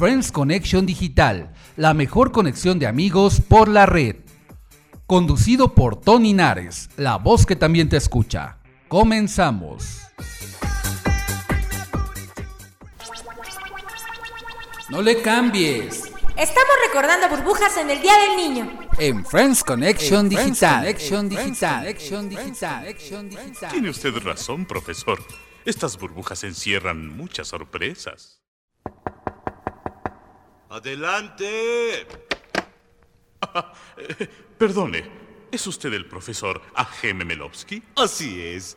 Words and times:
Friends 0.00 0.32
Connection 0.32 0.86
Digital, 0.86 1.52
la 1.76 1.92
mejor 1.92 2.32
conexión 2.32 2.78
de 2.78 2.86
amigos 2.86 3.42
por 3.46 3.68
la 3.68 3.84
red. 3.84 4.16
Conducido 5.06 5.74
por 5.74 6.00
Tony 6.00 6.32
Nares, 6.32 6.88
la 6.96 7.18
voz 7.18 7.44
que 7.44 7.54
también 7.54 7.90
te 7.90 7.98
escucha. 7.98 8.56
Comenzamos. 8.88 10.00
No 14.88 15.02
le 15.02 15.20
cambies. 15.20 16.10
Estamos 16.34 16.74
recordando 16.86 17.28
burbujas 17.28 17.76
en 17.76 17.90
el 17.90 18.00
Día 18.00 18.14
del 18.16 18.36
Niño. 18.38 18.78
En 18.96 19.22
Friends 19.22 19.62
Connection 19.62 20.30
Digital. 20.30 20.80
Connection 20.80 21.28
Digital. 21.28 22.86
Digital. 22.88 23.70
Tiene 23.70 23.90
usted 23.90 24.16
razón, 24.24 24.64
profesor. 24.64 25.22
Estas 25.66 25.98
burbujas 25.98 26.42
encierran 26.44 27.14
muchas 27.14 27.48
sorpresas. 27.48 28.40
¡Adelante! 30.70 32.06
perdone, 34.58 35.04
¿es 35.50 35.66
usted 35.66 35.92
el 35.92 36.06
profesor 36.06 36.62
A.G. 36.76 37.12
Memelovsky? 37.12 37.82
Así 37.96 38.40
es. 38.40 38.76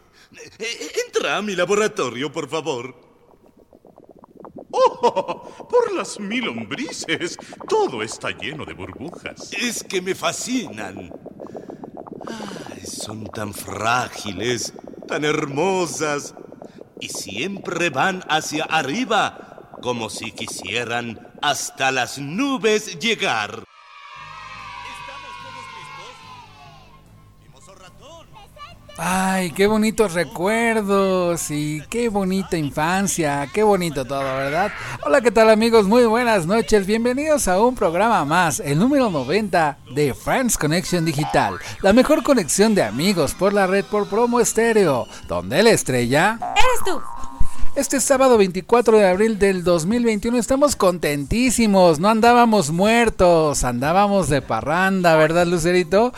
E, 0.57 0.91
entra 1.05 1.37
a 1.37 1.43
mi 1.43 1.55
laboratorio, 1.55 2.31
por 2.31 2.49
favor. 2.49 2.95
¡Oh! 4.71 5.67
Por 5.69 5.93
las 5.93 6.19
mil 6.19 6.45
lombrices. 6.45 7.37
Todo 7.69 8.01
está 8.01 8.31
lleno 8.31 8.65
de 8.65 8.73
burbujas. 8.73 9.53
Es 9.53 9.83
que 9.83 10.01
me 10.01 10.15
fascinan. 10.15 11.13
son 12.83 13.25
tan 13.27 13.53
frágiles, 13.53 14.73
tan 15.07 15.25
hermosas. 15.25 16.33
Y 16.99 17.09
siempre 17.09 17.91
van 17.91 18.23
hacia 18.29 18.63
arriba, 18.63 19.69
como 19.79 20.09
si 20.09 20.31
quisieran 20.31 21.32
hasta 21.43 21.91
las 21.91 22.17
nubes 22.17 22.97
llegar. 22.99 23.65
Ay, 28.95 29.51
qué 29.51 29.67
bonitos 29.67 30.13
recuerdos 30.13 31.51
y 31.51 31.81
qué 31.89 32.07
bonita 32.07 32.55
infancia, 32.55 33.49
qué 33.51 33.61
bonito 33.63 34.05
todo, 34.05 34.21
¿verdad? 34.21 34.71
Hola, 35.03 35.19
¿qué 35.19 35.31
tal 35.31 35.49
amigos? 35.49 35.85
Muy 35.85 36.05
buenas 36.05 36.45
noches, 36.45 36.85
bienvenidos 36.85 37.49
a 37.49 37.59
un 37.59 37.75
programa 37.75 38.23
más, 38.23 38.61
el 38.61 38.79
número 38.79 39.09
90 39.09 39.79
de 39.93 40.13
Friends 40.13 40.57
Connection 40.57 41.03
Digital, 41.03 41.57
la 41.81 41.91
mejor 41.91 42.23
conexión 42.23 42.73
de 42.73 42.83
amigos 42.83 43.33
por 43.33 43.51
la 43.51 43.67
red 43.67 43.83
por 43.83 44.07
promo 44.07 44.39
estéreo, 44.39 45.07
donde 45.27 45.61
la 45.61 45.71
estrella... 45.71 46.37
Eres 46.55 46.85
tú. 46.85 47.01
Este 47.75 47.99
sábado 47.99 48.37
24 48.37 48.99
de 48.99 49.07
abril 49.07 49.39
del 49.39 49.63
2021 49.63 50.37
estamos 50.37 50.75
contentísimos, 50.75 51.99
no 51.99 52.07
andábamos 52.07 52.69
muertos, 52.69 53.63
andábamos 53.63 54.29
de 54.29 54.43
parranda, 54.43 55.15
¿verdad 55.15 55.47
Lucerito? 55.47 56.13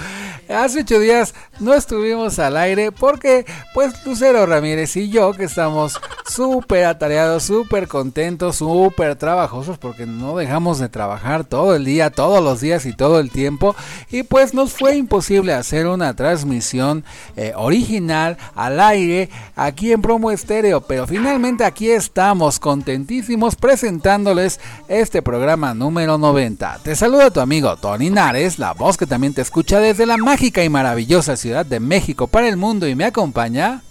Hace 0.49 0.81
ocho 0.81 0.99
días 0.99 1.33
no 1.59 1.73
estuvimos 1.73 2.39
al 2.39 2.57
aire 2.57 2.91
porque 2.91 3.45
pues 3.73 3.93
Lucero 4.05 4.45
Ramírez 4.45 4.95
y 4.97 5.09
yo 5.09 5.33
que 5.33 5.45
estamos 5.45 5.99
súper 6.29 6.85
atareados, 6.85 7.43
súper 7.43 7.87
contentos, 7.87 8.57
súper 8.57 9.15
trabajosos 9.15 9.77
porque 9.77 10.05
no 10.05 10.35
dejamos 10.35 10.79
de 10.79 10.89
trabajar 10.89 11.43
todo 11.43 11.75
el 11.75 11.85
día, 11.85 12.09
todos 12.09 12.43
los 12.43 12.61
días 12.61 12.85
y 12.85 12.93
todo 12.93 13.19
el 13.19 13.31
tiempo 13.31 13.75
y 14.11 14.23
pues 14.23 14.53
nos 14.53 14.73
fue 14.73 14.95
imposible 14.95 15.53
hacer 15.53 15.87
una 15.87 16.15
transmisión 16.15 17.03
eh, 17.35 17.53
original 17.55 18.37
al 18.55 18.79
aire 18.79 19.29
aquí 19.55 19.91
en 19.91 20.01
Promo 20.01 20.31
Estéreo, 20.31 20.81
pero 20.81 21.07
finalmente 21.07 21.63
aquí 21.63 21.89
estamos 21.89 22.59
contentísimos 22.59 23.55
presentándoles 23.55 24.59
este 24.87 25.21
programa 25.21 25.73
número 25.73 26.17
90. 26.17 26.79
Te 26.83 26.95
saluda 26.95 27.31
tu 27.31 27.39
amigo 27.39 27.75
Tony 27.77 28.09
Nares, 28.09 28.59
la 28.59 28.73
voz 28.73 28.97
que 28.97 29.05
también 29.05 29.33
te 29.33 29.41
escucha 29.41 29.79
desde 29.79 30.05
la 30.05 30.17
mágica 30.17 30.63
y 30.63 30.69
maravillosa 30.69 31.37
Ciudad 31.37 31.44
de 31.45 31.79
México 31.79 32.25
para 32.25 32.47
el 32.47 32.57
mundo 32.57 32.87
y 32.87 32.95
me 32.95 33.05
acompaña. 33.05 33.83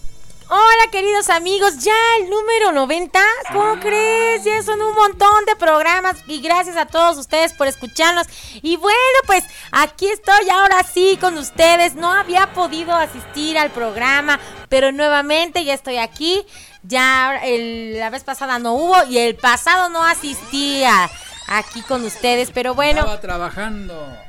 Hola 0.49 0.91
queridos 0.91 1.31
amigos, 1.31 1.79
ya 1.79 1.95
el 2.21 2.29
número 2.29 2.73
90, 2.73 3.19
¿cómo 3.53 3.79
crees? 3.79 4.43
Ya 4.43 4.61
son 4.63 4.83
un 4.83 4.93
montón 4.95 5.45
de 5.47 5.55
programas 5.55 6.17
y 6.27 6.41
gracias 6.41 6.77
a 6.77 6.87
todos 6.87 7.17
ustedes 7.17 7.53
por 7.53 7.69
escucharnos. 7.69 8.27
Y 8.61 8.77
bueno, 8.77 8.99
pues 9.27 9.45
aquí 9.71 10.09
estoy 10.09 10.51
ahora 10.51 10.83
sí 10.83 11.17
con 11.21 11.39
ustedes. 11.39 11.95
No 11.95 12.13
había 12.13 12.53
podido 12.53 12.93
asistir 12.93 13.57
al 13.57 13.71
programa, 13.71 14.41
pero 14.69 14.91
nuevamente 14.91 15.65
ya 15.65 15.75
estoy 15.75 15.99
aquí. 15.99 16.45
Ya 16.83 17.41
la 17.45 18.11
vez 18.11 18.25
pasada 18.25 18.59
no 18.59 18.75
hubo 18.75 18.97
y 19.09 19.19
el 19.19 19.37
pasado 19.37 19.89
no 19.91 20.03
asistía 20.03 21.09
aquí 21.47 21.83
con 21.83 22.05
ustedes, 22.05 22.51
pero 22.51 22.75
bueno. 22.75 23.01
Estaba 23.01 23.21
trabajando. 23.21 24.24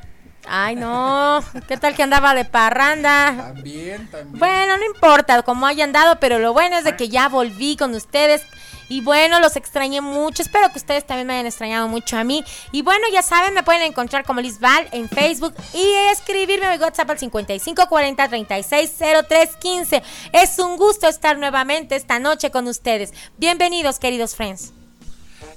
Ay, 0.48 0.76
no. 0.76 1.42
¿Qué 1.68 1.76
tal 1.76 1.94
que 1.94 2.02
andaba 2.02 2.34
de 2.34 2.44
parranda? 2.44 3.34
También, 3.36 4.08
también. 4.10 4.38
Bueno, 4.38 4.76
no 4.76 4.84
importa 4.84 5.42
cómo 5.42 5.66
haya 5.66 5.84
andado, 5.84 6.18
pero 6.20 6.38
lo 6.38 6.52
bueno 6.52 6.76
es 6.78 6.84
de 6.84 6.96
que 6.96 7.08
ya 7.08 7.28
volví 7.28 7.76
con 7.76 7.94
ustedes. 7.94 8.42
Y 8.88 9.00
bueno, 9.00 9.40
los 9.40 9.56
extrañé 9.56 10.00
mucho. 10.00 10.42
Espero 10.42 10.70
que 10.70 10.78
ustedes 10.78 11.04
también 11.06 11.26
me 11.26 11.34
hayan 11.34 11.46
extrañado 11.46 11.88
mucho 11.88 12.16
a 12.16 12.24
mí. 12.24 12.44
Y 12.72 12.82
bueno, 12.82 13.06
ya 13.12 13.22
saben, 13.22 13.54
me 13.54 13.62
pueden 13.62 13.82
encontrar 13.82 14.24
como 14.24 14.40
Liz 14.40 14.60
Val 14.60 14.88
en 14.92 15.08
Facebook 15.08 15.54
y 15.74 15.92
escribirme 16.12 16.66
a 16.66 16.76
mi 16.76 16.78
WhatsApp 16.78 17.10
al 17.10 17.18
5540 17.18 18.28
360315. 18.28 20.02
Es 20.32 20.58
un 20.58 20.76
gusto 20.76 21.08
estar 21.08 21.38
nuevamente 21.38 21.96
esta 21.96 22.18
noche 22.18 22.50
con 22.50 22.68
ustedes. 22.68 23.12
Bienvenidos, 23.38 23.98
queridos 23.98 24.36
friends. 24.36 24.72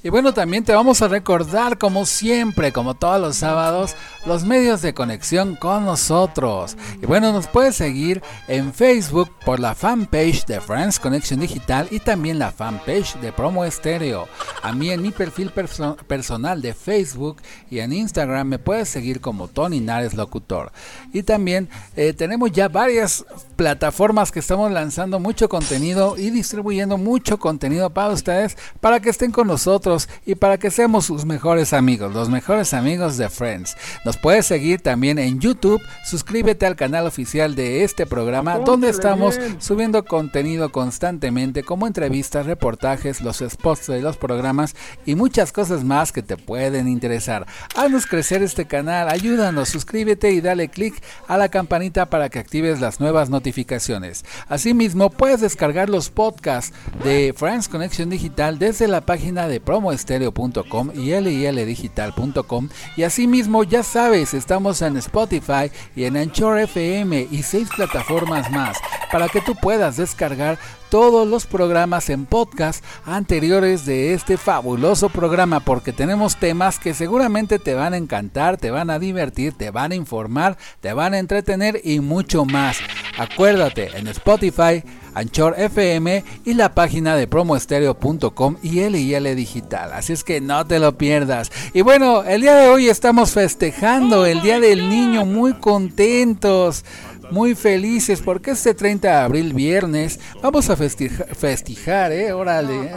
Y 0.02 0.08
bueno, 0.08 0.34
también 0.34 0.64
te 0.64 0.74
vamos 0.74 1.02
a 1.02 1.10
recordar, 1.10 1.78
como 1.78 2.06
siempre, 2.06 2.72
como 2.72 2.94
todos 2.94 3.20
los 3.20 3.36
sábados, 3.36 3.98
los 4.26 4.46
medios 4.46 4.82
de 4.82 4.94
conexión 4.94 5.58
con 5.58 5.84
nosotros. 5.84 6.78
Y 7.02 7.06
bueno, 7.06 7.34
nos 7.34 7.48
puedes 7.48 7.76
seguir 7.76 8.22
en 8.48 8.74
Facebook 8.74 9.30
por 9.44 9.60
la 9.60 9.76
fanpage 9.76 10.46
de 10.46 10.62
Friends 10.62 11.00
Connection 11.00 11.42
Digital 11.42 11.90
y 11.92 12.00
también 12.00 12.40
la 12.40 12.54
fanpage 12.54 13.16
de 13.20 13.34
Promo 13.34 13.66
Estéreo. 13.66 14.30
A 14.64 14.72
mí 14.72 14.90
en 14.90 15.02
mi 15.02 15.12
perfil 15.12 15.52
personal 15.52 16.62
de 16.62 16.74
Facebook 16.74 17.42
y 17.70 17.80
en 17.80 17.92
Instagram 17.92 18.48
me 18.48 18.60
puedes 18.60 18.88
seguir 18.88 19.20
como 19.20 19.50
Tony 19.50 19.82
Nares 19.82 20.14
Locutor. 20.14 20.72
Y 21.12 21.24
también 21.24 21.68
eh, 21.98 22.14
tenemos 22.14 22.54
ya 22.54 22.70
varias 22.70 23.26
plataformas 23.58 24.32
que 24.32 24.40
estamos 24.40 24.72
lanzando 24.72 25.20
mucho 25.20 25.50
contenido 25.50 26.16
y 26.18 26.30
distribuyendo 26.30 26.98
mucho 26.98 27.38
contenido 27.38 27.90
para 27.90 28.14
ustedes 28.14 28.58
para 28.80 29.02
que 29.02 29.10
estén 29.10 29.32
con 29.32 29.48
nosotros 29.48 29.89
y 30.26 30.36
para 30.36 30.58
que 30.58 30.72
seamos 30.72 31.06
sus 31.06 31.26
mejores 31.26 31.74
amigos, 31.74 32.14
los 32.14 32.30
mejores 32.30 32.74
amigos 32.74 33.18
de 33.18 33.30
Friends. 33.30 33.76
Nos 34.06 34.18
puedes 34.18 34.46
seguir 34.46 34.82
también 34.82 35.18
en 35.18 35.40
YouTube, 35.40 35.82
suscríbete 36.06 36.66
al 36.66 36.76
canal 36.76 37.08
oficial 37.08 37.56
de 37.56 37.84
este 37.84 38.06
programa 38.06 38.60
donde 38.60 38.90
estamos 38.90 39.40
subiendo 39.58 40.06
contenido 40.06 40.72
constantemente 40.72 41.64
como 41.64 41.88
entrevistas, 41.88 42.46
reportajes, 42.46 43.22
los 43.22 43.40
spots 43.40 43.88
de 43.88 44.02
los 44.02 44.18
programas 44.18 44.76
y 45.06 45.16
muchas 45.16 45.52
cosas 45.52 45.84
más 45.84 46.12
que 46.12 46.22
te 46.22 46.38
pueden 46.38 46.88
interesar. 46.88 47.48
Haznos 47.76 48.06
crecer 48.06 48.44
este 48.44 48.66
canal, 48.66 49.10
ayúdanos, 49.10 49.70
suscríbete 49.70 50.32
y 50.32 50.42
dale 50.42 50.70
click 50.70 51.02
a 51.28 51.38
la 51.38 51.50
campanita 51.50 52.10
para 52.10 52.30
que 52.30 52.40
actives 52.40 52.80
las 52.80 53.00
nuevas 53.00 53.30
notificaciones. 53.30 54.24
Asimismo, 54.48 55.10
puedes 55.10 55.42
descargar 55.42 55.90
los 55.90 56.10
podcasts 56.10 56.74
de 57.04 57.34
Friends 57.36 57.68
Connection 57.68 58.10
Digital 58.10 58.60
desde 58.60 58.88
la 58.88 59.02
página 59.02 59.48
de 59.48 59.60
Pro 59.60 59.79
promoestereo.com 59.80 60.92
y 60.94 61.20
lildigital.com 61.20 62.70
y 62.98 63.04
asimismo 63.04 63.64
ya 63.64 63.82
sabes 63.82 64.34
estamos 64.34 64.82
en 64.82 64.98
Spotify 64.98 65.72
y 65.96 66.04
en 66.04 66.18
Anchor 66.18 66.60
FM 66.60 67.28
y 67.32 67.44
seis 67.44 67.70
plataformas 67.74 68.52
más 68.52 68.78
para 69.10 69.30
que 69.30 69.40
tú 69.40 69.56
puedas 69.56 69.96
descargar 69.96 70.60
todos 70.90 71.28
los 71.28 71.46
programas 71.46 72.10
en 72.10 72.26
podcast 72.26 72.84
anteriores 73.06 73.86
de 73.86 74.14
este 74.14 74.38
fabuloso 74.38 75.08
programa 75.10 75.62
porque 75.62 75.94
tenemos 75.94 76.36
temas 76.36 76.78
que 76.78 76.94
seguramente 76.94 77.60
te 77.60 77.76
van 77.76 77.94
a 77.94 77.98
encantar, 77.98 78.58
te 78.58 78.72
van 78.72 78.90
a 78.90 79.00
divertir, 79.00 79.54
te 79.54 79.72
van 79.72 79.92
a 79.92 79.96
informar, 79.96 80.58
te 80.82 80.94
van 80.94 81.14
a 81.14 81.20
entretener 81.20 81.80
y 81.84 82.00
mucho 82.00 82.44
más. 82.44 82.78
Acuérdate, 83.18 83.98
en 83.98 84.08
Spotify, 84.08 84.84
Anchor 85.20 85.56
FM 85.58 86.24
y 86.46 86.54
la 86.54 86.74
página 86.74 87.16
de 87.16 87.28
promoestereo.com 87.28 88.58
y 88.64 88.82
LIL 88.90 89.36
Digital. 89.36 89.92
Así 89.94 90.14
es 90.14 90.24
que 90.24 90.42
no 90.42 90.66
te 90.66 90.80
lo 90.80 90.98
pierdas. 90.98 91.52
Y 91.74 91.82
bueno, 91.82 92.24
el 92.24 92.42
día 92.42 92.56
de 92.56 92.70
hoy 92.70 92.90
estamos 92.90 93.32
festejando 93.32 94.26
el 94.26 94.42
Día 94.42 94.60
del 94.60 94.90
Niño, 94.90 95.26
muy 95.26 95.54
contentos 95.54 96.84
muy 97.32 97.54
felices 97.54 98.22
porque 98.22 98.52
este 98.52 98.74
30 98.74 99.08
de 99.08 99.14
abril, 99.14 99.54
viernes, 99.54 100.20
vamos 100.42 100.70
a 100.70 100.76
festejar, 100.76 101.36
festejar 101.36 102.12
¿eh? 102.12 102.32
Órale, 102.32 102.92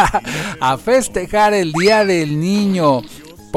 a 0.60 0.78
festejar 0.78 1.54
el 1.54 1.72
Día 1.72 2.04
del 2.04 2.38
Niño 2.38 3.02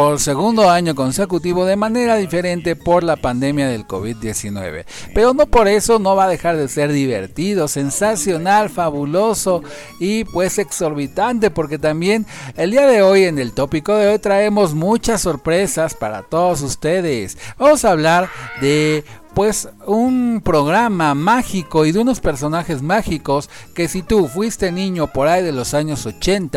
por 0.01 0.19
segundo 0.19 0.67
año 0.67 0.95
consecutivo 0.95 1.63
de 1.63 1.75
manera 1.75 2.15
diferente 2.15 2.75
por 2.75 3.03
la 3.03 3.17
pandemia 3.17 3.67
del 3.67 3.85
COVID-19. 3.85 4.85
Pero 5.13 5.35
no 5.35 5.45
por 5.45 5.67
eso 5.67 5.99
no 5.99 6.15
va 6.15 6.23
a 6.23 6.27
dejar 6.27 6.57
de 6.57 6.67
ser 6.69 6.91
divertido, 6.91 7.67
sensacional, 7.67 8.71
fabuloso 8.71 9.61
y 9.99 10.23
pues 10.23 10.57
exorbitante 10.57 11.51
porque 11.51 11.77
también 11.77 12.25
el 12.57 12.71
día 12.71 12.87
de 12.87 13.03
hoy 13.03 13.25
en 13.25 13.37
el 13.37 13.53
tópico 13.53 13.95
de 13.95 14.07
hoy 14.07 14.17
traemos 14.17 14.73
muchas 14.73 15.21
sorpresas 15.21 15.93
para 15.93 16.23
todos 16.23 16.63
ustedes. 16.63 17.37
Vamos 17.59 17.85
a 17.85 17.91
hablar 17.91 18.27
de 18.59 19.03
pues 19.33 19.69
un 19.85 20.41
programa 20.43 21.13
mágico 21.15 21.85
y 21.85 21.91
de 21.91 21.99
unos 21.99 22.19
personajes 22.19 22.81
mágicos 22.81 23.49
que 23.73 23.87
si 23.87 24.01
tú 24.01 24.27
fuiste 24.27 24.71
niño 24.71 25.07
por 25.07 25.27
ahí 25.27 25.43
de 25.43 25.51
los 25.51 25.73
años 25.73 26.05
80 26.05 26.51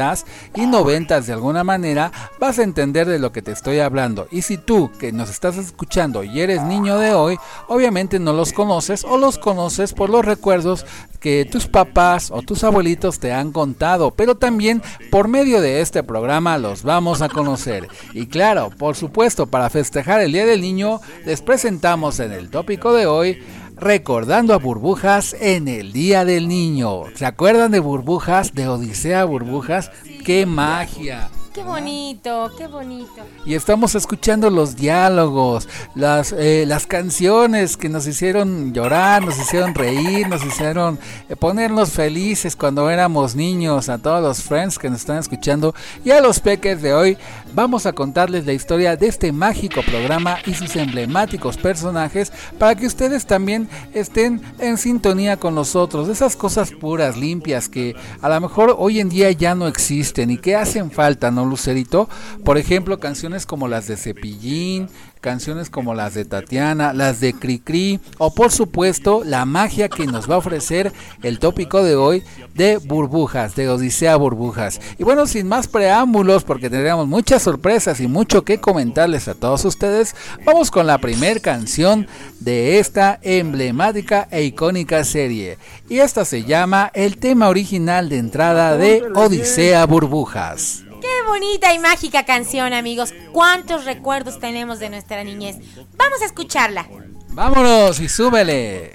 y 0.56 0.66
90 0.66 1.20
de 1.20 1.32
alguna 1.32 1.64
manera 1.64 2.10
vas 2.40 2.58
a 2.58 2.64
entender 2.64 3.06
de 3.06 3.18
lo 3.18 3.32
que 3.32 3.42
te 3.42 3.52
estoy 3.52 3.78
hablando. 3.78 4.26
Y 4.30 4.42
si 4.42 4.58
tú 4.58 4.90
que 4.98 5.12
nos 5.12 5.30
estás 5.30 5.56
escuchando 5.56 6.24
y 6.24 6.40
eres 6.40 6.62
niño 6.62 6.98
de 6.98 7.14
hoy 7.14 7.38
obviamente 7.68 8.18
no 8.18 8.32
los 8.32 8.52
conoces 8.52 9.04
o 9.04 9.18
los 9.18 9.38
conoces 9.38 9.92
por 9.92 10.10
los 10.10 10.24
recuerdos 10.24 10.84
que 11.24 11.48
tus 11.50 11.66
papás 11.66 12.30
o 12.30 12.42
tus 12.42 12.64
abuelitos 12.64 13.18
te 13.18 13.32
han 13.32 13.50
contado 13.50 14.10
pero 14.10 14.34
también 14.34 14.82
por 15.10 15.26
medio 15.26 15.62
de 15.62 15.80
este 15.80 16.02
programa 16.02 16.58
los 16.58 16.82
vamos 16.82 17.22
a 17.22 17.30
conocer 17.30 17.88
y 18.12 18.26
claro 18.26 18.68
por 18.76 18.94
supuesto 18.94 19.46
para 19.46 19.70
festejar 19.70 20.20
el 20.20 20.32
día 20.32 20.44
del 20.44 20.60
niño 20.60 21.00
les 21.24 21.40
presentamos 21.40 22.20
en 22.20 22.32
el 22.32 22.50
tópico 22.50 22.92
de 22.92 23.06
hoy, 23.06 23.42
recordando 23.76 24.52
a 24.52 24.58
burbujas 24.58 25.34
en 25.40 25.68
el 25.68 25.92
Día 25.92 26.24
del 26.24 26.48
Niño. 26.48 27.04
¿Se 27.14 27.26
acuerdan 27.26 27.70
de 27.70 27.80
burbujas, 27.80 28.54
de 28.54 28.68
Odisea 28.68 29.24
Burbujas? 29.24 29.90
¡Qué 30.24 30.46
magia! 30.46 31.30
Qué 31.54 31.62
bonito, 31.62 32.50
qué 32.58 32.66
bonito. 32.66 33.22
Y 33.46 33.54
estamos 33.54 33.94
escuchando 33.94 34.50
los 34.50 34.74
diálogos, 34.74 35.68
las, 35.94 36.32
eh, 36.32 36.64
las 36.66 36.84
canciones 36.88 37.76
que 37.76 37.88
nos 37.88 38.08
hicieron 38.08 38.74
llorar, 38.74 39.24
nos 39.24 39.38
hicieron 39.38 39.72
reír, 39.72 40.26
nos 40.28 40.44
hicieron 40.44 40.98
eh, 41.28 41.36
ponernos 41.36 41.92
felices 41.92 42.56
cuando 42.56 42.90
éramos 42.90 43.36
niños. 43.36 43.88
A 43.88 43.98
todos 43.98 44.20
los 44.20 44.42
friends 44.42 44.80
que 44.80 44.90
nos 44.90 45.02
están 45.02 45.18
escuchando 45.18 45.76
y 46.04 46.10
a 46.10 46.20
los 46.20 46.40
peques 46.40 46.82
de 46.82 46.92
hoy, 46.92 47.16
vamos 47.54 47.86
a 47.86 47.92
contarles 47.92 48.46
la 48.46 48.52
historia 48.52 48.96
de 48.96 49.06
este 49.06 49.30
mágico 49.30 49.82
programa 49.82 50.38
y 50.46 50.54
sus 50.54 50.74
emblemáticos 50.74 51.56
personajes 51.56 52.32
para 52.58 52.74
que 52.74 52.88
ustedes 52.88 53.26
también 53.26 53.68
estén 53.92 54.42
en 54.58 54.76
sintonía 54.76 55.36
con 55.36 55.54
nosotros. 55.54 56.08
Esas 56.08 56.34
cosas 56.34 56.72
puras, 56.72 57.16
limpias 57.16 57.68
que 57.68 57.94
a 58.20 58.28
lo 58.28 58.40
mejor 58.40 58.74
hoy 58.76 58.98
en 58.98 59.08
día 59.08 59.30
ya 59.30 59.54
no 59.54 59.68
existen 59.68 60.32
y 60.32 60.38
que 60.38 60.56
hacen 60.56 60.90
falta, 60.90 61.30
¿no? 61.30 61.43
Lucerito. 61.50 62.08
Por 62.44 62.58
ejemplo, 62.58 63.00
canciones 63.00 63.46
como 63.46 63.68
las 63.68 63.86
de 63.86 63.96
Cepillín, 63.96 64.88
canciones 65.24 65.70
como 65.70 65.94
las 65.94 66.12
de 66.12 66.26
Tatiana, 66.26 66.92
las 66.92 67.18
de 67.18 67.32
Cricri 67.32 67.98
o 68.18 68.34
por 68.34 68.52
supuesto 68.52 69.22
la 69.24 69.46
magia 69.46 69.88
que 69.88 70.06
nos 70.06 70.28
va 70.30 70.34
a 70.34 70.38
ofrecer 70.38 70.92
el 71.22 71.38
tópico 71.38 71.82
de 71.82 71.96
hoy 71.96 72.22
de 72.54 72.76
burbujas, 72.76 73.56
de 73.56 73.70
Odisea 73.70 74.16
Burbujas. 74.16 74.82
Y 74.98 75.02
bueno, 75.02 75.26
sin 75.26 75.48
más 75.48 75.66
preámbulos, 75.66 76.44
porque 76.44 76.68
tendríamos 76.68 77.08
muchas 77.08 77.40
sorpresas 77.40 78.00
y 78.00 78.06
mucho 78.06 78.44
que 78.44 78.60
comentarles 78.60 79.26
a 79.26 79.34
todos 79.34 79.64
ustedes, 79.64 80.14
vamos 80.44 80.70
con 80.70 80.86
la 80.86 80.98
primera 80.98 81.40
canción 81.40 82.06
de 82.40 82.78
esta 82.78 83.18
emblemática 83.22 84.28
e 84.30 84.44
icónica 84.44 85.04
serie. 85.04 85.56
Y 85.88 86.00
esta 86.00 86.26
se 86.26 86.44
llama 86.44 86.90
el 86.92 87.16
tema 87.16 87.48
original 87.48 88.10
de 88.10 88.18
entrada 88.18 88.76
de 88.76 89.02
Odisea 89.14 89.86
Burbujas. 89.86 90.84
Qué 91.04 91.28
bonita 91.28 91.74
y 91.74 91.78
mágica 91.78 92.24
canción, 92.24 92.72
amigos. 92.72 93.12
¿Cuántos 93.30 93.84
recuerdos 93.84 94.40
tenemos 94.40 94.78
de 94.78 94.88
nuestra 94.88 95.22
niñez? 95.22 95.56
Vamos 95.98 96.22
a 96.22 96.24
escucharla. 96.24 96.88
Vámonos 97.28 98.00
y 98.00 98.08
súbele. 98.08 98.94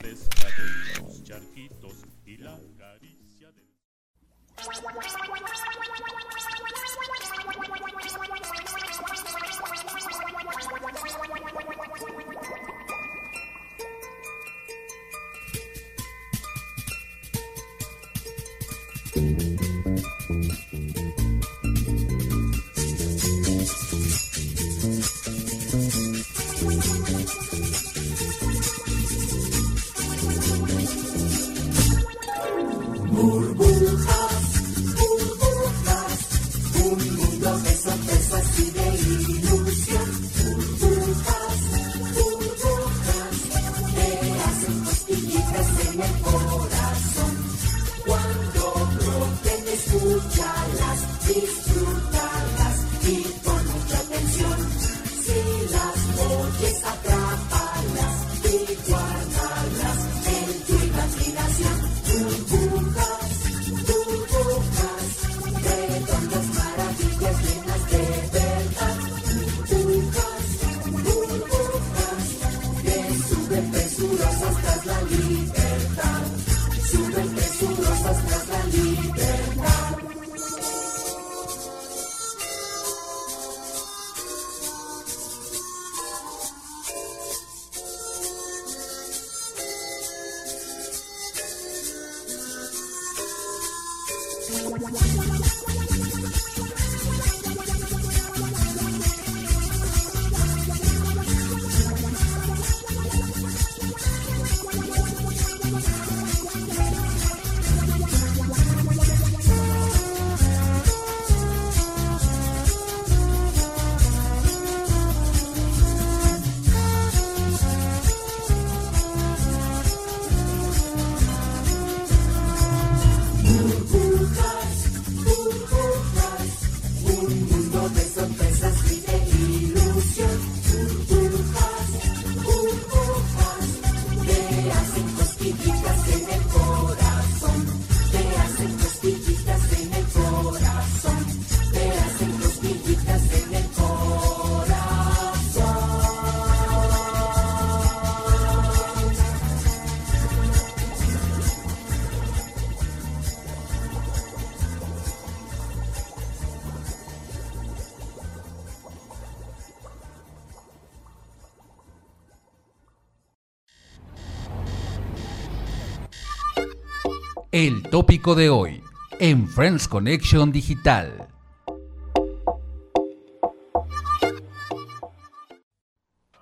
Tópico 167.99 168.33
de 168.33 168.49
hoy 168.49 168.81
en 169.19 169.45
Friends 169.49 169.85
Connection 169.85 170.53
Digital. 170.53 171.27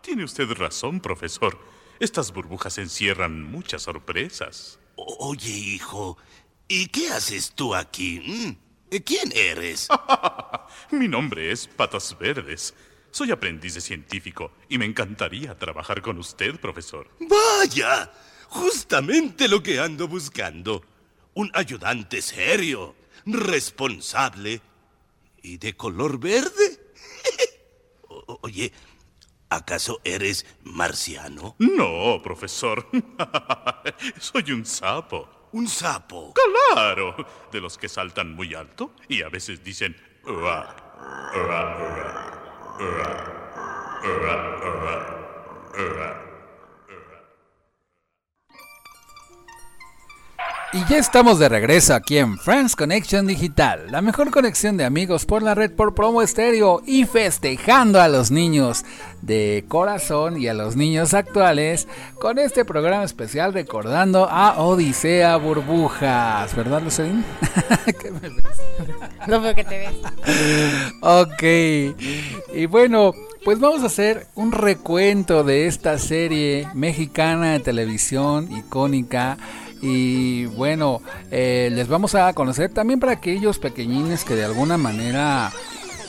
Tiene 0.01 0.23
usted 0.23 0.51
razón, 0.51 0.99
profesor. 0.99 1.57
Estas 1.99 2.31
burbujas 2.31 2.77
encierran 2.77 3.41
muchas 3.41 3.81
sorpresas. 3.81 4.77
Oye, 4.97 5.49
hijo, 5.49 6.19
¿y 6.67 6.89
qué 6.89 7.09
haces 7.09 7.53
tú 7.55 7.73
aquí? 7.73 8.21
¿Mm? 8.91 8.97
¿Quién 8.99 9.31
eres? 9.33 9.87
Mi 10.91 11.07
nombre 11.07 11.51
es 11.51 11.65
Patas 11.65 12.15
Verdes. 12.19 12.75
Soy 13.09 13.31
aprendiz 13.31 13.73
de 13.73 13.81
científico 13.81 14.51
y 14.69 14.77
me 14.77 14.85
encantaría 14.85 15.57
trabajar 15.57 16.03
con 16.03 16.19
usted, 16.19 16.59
profesor. 16.59 17.09
Vaya, 17.19 18.11
justamente 18.47 19.47
lo 19.47 19.63
que 19.63 19.79
ando 19.79 20.07
buscando. 20.07 20.83
Un 21.37 21.51
ayudante 21.53 22.19
serio, 22.23 22.95
responsable 23.27 24.59
y 25.43 25.59
de 25.59 25.77
color 25.77 26.19
verde. 26.19 26.79
oye, 28.41 28.73
¿acaso 29.47 30.01
eres 30.03 30.47
marciano? 30.63 31.55
No, 31.59 32.23
profesor. 32.23 32.87
Soy 34.19 34.51
un 34.51 34.65
sapo. 34.65 35.49
¿Un 35.51 35.67
sapo? 35.67 36.33
Claro, 36.73 37.15
de 37.51 37.61
los 37.61 37.77
que 37.77 37.87
saltan 37.87 38.33
muy 38.33 38.55
alto 38.55 38.95
y 39.07 39.21
a 39.21 39.29
veces 39.29 39.63
dicen... 39.63 39.95
Y 50.77 50.85
ya 50.87 50.99
estamos 50.99 51.39
de 51.39 51.49
regreso 51.49 51.95
aquí 51.95 52.19
en 52.19 52.37
Friends 52.37 52.75
Connection 52.75 53.25
Digital, 53.25 53.87
la 53.89 54.03
mejor 54.03 54.29
conexión 54.29 54.77
de 54.77 54.85
amigos 54.85 55.25
por 55.25 55.41
la 55.41 55.55
red 55.55 55.71
por 55.71 55.95
promo 55.95 56.21
estéreo 56.21 56.83
y 56.85 57.05
festejando 57.05 57.99
a 57.99 58.07
los 58.07 58.29
niños 58.29 58.85
de 59.23 59.65
corazón 59.67 60.39
y 60.39 60.47
a 60.47 60.53
los 60.53 60.75
niños 60.75 61.15
actuales 61.15 61.87
con 62.19 62.37
este 62.37 62.63
programa 62.63 63.05
especial 63.05 63.53
recordando 63.53 64.29
a 64.29 64.61
Odisea 64.61 65.35
Burbujas, 65.37 66.55
¿verdad 66.55 66.83
Lucerín? 66.83 67.25
no 69.27 69.41
veo 69.41 69.55
que 69.55 69.63
te 69.63 69.79
ves. 69.79 69.95
ok, 71.01 72.55
y 72.55 72.67
bueno, 72.67 73.15
pues 73.43 73.59
vamos 73.59 73.81
a 73.81 73.87
hacer 73.87 74.27
un 74.35 74.51
recuento 74.51 75.43
de 75.43 75.65
esta 75.65 75.97
serie 75.97 76.67
mexicana 76.75 77.53
de 77.53 77.61
televisión 77.61 78.51
icónica 78.51 79.37
y 79.81 80.45
bueno, 80.45 81.01
eh, 81.31 81.69
les 81.71 81.87
vamos 81.87 82.15
a 82.15 82.33
conocer 82.33 82.73
también 82.73 82.99
para 82.99 83.13
aquellos 83.13 83.59
pequeñines 83.59 84.23
que 84.23 84.35
de 84.35 84.45
alguna 84.45 84.77
manera 84.77 85.51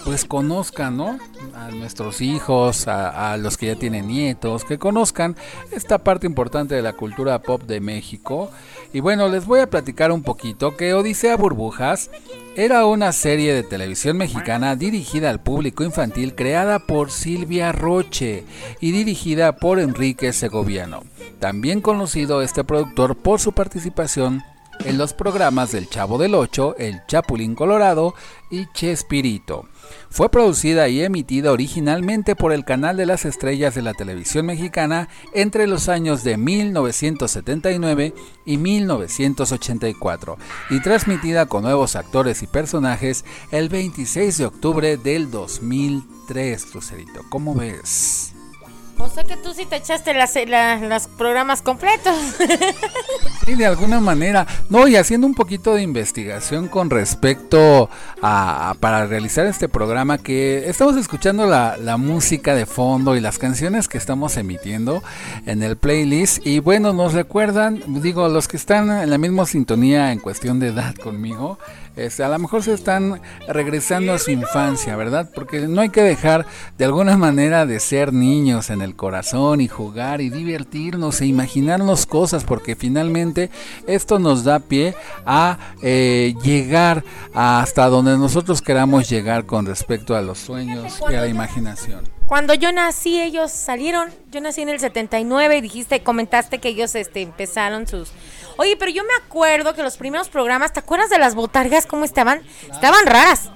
pues 0.04 0.24
conozcan, 0.24 0.96
¿no? 0.96 1.18
A 1.54 1.70
nuestros 1.70 2.20
hijos, 2.22 2.88
a, 2.88 3.32
a, 3.32 3.36
los 3.36 3.56
que 3.58 3.66
ya 3.66 3.76
tienen 3.76 4.08
nietos, 4.08 4.64
que 4.64 4.78
conozcan 4.78 5.36
esta 5.70 5.98
parte 5.98 6.26
importante 6.26 6.74
de 6.74 6.82
la 6.82 6.94
cultura 6.94 7.42
pop 7.42 7.62
de 7.64 7.80
México. 7.80 8.50
Y 8.92 9.00
bueno, 9.00 9.28
les 9.28 9.44
voy 9.44 9.60
a 9.60 9.68
platicar 9.68 10.12
un 10.12 10.22
poquito 10.22 10.76
que 10.76 10.94
Odisea 10.94 11.36
Burbujas 11.36 12.10
era 12.56 12.86
una 12.86 13.12
serie 13.12 13.52
de 13.52 13.62
televisión 13.62 14.16
mexicana 14.16 14.76
dirigida 14.76 15.28
al 15.30 15.40
público 15.40 15.84
infantil 15.84 16.34
creada 16.34 16.78
por 16.78 17.10
Silvia 17.10 17.70
Roche 17.70 18.44
y 18.80 18.90
dirigida 18.90 19.56
por 19.56 19.78
Enrique 19.78 20.32
Segoviano. 20.32 21.04
También 21.38 21.82
conocido 21.82 22.40
este 22.40 22.64
productor 22.64 23.14
por 23.14 23.40
su 23.40 23.52
participación 23.52 24.42
en 24.84 24.96
los 24.96 25.12
programas 25.12 25.70
del 25.72 25.88
Chavo 25.88 26.18
del 26.18 26.34
Ocho, 26.34 26.74
El 26.78 27.02
Chapulín 27.06 27.54
Colorado 27.54 28.14
y 28.50 28.66
Chespirito. 28.72 29.66
Fue 30.10 30.30
producida 30.30 30.88
y 30.88 31.02
emitida 31.02 31.52
originalmente 31.52 32.34
por 32.34 32.52
el 32.52 32.64
Canal 32.64 32.96
de 32.96 33.06
las 33.06 33.24
Estrellas 33.24 33.74
de 33.74 33.82
la 33.82 33.94
Televisión 33.94 34.46
Mexicana 34.46 35.08
entre 35.34 35.66
los 35.66 35.88
años 35.88 36.24
de 36.24 36.36
1979 36.36 38.14
y 38.46 38.56
1984 38.56 40.38
y 40.70 40.80
transmitida 40.80 41.46
con 41.46 41.62
nuevos 41.62 41.96
actores 41.96 42.42
y 42.42 42.46
personajes 42.46 43.24
el 43.50 43.68
26 43.68 44.38
de 44.38 44.46
octubre 44.46 44.96
del 44.96 45.30
2003, 45.30 46.74
Lucerito. 46.74 47.20
¿Cómo 47.28 47.54
ves? 47.54 48.34
O 48.98 49.08
sea 49.08 49.24
que 49.24 49.36
tú 49.36 49.54
sí 49.54 49.64
te 49.64 49.76
echaste 49.76 50.12
las, 50.12 50.34
la, 50.46 50.76
los 50.76 51.06
programas 51.06 51.62
completos. 51.62 52.16
Sí, 53.44 53.54
de 53.54 53.64
alguna 53.64 53.98
manera. 53.98 54.46
No, 54.68 54.86
y 54.88 54.96
haciendo 54.96 55.26
un 55.26 55.34
poquito 55.34 55.72
de 55.72 55.80
investigación 55.80 56.68
con 56.68 56.90
respecto 56.90 57.88
a 58.20 58.74
para 58.78 59.06
realizar 59.06 59.46
este 59.46 59.70
programa, 59.70 60.18
que 60.18 60.68
estamos 60.68 60.98
escuchando 60.98 61.46
la, 61.46 61.78
la, 61.78 61.96
música 61.96 62.54
de 62.54 62.66
fondo 62.66 63.16
y 63.16 63.20
las 63.20 63.38
canciones 63.38 63.88
que 63.88 63.96
estamos 63.96 64.36
emitiendo 64.36 65.02
en 65.46 65.62
el 65.62 65.78
playlist. 65.78 66.46
Y 66.46 66.58
bueno, 66.58 66.92
nos 66.92 67.14
recuerdan, 67.14 67.82
digo, 68.02 68.28
los 68.28 68.48
que 68.48 68.58
están 68.58 68.90
en 68.90 69.08
la 69.08 69.16
misma 69.16 69.46
sintonía 69.46 70.12
en 70.12 70.18
cuestión 70.18 70.60
de 70.60 70.68
edad 70.68 70.94
conmigo. 70.96 71.58
Este, 71.98 72.22
a 72.22 72.28
lo 72.28 72.38
mejor 72.38 72.62
se 72.62 72.72
están 72.72 73.20
regresando 73.48 74.12
a 74.12 74.18
su 74.18 74.30
infancia, 74.30 74.94
¿verdad? 74.94 75.28
Porque 75.34 75.66
no 75.66 75.80
hay 75.80 75.88
que 75.88 76.02
dejar 76.02 76.46
de 76.78 76.84
alguna 76.84 77.16
manera 77.16 77.66
de 77.66 77.80
ser 77.80 78.12
niños 78.12 78.70
en 78.70 78.82
el 78.82 78.94
corazón 78.94 79.60
y 79.60 79.66
jugar 79.66 80.20
y 80.20 80.30
divertirnos 80.30 81.20
e 81.20 81.26
imaginarnos 81.26 82.06
cosas, 82.06 82.44
porque 82.44 82.76
finalmente 82.76 83.50
esto 83.88 84.20
nos 84.20 84.44
da 84.44 84.60
pie 84.60 84.94
a 85.26 85.58
eh, 85.82 86.34
llegar 86.44 87.02
hasta 87.34 87.88
donde 87.88 88.16
nosotros 88.16 88.62
queramos 88.62 89.10
llegar 89.10 89.44
con 89.44 89.66
respecto 89.66 90.14
a 90.14 90.22
los 90.22 90.38
sueños 90.38 91.00
y 91.10 91.14
a 91.14 91.22
la 91.22 91.26
imaginación. 91.26 92.04
Cuando 92.26 92.52
yo 92.52 92.70
nací, 92.72 93.18
ellos 93.18 93.50
salieron. 93.50 94.10
Yo 94.30 94.42
nací 94.42 94.60
en 94.60 94.68
el 94.68 94.78
79 94.78 95.56
y 95.56 95.60
dijiste, 95.62 96.02
comentaste 96.02 96.58
que 96.58 96.68
ellos 96.68 96.94
este, 96.94 97.22
empezaron 97.22 97.86
sus. 97.86 98.12
Oye, 98.58 98.76
pero 98.76 98.90
yo 98.90 99.04
me 99.04 99.14
acuerdo 99.24 99.72
que 99.72 99.84
los 99.84 99.96
primeros 99.96 100.28
programas, 100.28 100.72
¿te 100.72 100.80
acuerdas 100.80 101.10
de 101.10 101.18
las 101.18 101.36
botargas 101.36 101.86
cómo 101.86 102.04
estaban? 102.04 102.42
Estaban 102.72 103.06
raras. 103.06 103.50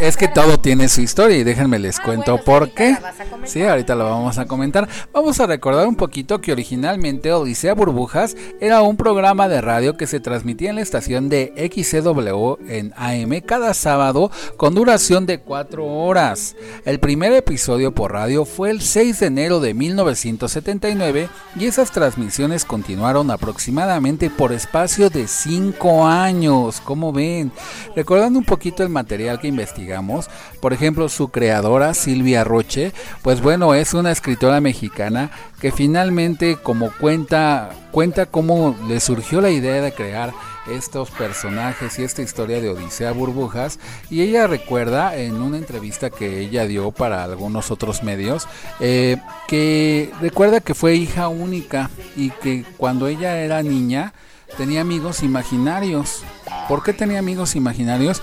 Es 0.00 0.16
que 0.16 0.28
todo 0.28 0.58
tiene 0.58 0.88
su 0.88 1.00
historia 1.00 1.36
y 1.36 1.44
déjenme 1.44 1.78
les 1.78 1.98
ah, 1.98 2.02
cuento 2.04 2.32
bueno, 2.32 2.44
por 2.44 2.70
qué. 2.70 2.96
Sí, 3.44 3.62
ahorita 3.62 3.94
lo 3.94 4.04
vamos 4.04 4.38
a 4.38 4.46
comentar. 4.46 4.88
Vamos 5.12 5.38
a 5.40 5.46
recordar 5.46 5.86
un 5.86 5.96
poquito 5.96 6.40
que 6.40 6.52
originalmente 6.52 7.32
Odisea 7.32 7.74
Burbujas 7.74 8.36
era 8.60 8.82
un 8.82 8.96
programa 8.96 9.48
de 9.48 9.60
radio 9.60 9.96
que 9.96 10.06
se 10.06 10.20
transmitía 10.20 10.70
en 10.70 10.76
la 10.76 10.82
estación 10.82 11.28
de 11.28 11.52
XCW 11.56 12.56
en 12.68 12.92
AM 12.96 13.40
cada 13.46 13.74
sábado 13.74 14.30
con 14.56 14.74
duración 14.74 15.26
de 15.26 15.40
4 15.40 15.84
horas. 15.86 16.56
El 16.84 16.98
primer 16.98 17.32
episodio 17.32 17.94
por 17.94 18.12
radio 18.12 18.44
fue 18.44 18.70
el 18.70 18.80
6 18.80 19.20
de 19.20 19.26
enero 19.26 19.60
de 19.60 19.74
1979 19.74 21.28
y 21.56 21.66
esas 21.66 21.90
transmisiones 21.92 22.64
continuaron 22.64 23.30
aproximadamente 23.30 24.30
por 24.30 24.52
espacio 24.52 25.10
de 25.10 25.28
5 25.28 26.06
años. 26.06 26.80
Como 26.80 27.12
ven, 27.12 27.52
recordando 27.94 28.38
un 28.38 28.44
poquito 28.44 28.82
el 28.82 28.88
material 28.88 29.38
que 29.38 29.48
investigamos, 29.62 30.28
por 30.60 30.72
ejemplo, 30.72 31.08
su 31.08 31.28
creadora 31.28 31.94
Silvia 31.94 32.42
Roche, 32.42 32.92
pues 33.22 33.40
bueno, 33.40 33.74
es 33.74 33.94
una 33.94 34.10
escritora 34.10 34.60
mexicana 34.60 35.30
que 35.60 35.70
finalmente 35.70 36.56
como 36.56 36.90
cuenta 36.90 37.70
cuenta 37.92 38.26
cómo 38.26 38.76
le 38.88 38.98
surgió 38.98 39.40
la 39.40 39.50
idea 39.50 39.80
de 39.80 39.92
crear 39.92 40.32
estos 40.66 41.10
personajes 41.10 41.98
y 41.98 42.04
esta 42.04 42.22
historia 42.22 42.60
de 42.60 42.70
Odisea 42.70 43.12
Burbujas 43.12 43.78
y 44.10 44.22
ella 44.22 44.46
recuerda 44.46 45.16
en 45.16 45.40
una 45.42 45.58
entrevista 45.58 46.10
que 46.10 46.40
ella 46.40 46.66
dio 46.66 46.90
para 46.90 47.22
algunos 47.22 47.70
otros 47.70 48.02
medios 48.02 48.48
eh, 48.80 49.18
que 49.46 50.10
recuerda 50.20 50.60
que 50.60 50.74
fue 50.74 50.94
hija 50.94 51.28
única 51.28 51.90
y 52.16 52.30
que 52.30 52.64
cuando 52.78 53.06
ella 53.06 53.38
era 53.38 53.62
niña 53.62 54.12
tenía 54.56 54.80
amigos 54.80 55.22
imaginarios. 55.22 56.22
¿Por 56.68 56.82
qué 56.82 56.92
tenía 56.92 57.18
amigos 57.18 57.56
imaginarios? 57.56 58.22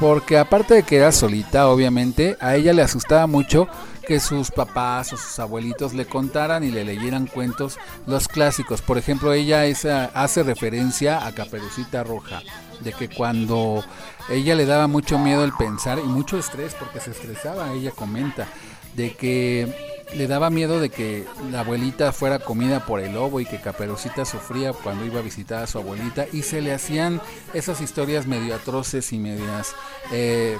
Porque 0.00 0.38
aparte 0.38 0.72
de 0.72 0.82
que 0.82 0.96
era 0.96 1.12
solita, 1.12 1.68
obviamente, 1.68 2.38
a 2.40 2.56
ella 2.56 2.72
le 2.72 2.80
asustaba 2.80 3.26
mucho 3.26 3.68
que 4.06 4.18
sus 4.18 4.50
papás 4.50 5.12
o 5.12 5.18
sus 5.18 5.38
abuelitos 5.38 5.92
le 5.92 6.06
contaran 6.06 6.64
y 6.64 6.70
le 6.70 6.84
leyeran 6.84 7.26
cuentos, 7.26 7.78
los 8.06 8.26
clásicos. 8.26 8.80
Por 8.80 8.96
ejemplo, 8.96 9.34
ella 9.34 9.66
esa, 9.66 10.06
hace 10.06 10.42
referencia 10.42 11.26
a 11.26 11.34
Caperucita 11.34 12.02
Roja, 12.02 12.40
de 12.80 12.94
que 12.94 13.10
cuando 13.10 13.84
ella 14.30 14.54
le 14.54 14.64
daba 14.64 14.86
mucho 14.86 15.18
miedo 15.18 15.44
el 15.44 15.52
pensar 15.52 15.98
y 15.98 16.08
mucho 16.08 16.38
estrés, 16.38 16.74
porque 16.74 16.98
se 16.98 17.10
estresaba, 17.10 17.74
ella 17.74 17.90
comenta, 17.90 18.48
de 18.96 19.14
que 19.14 19.89
le 20.14 20.26
daba 20.26 20.50
miedo 20.50 20.80
de 20.80 20.90
que 20.90 21.26
la 21.50 21.60
abuelita 21.60 22.12
fuera 22.12 22.38
comida 22.38 22.84
por 22.86 23.00
el 23.00 23.14
lobo 23.14 23.40
y 23.40 23.46
que 23.46 23.60
Caperucita 23.60 24.24
sufría 24.24 24.72
cuando 24.72 25.04
iba 25.04 25.20
a 25.20 25.22
visitar 25.22 25.62
a 25.62 25.66
su 25.66 25.78
abuelita 25.78 26.26
y 26.32 26.42
se 26.42 26.60
le 26.60 26.72
hacían 26.72 27.20
esas 27.54 27.80
historias 27.80 28.26
medio 28.26 28.54
atroces 28.54 29.12
y 29.12 29.18
medias 29.18 29.74
eh, 30.12 30.56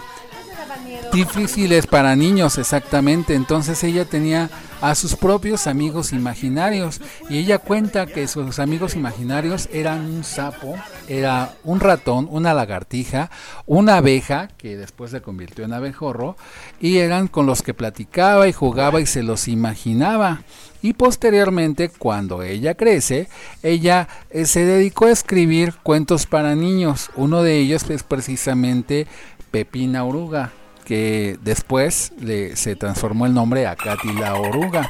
difíciles 1.12 1.87
para 1.87 2.16
niños 2.16 2.59
exactamente. 2.59 3.35
Entonces 3.35 3.83
ella 3.85 4.04
tenía 4.04 4.50
a 4.80 4.95
sus 4.95 5.16
propios 5.16 5.66
amigos 5.66 6.12
imaginarios 6.12 7.00
y 7.28 7.38
ella 7.38 7.59
cuenta 7.59 8.07
que 8.07 8.26
sus 8.28 8.59
amigos 8.59 8.95
imaginarios 8.95 9.69
eran 9.73 10.07
un 10.07 10.25
sapo, 10.25 10.75
era 11.09 11.54
un 11.64 11.80
ratón, 11.80 12.28
una 12.30 12.54
lagartija, 12.54 13.30
una 13.66 13.97
abeja 13.97 14.49
que 14.57 14.76
después 14.76 15.11
se 15.11 15.21
convirtió 15.21 15.64
en 15.64 15.73
abejorro 15.73 16.37
y 16.80 16.99
eran 16.99 17.28
con 17.28 17.47
los 17.47 17.62
que 17.62 17.75
platicaba 17.75 18.49
y 18.49 18.52
jugaba 18.52 19.00
y 19.00 19.07
se 19.07 19.23
los 19.23 19.39
imaginaba. 19.49 20.42
Y 20.82 20.94
posteriormente, 20.94 21.90
cuando 21.90 22.42
ella 22.42 22.75
crece, 22.75 23.28
ella 23.62 24.09
eh, 24.30 24.47
se 24.47 24.64
dedicó 24.64 25.06
a 25.06 25.11
escribir 25.11 25.75
cuentos 25.82 26.26
para 26.26 26.54
niños. 26.54 27.11
Uno 27.16 27.42
de 27.42 27.59
ellos 27.59 27.88
es 27.90 28.02
precisamente 28.02 29.06
Pepina 29.50 30.04
Oruga, 30.04 30.52
que 30.85 31.38
después 31.42 32.12
le, 32.18 32.56
se 32.56 32.76
transformó 32.76 33.26
el 33.26 33.35
nombre 33.35 33.66
a 33.66 33.76
Katy 33.76 34.12
la 34.14 34.35
Oruga. 34.35 34.88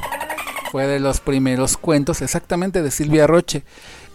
Fue 0.71 0.87
de 0.87 1.01
los 1.01 1.19
primeros 1.19 1.75
cuentos, 1.75 2.21
exactamente 2.21 2.81
de 2.81 2.91
Silvia 2.91 3.27
Roche. 3.27 3.63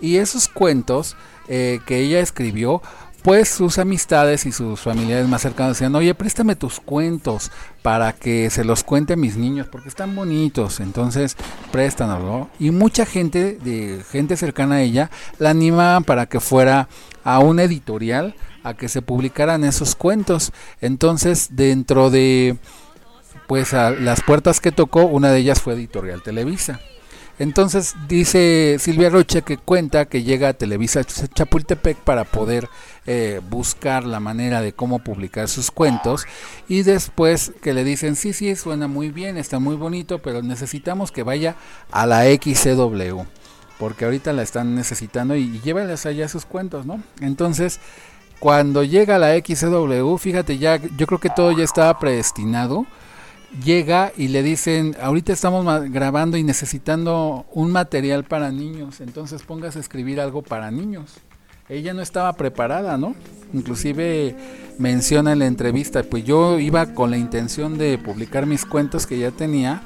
Y 0.00 0.16
esos 0.16 0.48
cuentos 0.48 1.14
eh, 1.48 1.80
que 1.86 2.00
ella 2.00 2.20
escribió, 2.20 2.82
pues 3.26 3.48
sus 3.48 3.78
amistades 3.78 4.46
y 4.46 4.52
sus 4.52 4.78
familiares 4.78 5.26
más 5.26 5.42
cercanos 5.42 5.72
decían, 5.72 5.92
oye, 5.96 6.14
préstame 6.14 6.54
tus 6.54 6.78
cuentos 6.78 7.50
para 7.82 8.12
que 8.12 8.50
se 8.50 8.62
los 8.62 8.84
cuente 8.84 9.14
a 9.14 9.16
mis 9.16 9.36
niños, 9.36 9.66
porque 9.66 9.88
están 9.88 10.14
bonitos, 10.14 10.78
entonces 10.78 11.36
préstanos, 11.72 12.46
Y 12.60 12.70
mucha 12.70 13.04
gente, 13.04 13.58
de 13.60 14.04
gente 14.12 14.36
cercana 14.36 14.76
a 14.76 14.82
ella, 14.82 15.10
la 15.40 15.50
animaban 15.50 16.04
para 16.04 16.26
que 16.26 16.38
fuera 16.38 16.88
a 17.24 17.40
un 17.40 17.58
editorial 17.58 18.36
a 18.62 18.74
que 18.74 18.88
se 18.88 19.02
publicaran 19.02 19.64
esos 19.64 19.96
cuentos. 19.96 20.52
Entonces, 20.80 21.48
dentro 21.50 22.10
de 22.10 22.56
pues 23.48 23.74
a 23.74 23.90
las 23.90 24.22
puertas 24.22 24.60
que 24.60 24.70
tocó, 24.70 25.04
una 25.04 25.32
de 25.32 25.40
ellas 25.40 25.60
fue 25.60 25.74
Editorial 25.74 26.22
Televisa. 26.22 26.78
Entonces 27.38 27.94
dice 28.08 28.76
Silvia 28.78 29.10
Roche 29.10 29.42
que 29.42 29.58
cuenta 29.58 30.06
que 30.06 30.22
llega 30.22 30.48
a 30.48 30.52
Televisa 30.54 31.04
Chapultepec 31.04 31.98
para 31.98 32.24
poder 32.24 32.68
eh, 33.06 33.40
buscar 33.50 34.04
la 34.04 34.20
manera 34.20 34.62
de 34.62 34.72
cómo 34.72 35.00
publicar 35.00 35.48
sus 35.48 35.70
cuentos 35.70 36.24
y 36.66 36.82
después 36.82 37.52
que 37.60 37.74
le 37.74 37.84
dicen 37.84 38.16
sí, 38.16 38.32
sí, 38.32 38.56
suena 38.56 38.88
muy 38.88 39.10
bien, 39.10 39.36
está 39.36 39.58
muy 39.58 39.76
bonito, 39.76 40.18
pero 40.20 40.42
necesitamos 40.42 41.12
que 41.12 41.22
vaya 41.22 41.56
a 41.92 42.06
la 42.06 42.24
XCW 42.24 43.24
porque 43.78 44.06
ahorita 44.06 44.32
la 44.32 44.42
están 44.42 44.74
necesitando 44.74 45.36
y, 45.36 45.60
y 45.62 45.70
allá 45.70 46.28
sus 46.28 46.46
cuentos, 46.46 46.86
¿no? 46.86 47.02
Entonces 47.20 47.80
cuando 48.38 48.82
llega 48.84 49.18
la 49.18 49.34
XCW, 49.34 50.16
fíjate, 50.16 50.58
ya 50.58 50.76
yo 50.76 51.06
creo 51.06 51.20
que 51.20 51.30
todo 51.30 51.52
ya 51.52 51.64
estaba 51.64 51.98
predestinado. 51.98 52.86
Llega 53.64 54.12
y 54.16 54.28
le 54.28 54.42
dicen, 54.42 54.96
ahorita 55.00 55.32
estamos 55.32 55.64
grabando 55.90 56.36
y 56.36 56.42
necesitando 56.42 57.46
un 57.52 57.72
material 57.72 58.24
para 58.24 58.52
niños, 58.52 59.00
entonces 59.00 59.42
pongas 59.42 59.76
a 59.76 59.80
escribir 59.80 60.20
algo 60.20 60.42
para 60.42 60.70
niños. 60.70 61.14
Ella 61.68 61.94
no 61.94 62.02
estaba 62.02 62.32
preparada, 62.34 62.96
¿no? 62.96 63.14
Inclusive 63.52 64.36
menciona 64.78 65.32
en 65.32 65.40
la 65.40 65.46
entrevista, 65.46 66.02
pues 66.02 66.24
yo 66.24 66.58
iba 66.58 66.94
con 66.94 67.10
la 67.10 67.16
intención 67.16 67.78
de 67.78 67.98
publicar 67.98 68.46
mis 68.46 68.66
cuentos 68.66 69.06
que 69.06 69.18
ya 69.18 69.30
tenía 69.30 69.82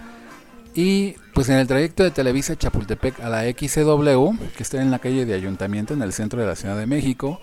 y 0.75 1.15
pues 1.35 1.49
en 1.49 1.57
el 1.57 1.67
trayecto 1.67 2.03
de 2.03 2.11
Televisa 2.11 2.57
Chapultepec 2.57 3.21
a 3.21 3.29
la 3.29 3.43
XCW, 3.43 4.37
que 4.57 4.62
está 4.62 4.81
en 4.83 4.91
la 4.91 4.99
calle 4.99 5.25
de 5.27 5.35
Ayuntamiento 5.35 5.95
en 5.95 6.03
el 6.03 6.12
centro 6.12 6.41
de 6.41 6.47
la 6.47 6.57
Ciudad 6.57 6.77
de 6.77 6.87
México, 6.87 7.41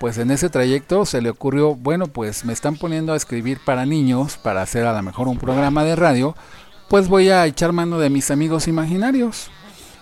pues 0.00 0.16
en 0.16 0.30
ese 0.30 0.48
trayecto 0.48 1.04
se 1.04 1.20
le 1.20 1.28
ocurrió, 1.28 1.74
bueno, 1.74 2.06
pues 2.06 2.46
me 2.46 2.54
están 2.54 2.76
poniendo 2.76 3.12
a 3.12 3.16
escribir 3.16 3.60
para 3.62 3.84
niños, 3.84 4.38
para 4.38 4.62
hacer 4.62 4.86
a 4.86 4.94
lo 4.94 5.02
mejor 5.02 5.28
un 5.28 5.36
programa 5.36 5.84
de 5.84 5.94
radio, 5.94 6.34
pues 6.88 7.06
voy 7.06 7.28
a 7.28 7.44
echar 7.44 7.72
mano 7.72 7.98
de 7.98 8.08
mis 8.08 8.30
amigos 8.30 8.66
imaginarios. 8.66 9.50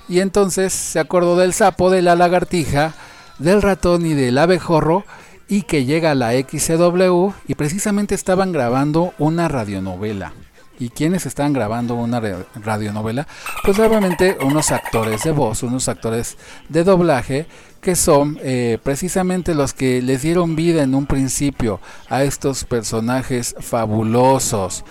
Y 0.08 0.20
entonces 0.20 0.72
se 0.72 1.00
acordó 1.00 1.34
del 1.34 1.52
sapo, 1.52 1.90
de 1.90 2.02
la 2.02 2.14
lagartija, 2.14 2.94
del 3.40 3.60
ratón 3.60 4.06
y 4.06 4.14
del 4.14 4.38
abejorro, 4.38 5.04
y 5.48 5.62
que 5.62 5.84
llega 5.84 6.14
la 6.14 6.30
XCW 6.30 7.32
y 7.48 7.56
precisamente 7.56 8.14
estaban 8.14 8.52
grabando 8.52 9.14
una 9.18 9.48
radionovela. 9.48 10.32
¿Y 10.78 10.90
quiénes 10.90 11.26
estaban 11.26 11.52
grabando 11.52 11.96
una 11.96 12.22
radionovela? 12.54 13.26
Pues 13.64 13.80
obviamente 13.80 14.38
unos 14.42 14.70
actores 14.70 15.24
de 15.24 15.32
voz, 15.32 15.64
unos 15.64 15.88
actores 15.88 16.36
de 16.68 16.84
doblaje 16.84 17.48
que 17.80 17.94
son 17.96 18.38
eh, 18.42 18.78
precisamente 18.82 19.54
los 19.54 19.72
que 19.72 20.02
les 20.02 20.22
dieron 20.22 20.56
vida 20.56 20.82
en 20.82 20.94
un 20.94 21.06
principio 21.06 21.80
a 22.08 22.24
estos 22.24 22.64
personajes 22.64 23.54
fabulosos 23.60 24.84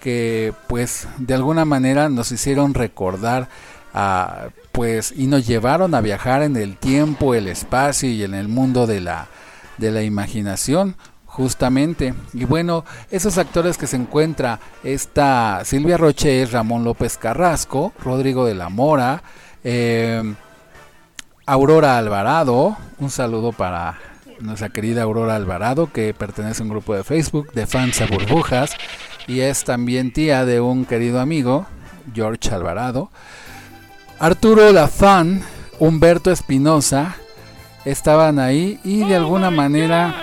que 0.00 0.52
pues 0.68 1.08
de 1.18 1.34
alguna 1.34 1.64
manera 1.64 2.08
nos 2.08 2.30
hicieron 2.30 2.74
recordar 2.74 3.48
a, 3.92 4.48
pues 4.70 5.12
y 5.16 5.26
nos 5.26 5.46
llevaron 5.46 5.94
a 5.94 6.00
viajar 6.00 6.42
en 6.42 6.56
el 6.56 6.76
tiempo, 6.76 7.34
el 7.34 7.48
espacio 7.48 8.08
y 8.08 8.22
en 8.22 8.34
el 8.34 8.48
mundo 8.48 8.86
de 8.86 9.00
la 9.00 9.28
de 9.78 9.90
la 9.90 10.02
imaginación 10.02 10.96
justamente. 11.26 12.14
Y 12.32 12.44
bueno 12.44 12.84
esos 13.10 13.38
actores 13.38 13.76
que 13.76 13.88
se 13.88 13.96
encuentra 13.96 14.60
esta 14.84 15.62
Silvia 15.64 15.96
Roche 15.96 16.46
Ramón 16.46 16.84
López 16.84 17.16
Carrasco 17.16 17.92
Rodrigo 17.98 18.44
de 18.44 18.54
la 18.54 18.68
Mora 18.68 19.22
eh, 19.64 20.22
Aurora 21.48 21.96
Alvarado, 21.96 22.76
un 22.98 23.08
saludo 23.08 23.52
para 23.52 23.98
nuestra 24.38 24.68
querida 24.68 25.04
Aurora 25.04 25.34
Alvarado, 25.34 25.90
que 25.90 26.12
pertenece 26.12 26.60
a 26.62 26.64
un 26.64 26.68
grupo 26.68 26.94
de 26.94 27.04
Facebook 27.04 27.50
de 27.54 27.66
fans 27.66 28.02
a 28.02 28.06
burbujas 28.06 28.76
y 29.26 29.40
es 29.40 29.64
también 29.64 30.12
tía 30.12 30.44
de 30.44 30.60
un 30.60 30.84
querido 30.84 31.20
amigo, 31.20 31.66
George 32.14 32.50
Alvarado. 32.54 33.10
Arturo 34.18 34.70
Lafan, 34.74 35.42
Humberto 35.78 36.30
Espinosa, 36.30 37.16
estaban 37.86 38.38
ahí 38.38 38.78
y 38.84 39.04
de 39.08 39.16
alguna 39.16 39.50
manera 39.50 40.16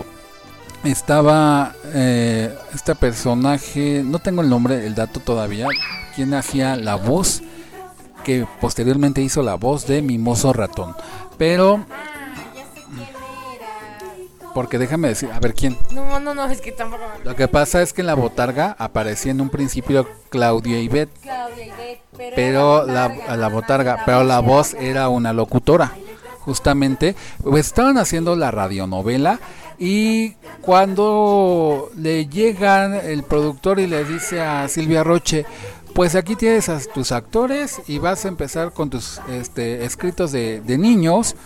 estaba 0.84 1.74
eh, 1.86 2.56
este 2.72 2.94
personaje, 2.94 4.04
no 4.06 4.20
tengo 4.20 4.44
el 4.44 4.50
nombre, 4.50 4.86
el 4.86 4.94
dato 4.94 5.20
todavía, 5.20 5.70
quien 6.16 6.36
hacía 6.36 6.76
la 6.76 6.94
voz 6.94 7.42
que 8.26 8.46
posteriormente 8.60 9.22
hizo 9.22 9.42
la 9.44 9.56
voz 9.56 9.88
de 9.88 10.02
Mimoso 10.02 10.52
Ratón. 10.52 10.96
Pero... 11.38 11.86
Porque 14.54 14.78
déjame 14.78 15.10
decir, 15.10 15.30
a 15.34 15.40
ver 15.42 15.54
quién. 15.54 15.78
No, 15.92 16.18
no, 16.22 16.34
no, 16.34 16.46
es 16.46 16.62
que 16.62 16.72
tampoco. 16.72 17.04
Lo 17.26 17.36
que 17.36 17.50
pasa 17.50 17.82
es 17.82 17.92
que 17.92 18.02
en 18.02 18.08
la 18.08 18.14
botarga 18.14 18.74
aparecía 18.80 19.34
en 19.34 19.42
un 19.42 19.50
principio 19.50 20.08
Claudia 20.30 20.80
Ibet. 20.80 21.10
Claudia 21.22 21.74
pero 22.18 22.86
la, 22.86 23.36
la, 23.36 23.50
botarga, 23.50 24.04
pero 24.06 24.24
la 24.24 24.40
voz 24.40 24.74
era 24.76 25.10
una 25.10 25.34
locutora. 25.34 25.92
Justamente, 26.40 27.16
pues 27.44 27.68
estaban 27.68 27.98
haciendo 27.98 28.38
la 28.38 28.50
radionovela 28.50 29.40
y 29.78 30.36
cuando 30.62 31.90
le 31.98 32.28
llegan 32.28 32.94
el 32.94 33.24
productor 33.24 33.80
y 33.80 33.88
le 33.88 34.06
dice 34.06 34.40
a 34.42 34.68
Silvia 34.70 35.04
Roche, 35.04 35.46
pues 35.95 36.13
aquí 36.15 36.36
tienes 36.36 36.67
a 36.67 36.77
tus 36.93 37.13
actores 37.13 37.81
y 37.88 37.99
vas 37.99 38.25
a 38.25 38.27
empezar 38.27 38.73
con 38.73 38.89
tus 38.89 39.21
este, 39.31 39.86
escritos 39.86 40.34
de, 40.34 40.62
niños. 40.77 41.38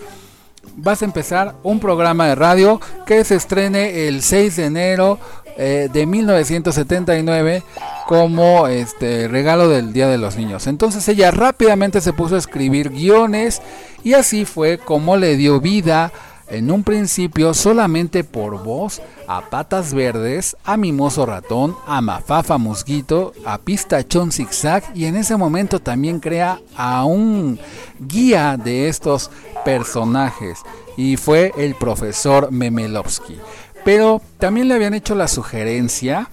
Vas 0.76 1.04
a 1.04 1.06
empezar 1.06 1.56
un 1.62 1.80
programa 1.80 2.28
de 2.28 2.34
radio 2.34 2.82
que 3.06 3.24
se 3.24 3.36
estrene 3.36 4.08
el 4.08 4.24
6 4.24 4.56
de 4.56 4.66
enero 4.66 5.20
eh, 5.56 5.88
de 5.94 6.06
1979 6.08 7.64
como 8.08 8.68
este 8.68 9.28
regalo 9.28 9.70
del 9.70 9.94
Día 9.94 10.08
de 10.08 10.18
los 10.18 10.36
Niños. 10.36 10.66
Entonces 10.66 11.08
ella 11.08 11.30
rápidamente 11.30 12.02
se 12.02 12.12
puso 12.12 12.34
a 12.34 12.40
escribir 12.40 12.90
guiones 12.90 13.62
y 14.04 14.14
así 14.14 14.46
fue 14.46 14.80
como 14.80 15.16
le 15.16 15.38
dio 15.38 15.62
vida 15.62 16.12
en 16.50 16.72
un 16.72 16.84
principio 16.84 17.54
solamente 17.54 18.24
por 18.24 18.64
voz 18.64 19.02
a 19.28 19.50
Patas 19.50 19.94
Verdes, 19.94 20.58
a 20.64 20.78
Mimoso 20.78 21.26
Ratón, 21.26 21.76
a 21.86 22.02
Mafafa 22.02 22.58
Mosquito, 22.58 23.34
a 23.46 23.60
Pistachón 23.60 24.32
Zigzag 24.32 24.84
y 24.96 25.06
en 25.06 25.16
ese 25.16 25.38
momento 25.38 25.80
también 25.80 26.20
crea 26.20 26.60
a 26.76 27.06
un 27.06 27.60
guía 28.00 28.58
de 28.58 28.90
estos 28.90 29.30
personajes 29.64 30.60
y 30.98 31.18
fue 31.18 31.54
el 31.58 31.76
profesor 31.76 32.52
Memelovsky. 32.52 33.38
Pero 33.86 34.22
también 34.38 34.68
le 34.68 34.74
habían 34.74 34.94
hecho 34.94 35.16
la 35.16 35.28
sugerencia 35.28 36.30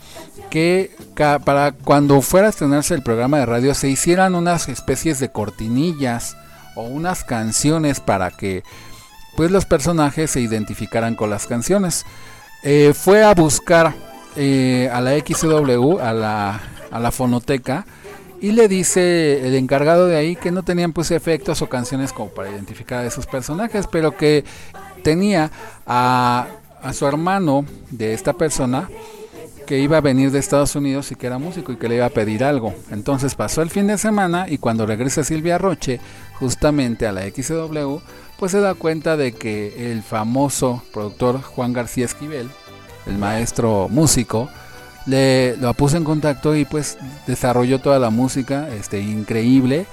que 0.51 0.91
para 1.45 1.73
cuando 1.73 2.21
fuera 2.23 2.47
a 2.47 2.51
estrenarse 2.51 2.95
el 2.95 3.03
programa 3.03 3.39
de 3.39 3.47
radio 3.47 3.75
se 3.75 3.89
hicieran 3.89 4.35
unas 4.35 4.69
especies 4.69 5.21
de 5.21 5.31
cortinillas 5.31 6.37
o 6.75 6.83
unas 6.83 7.25
canciones 7.25 8.01
para 8.01 8.31
que 8.31 8.63
pues 9.37 9.51
los 9.51 9.67
personajes 9.67 10.31
se 10.31 10.41
identificaran 10.41 11.15
con 11.15 11.31
las 11.31 11.47
canciones. 11.47 12.05
Eh, 12.63 12.93
fue 12.95 13.23
a 13.23 13.35
buscar 13.35 13.95
eh, 14.35 14.91
a 14.93 15.01
la 15.01 15.17
XW, 15.19 15.99
a 16.01 16.13
la, 16.13 16.61
a 16.91 16.99
la 16.99 17.13
fonoteca, 17.13 17.87
y 18.41 18.53
le 18.53 18.69
dice 18.69 19.47
el 19.47 19.55
encargado 19.55 20.07
de 20.07 20.17
ahí 20.17 20.37
que 20.37 20.51
no 20.51 20.63
tenían 20.63 20.93
pues 20.93 21.11
efectos 21.11 21.63
o 21.63 21.69
canciones 21.69 22.13
como 22.13 22.31
para 22.31 22.51
identificar 22.51 23.01
a 23.01 23.07
esos 23.07 23.27
personajes, 23.27 23.87
pero 23.87 24.17
que 24.17 24.45
tenía 25.03 25.51
a, 25.87 26.47
a 26.83 26.93
su 26.93 27.07
hermano 27.07 27.65
de 27.91 28.15
esta 28.15 28.33
persona 28.33 28.89
que 29.67 29.79
iba 29.81 29.99
a 29.99 30.01
venir 30.01 30.31
de 30.31 30.39
Estados 30.39 30.77
Unidos 30.77 31.11
y 31.11 31.17
que 31.17 31.27
era 31.27 31.39
músico 31.39 31.73
y 31.73 31.77
que 31.77 31.89
le 31.89 31.97
iba 31.97 32.07
a 32.07 32.11
pedir 32.11 32.45
algo. 32.45 32.73
Entonces 32.91 33.35
pasó 33.35 33.63
el 33.63 33.71
fin 33.71 33.89
de 33.89 33.99
semana 33.99 34.47
y 34.49 34.59
cuando 34.59 34.87
regresa 34.87 35.25
Silvia 35.25 35.59
Roche 35.59 36.01
justamente 36.39 37.07
a 37.07 37.13
la 37.13 37.23
XW, 37.23 37.99
pues 38.39 38.53
se 38.53 38.61
da 38.61 38.75
cuenta 38.75 39.17
de 39.17 39.33
que 39.33 39.93
el 39.93 40.03
famoso 40.03 40.83
productor 40.93 41.43
Juan 41.43 41.73
García 41.73 42.05
Esquivel, 42.05 42.51
el 43.07 43.19
maestro 43.19 43.89
músico, 43.89 44.49
le 45.07 45.57
lo 45.57 45.73
puso 45.75 45.97
en 45.97 46.05
contacto 46.05 46.55
y 46.55 46.65
pues 46.65 46.99
desarrolló 47.27 47.81
toda 47.81 47.99
la 47.99 48.11
música 48.11 48.69
este 48.69 49.01
increíble. 49.01 49.87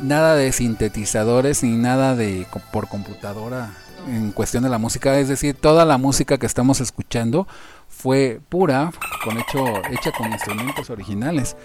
Nada 0.00 0.34
de 0.34 0.52
sintetizadores 0.52 1.62
ni 1.62 1.76
nada 1.76 2.14
de 2.14 2.46
por 2.72 2.88
computadora 2.88 3.74
en 4.06 4.32
cuestión 4.32 4.62
de 4.62 4.70
la 4.70 4.78
música. 4.78 5.18
Es 5.18 5.28
decir 5.28 5.54
toda 5.54 5.84
la 5.84 5.98
música 5.98 6.38
que 6.38 6.46
estamos 6.46 6.80
escuchando 6.80 7.46
fue 7.88 8.40
pura 8.48 8.92
con 9.24 9.38
hecho 9.38 9.64
hecha 9.90 10.12
con 10.12 10.32
instrumentos 10.32 10.88
originales 10.90 11.56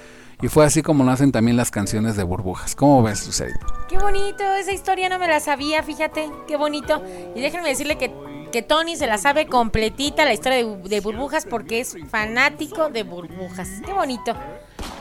y 0.41 0.47
fue 0.47 0.65
así 0.65 0.81
como 0.81 1.03
nacen 1.03 1.31
también 1.31 1.57
las 1.57 1.71
canciones 1.71 2.15
de 2.15 2.23
burbujas. 2.23 2.75
¿Cómo 2.75 3.03
ves, 3.03 3.25
Lucerito? 3.25 3.65
Qué 3.87 3.97
bonito, 3.97 4.43
esa 4.55 4.71
historia 4.71 5.09
no 5.09 5.19
me 5.19 5.27
la 5.27 5.39
sabía, 5.39 5.83
fíjate, 5.83 6.29
qué 6.47 6.57
bonito. 6.57 7.01
Y 7.35 7.41
déjenme 7.41 7.69
decirle 7.69 7.97
que 7.97 8.11
que 8.55 8.61
Tony 8.61 8.95
se 8.95 9.05
la 9.05 9.17
sabe 9.17 9.47
completita 9.47 10.23
la 10.23 10.31
historia 10.31 10.65
de, 10.65 11.01
burbujas 11.01 11.45
porque 11.45 11.81
es 11.81 11.97
fanático 12.09 12.87
de 12.87 13.03
burbujas. 13.03 13.67
Qué 13.85 13.91
bonito. 13.91 14.33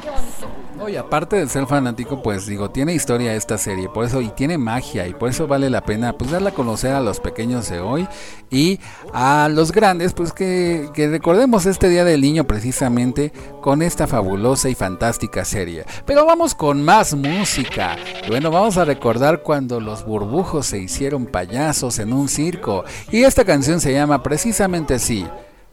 Qué 0.02 0.10
bonito. 0.10 0.88
y 0.88 0.96
aparte 0.96 1.37
de 1.37 1.48
ser 1.48 1.66
fanático, 1.66 2.22
pues 2.22 2.46
digo, 2.46 2.70
tiene 2.70 2.94
historia 2.94 3.34
esta 3.34 3.56
serie, 3.56 3.88
por 3.88 4.04
eso 4.04 4.20
y 4.20 4.28
tiene 4.28 4.58
magia 4.58 5.06
y 5.06 5.14
por 5.14 5.30
eso 5.30 5.46
vale 5.46 5.70
la 5.70 5.80
pena 5.82 6.12
pues 6.12 6.30
darla 6.30 6.50
a 6.50 6.54
conocer 6.54 6.92
a 6.92 7.00
los 7.00 7.20
pequeños 7.20 7.70
de 7.70 7.80
hoy 7.80 8.06
y 8.50 8.80
a 9.12 9.48
los 9.50 9.72
grandes, 9.72 10.12
pues 10.12 10.32
que, 10.32 10.90
que 10.92 11.08
recordemos 11.08 11.64
este 11.64 11.88
Día 11.88 12.04
del 12.04 12.20
Niño 12.20 12.44
precisamente 12.44 13.32
con 13.62 13.80
esta 13.80 14.06
fabulosa 14.06 14.68
y 14.68 14.74
fantástica 14.74 15.44
serie. 15.44 15.87
Pero 16.04 16.26
vamos 16.26 16.54
con 16.54 16.84
más 16.84 17.14
música. 17.14 17.96
Bueno, 18.28 18.50
vamos 18.50 18.76
a 18.76 18.84
recordar 18.84 19.42
cuando 19.42 19.80
los 19.80 20.04
burbujos 20.04 20.66
se 20.66 20.78
hicieron 20.78 21.26
payasos 21.26 21.98
en 21.98 22.12
un 22.12 22.28
circo 22.28 22.84
y 23.10 23.22
esta 23.22 23.44
canción 23.44 23.80
se 23.80 23.92
llama 23.92 24.22
precisamente 24.22 24.94
así, 24.94 25.26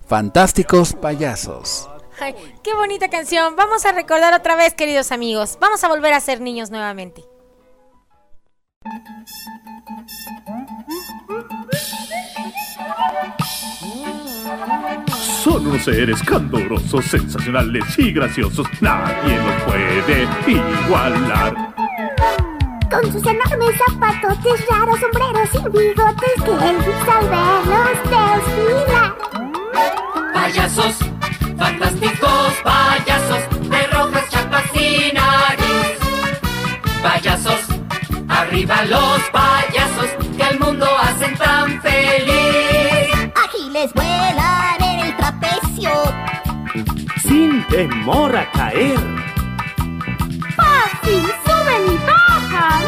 Fantásticos 0.08 0.94
Payasos. 0.94 1.91
Ay, 2.22 2.36
qué 2.64 2.76
bonita 2.76 3.10
canción. 3.10 3.56
Vamos 3.56 3.84
a 3.86 3.92
recordar 3.94 4.36
otra 4.36 4.56
vez, 4.56 4.76
queridos 4.76 5.12
amigos. 5.12 5.58
Vamos 5.60 5.84
a 5.84 5.88
volver 5.88 6.14
a 6.14 6.20
ser 6.20 6.40
niños 6.40 6.70
nuevamente. 6.70 7.24
Son 15.44 15.66
unos 15.66 15.84
seres 15.84 16.22
candorosos, 16.22 17.06
sensacionales 17.06 17.84
y 17.98 18.12
graciosos. 18.14 18.68
Nadie 18.82 19.38
los 19.38 19.64
puede 19.64 20.28
igualar. 20.86 21.74
Con 22.92 23.12
sus 23.12 23.26
enormes 23.26 23.76
zapatos, 23.88 24.38
raros 24.70 25.00
sombreros 25.00 25.50
y 25.56 25.70
bigotes 25.76 26.36
que 26.46 26.52
él 26.52 26.78
al 27.10 27.30
verlos 27.30 27.98
desfilar. 28.12 29.16
Payasos, 30.34 30.98
fantásticos 31.62 32.54
payasos, 32.64 33.70
de 33.70 33.88
rojas 33.94 34.28
chapas 34.30 34.66
y 34.74 35.14
nariz. 35.14 35.98
Payasos, 37.04 37.62
arriba 38.28 38.84
los 38.86 39.22
payasos 39.30 40.10
que 40.36 40.44
el 40.44 40.60
mundo 40.60 40.88
hacen 40.98 41.38
tan 41.38 41.80
feliz. 41.82 43.32
Ágiles 43.46 43.94
vuelan 43.94 44.82
en 44.82 45.00
el 45.06 45.16
trapecio, 45.18 45.92
sin 47.22 47.64
temor 47.68 48.36
a 48.36 48.52
caer. 48.52 49.00
Fácil 50.56 51.24
suben 51.46 51.94
y 51.94 51.98
bajan 52.08 52.84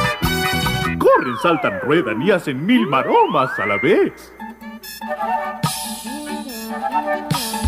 corren, 0.98 1.38
saltan, 1.44 1.80
ruedan 1.82 2.22
y 2.24 2.32
hacen 2.32 2.66
mil 2.66 2.88
maromas 2.88 3.52
a 3.60 3.68
la 3.68 3.78
vez. 3.78 4.34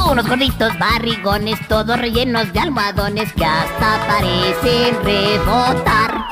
Unos 0.10 0.28
gorditos 0.28 0.78
barrigones, 0.78 1.60
todos 1.68 1.98
rellenos 2.00 2.52
de 2.54 2.60
almohadones 2.60 3.34
que 3.34 3.46
hasta 3.46 4.06
parecen 4.08 5.04
rebotar. 5.04 6.26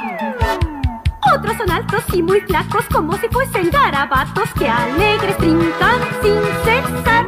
Otros 1.36 1.58
son 1.58 1.72
altos 1.72 2.04
y 2.14 2.22
muy 2.22 2.42
flacos, 2.42 2.86
como 2.92 3.18
si 3.18 3.28
fuesen 3.30 3.70
garabatos 3.72 4.50
que 4.58 4.70
alegres 4.70 5.38
brincan 5.38 6.00
sin 6.22 6.42
cesar. 6.64 7.28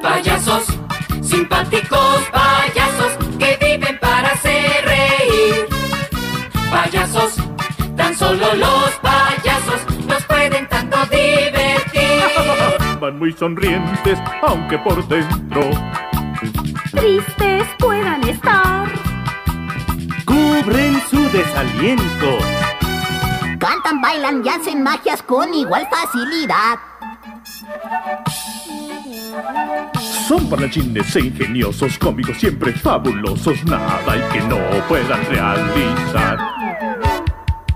Payasos, 0.00 0.66
simpáticos 1.22 2.22
payasos 2.32 3.12
que 3.38 3.58
viven 3.60 3.98
para 3.98 4.28
hacer 4.28 4.84
reír. 4.84 5.66
Payasos 6.70 7.34
Tan 7.96 8.14
solo 8.14 8.54
los 8.54 8.90
payasos 9.00 9.15
Muy 13.14 13.32
sonrientes, 13.32 14.18
aunque 14.42 14.78
por 14.78 15.06
dentro 15.06 15.62
tristes 16.96 17.68
puedan 17.78 18.22
estar. 18.28 18.88
Cubren 20.24 21.00
su 21.08 21.22
desaliento. 21.30 22.38
Cantan, 23.58 24.00
bailan 24.00 24.42
y 24.44 24.48
hacen 24.48 24.82
magias 24.82 25.22
con 25.22 25.52
igual 25.54 25.86
facilidad. 25.90 26.78
Son 30.26 30.48
parachines 30.48 31.14
e 31.14 31.20
ingeniosos, 31.20 31.98
cómicos, 31.98 32.38
siempre 32.38 32.72
fabulosos, 32.72 33.64
nada 33.64 34.00
hay 34.08 34.20
que 34.32 34.40
no 34.40 34.58
puedan 34.88 35.24
realizar. 35.26 36.38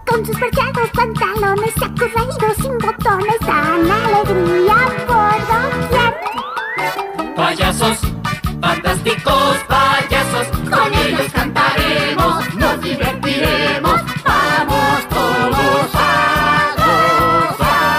Con 0.06 0.26
sus 0.26 0.36
perchados 0.80 0.90
pantalones, 0.92 1.74
sacos 1.74 2.12
raídos 2.12 2.56
sin 2.56 2.78
botones, 2.78 3.38
dan 3.46 3.90
alegría 3.90 4.78
por 5.06 5.38
doquier. 5.50 6.14
Payasos, 7.34 7.98
fantásticos 8.60 9.56
payasos, 9.68 10.46
con 10.68 10.94
ellos 10.94 11.32
cantaremos, 11.32 12.54
nos 12.54 12.80
divertiremos, 12.80 14.00
vamos 14.24 15.08
todos 15.08 15.94
a 15.94 16.74
gozar. 17.56 17.90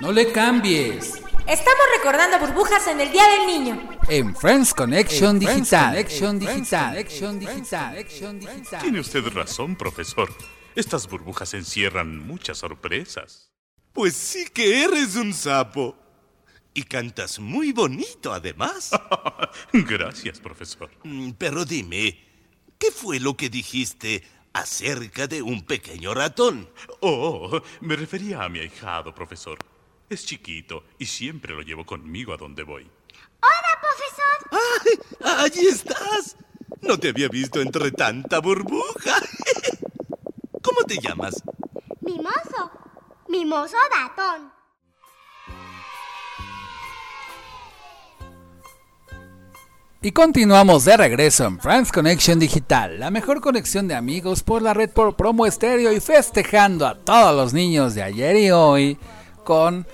No 0.00 0.12
le 0.12 0.32
cambies. 0.32 1.17
Estamos 1.48 1.80
recordando 1.96 2.38
burbujas 2.40 2.86
en 2.88 3.00
el 3.00 3.10
Día 3.10 3.26
del 3.26 3.46
Niño. 3.46 3.98
En 4.06 4.36
Friends 4.36 4.74
Connection 4.74 5.38
Digital. 5.38 5.92
Connection 5.92 6.38
Digital. 6.38 6.90
Connection 6.90 7.38
Digital. 7.38 7.94
Digital. 8.38 8.82
Tiene 8.82 9.00
usted 9.00 9.26
razón, 9.28 9.74
profesor. 9.74 10.28
Estas 10.74 11.08
burbujas 11.08 11.54
encierran 11.54 12.18
muchas 12.26 12.58
sorpresas. 12.58 13.50
Pues 13.94 14.14
sí 14.14 14.44
que 14.52 14.84
eres 14.84 15.16
un 15.16 15.32
sapo. 15.32 15.96
Y 16.74 16.82
cantas 16.82 17.38
muy 17.38 17.72
bonito, 17.72 18.30
además. 18.30 18.90
Gracias, 19.72 20.40
profesor. 20.40 20.90
Mm, 21.02 21.30
pero 21.30 21.64
dime, 21.64 22.26
¿qué 22.78 22.90
fue 22.90 23.20
lo 23.20 23.38
que 23.38 23.48
dijiste 23.48 24.22
acerca 24.52 25.26
de 25.26 25.40
un 25.40 25.64
pequeño 25.64 26.12
ratón? 26.12 26.68
Oh, 27.00 27.58
me 27.80 27.96
refería 27.96 28.42
a 28.42 28.50
mi 28.50 28.58
ahijado, 28.58 29.14
profesor. 29.14 29.58
Es 30.10 30.24
chiquito 30.24 30.84
y 30.98 31.04
siempre 31.04 31.54
lo 31.54 31.60
llevo 31.60 31.84
conmigo 31.84 32.32
a 32.32 32.38
donde 32.38 32.62
voy. 32.62 32.90
¡Hola, 33.42 33.78
profesor! 33.82 34.60
¡Ay! 34.80 35.44
¡Allí 35.44 35.66
estás! 35.66 36.36
No 36.80 36.98
te 36.98 37.10
había 37.10 37.28
visto 37.28 37.60
entre 37.60 37.90
tanta 37.90 38.38
burbuja. 38.38 39.16
¿Cómo 40.62 40.82
te 40.86 40.98
llamas? 40.98 41.42
Mimoso. 42.00 42.70
Mimoso 43.28 43.76
Datón. 43.90 44.50
Y 50.00 50.12
continuamos 50.12 50.86
de 50.86 50.96
regreso 50.96 51.44
en 51.44 51.60
France 51.60 51.92
Connection 51.92 52.38
Digital, 52.38 53.00
la 53.00 53.10
mejor 53.10 53.40
conexión 53.42 53.88
de 53.88 53.96
amigos 53.96 54.42
por 54.42 54.62
la 54.62 54.72
red 54.72 54.90
por 54.90 55.16
promo 55.16 55.44
estéreo 55.44 55.92
y 55.92 56.00
festejando 56.00 56.86
a 56.86 56.94
todos 56.94 57.36
los 57.36 57.52
niños 57.52 57.94
de 57.94 58.04
ayer 58.04 58.36
y 58.36 58.50
hoy 58.52 58.96
con 59.48 59.86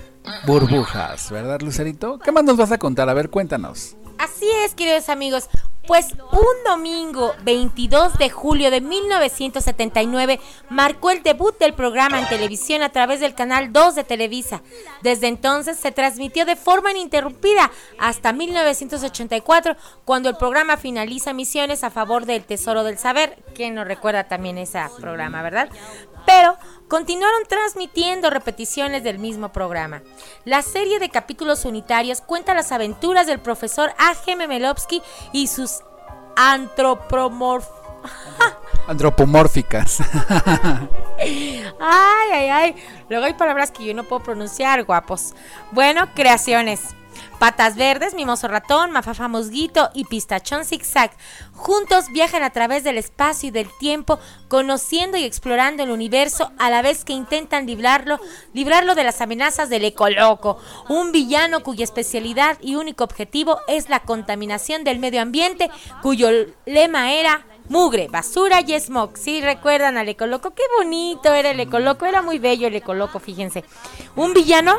burbujas, 0.48 1.30
¿verdad, 1.30 1.60
Lucerito? 1.60 2.18
¿Qué 2.18 2.32
más 2.32 2.42
nos 2.42 2.56
vas 2.56 2.72
a 2.72 2.78
contar? 2.78 3.08
A 3.08 3.14
ver, 3.14 3.30
cuéntanos. 3.30 3.94
Así 4.18 4.50
es, 4.64 4.74
queridos 4.74 5.08
amigos. 5.08 5.48
Pues 5.86 6.12
un 6.32 6.64
domingo 6.66 7.34
22 7.44 8.18
de 8.18 8.30
julio 8.30 8.72
de 8.72 8.80
1979 8.80 10.40
marcó 10.70 11.10
el 11.10 11.22
debut 11.22 11.56
del 11.56 11.72
programa 11.72 12.18
en 12.18 12.26
televisión 12.26 12.82
a 12.82 12.88
través 12.88 13.20
del 13.20 13.36
canal 13.36 13.72
2 13.72 13.94
de 13.94 14.02
Televisa. 14.02 14.62
Desde 15.02 15.28
entonces 15.28 15.78
se 15.78 15.92
transmitió 15.92 16.44
de 16.46 16.56
forma 16.56 16.90
ininterrumpida 16.90 17.70
hasta 18.00 18.32
1984 18.32 19.76
cuando 20.04 20.30
el 20.30 20.36
programa 20.36 20.78
finaliza 20.78 21.32
misiones 21.32 21.84
a 21.84 21.90
favor 21.90 22.26
del 22.26 22.42
Tesoro 22.42 22.82
del 22.82 22.98
Saber. 22.98 23.44
¿Quién 23.54 23.76
nos 23.76 23.86
recuerda 23.86 24.24
también 24.24 24.58
ese 24.58 24.80
programa, 24.98 25.42
verdad? 25.42 25.68
Pero 26.26 26.56
continuaron 26.94 27.42
transmitiendo 27.48 28.30
repeticiones 28.30 29.02
del 29.02 29.18
mismo 29.18 29.48
programa. 29.48 30.02
La 30.44 30.62
serie 30.62 31.00
de 31.00 31.08
capítulos 31.08 31.64
unitarios 31.64 32.20
cuenta 32.20 32.54
las 32.54 32.70
aventuras 32.70 33.26
del 33.26 33.40
profesor 33.40 33.90
A.G. 33.98 34.36
Memelovsky 34.36 35.02
y 35.32 35.48
sus 35.48 35.80
antropomorf 36.36 37.66
Antropomórficas. 38.86 39.98
Ay, 41.18 42.30
ay, 42.32 42.48
ay. 42.48 42.76
Luego 43.08 43.24
hay 43.24 43.34
palabras 43.34 43.72
que 43.72 43.84
yo 43.84 43.92
no 43.92 44.04
puedo 44.04 44.22
pronunciar, 44.22 44.84
guapos. 44.84 45.34
Bueno, 45.72 46.06
creaciones. 46.14 46.94
Patas 47.38 47.76
Verdes, 47.76 48.14
Mimoso 48.14 48.48
Ratón, 48.48 48.90
Mafafa 48.90 49.28
Mosguito 49.28 49.90
y 49.94 50.04
Pistachón 50.04 50.64
Zigzag. 50.64 51.10
Juntos 51.52 52.06
viajan 52.12 52.42
a 52.42 52.50
través 52.50 52.84
del 52.84 52.98
espacio 52.98 53.48
y 53.48 53.52
del 53.52 53.68
tiempo, 53.78 54.18
conociendo 54.48 55.16
y 55.16 55.24
explorando 55.24 55.82
el 55.82 55.90
universo 55.90 56.52
a 56.58 56.70
la 56.70 56.82
vez 56.82 57.04
que 57.04 57.12
intentan 57.12 57.66
librarlo, 57.66 58.18
librarlo 58.52 58.94
de 58.94 59.04
las 59.04 59.20
amenazas 59.20 59.68
del 59.68 59.84
Ecoloco, 59.84 60.58
un 60.88 61.12
villano 61.12 61.62
cuya 61.62 61.84
especialidad 61.84 62.58
y 62.60 62.76
único 62.76 63.04
objetivo 63.04 63.58
es 63.68 63.88
la 63.88 64.00
contaminación 64.00 64.84
del 64.84 64.98
medio 64.98 65.20
ambiente, 65.20 65.70
cuyo 66.02 66.28
lema 66.66 67.12
era 67.12 67.46
mugre, 67.68 68.08
basura 68.08 68.60
y 68.60 68.78
smog. 68.78 69.16
Sí, 69.16 69.40
recuerdan 69.40 69.96
al 69.96 70.08
Ecoloco, 70.08 70.54
qué 70.54 70.62
bonito 70.76 71.32
era 71.32 71.50
el 71.50 71.60
Ecoloco, 71.60 72.06
era 72.06 72.22
muy 72.22 72.38
bello 72.38 72.68
el 72.68 72.74
Ecoloco, 72.74 73.18
fíjense. 73.20 73.64
Un 74.16 74.34
villano, 74.34 74.78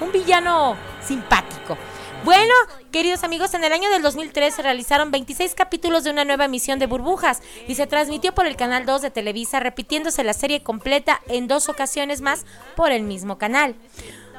un 0.00 0.12
villano 0.12 0.76
simpático. 1.02 1.76
Bueno, 2.24 2.54
queridos 2.90 3.22
amigos, 3.22 3.52
en 3.52 3.64
el 3.64 3.72
año 3.74 3.90
del 3.90 4.00
2003 4.00 4.54
se 4.54 4.62
realizaron 4.62 5.10
26 5.10 5.54
capítulos 5.54 6.04
de 6.04 6.10
una 6.10 6.24
nueva 6.24 6.46
emisión 6.46 6.78
de 6.78 6.86
Burbujas 6.86 7.42
y 7.68 7.74
se 7.74 7.86
transmitió 7.86 8.34
por 8.34 8.46
el 8.46 8.56
canal 8.56 8.86
2 8.86 9.02
de 9.02 9.10
Televisa, 9.10 9.60
repitiéndose 9.60 10.24
la 10.24 10.32
serie 10.32 10.62
completa 10.62 11.20
en 11.28 11.48
dos 11.48 11.68
ocasiones 11.68 12.22
más 12.22 12.46
por 12.76 12.92
el 12.92 13.02
mismo 13.02 13.36
canal. 13.36 13.74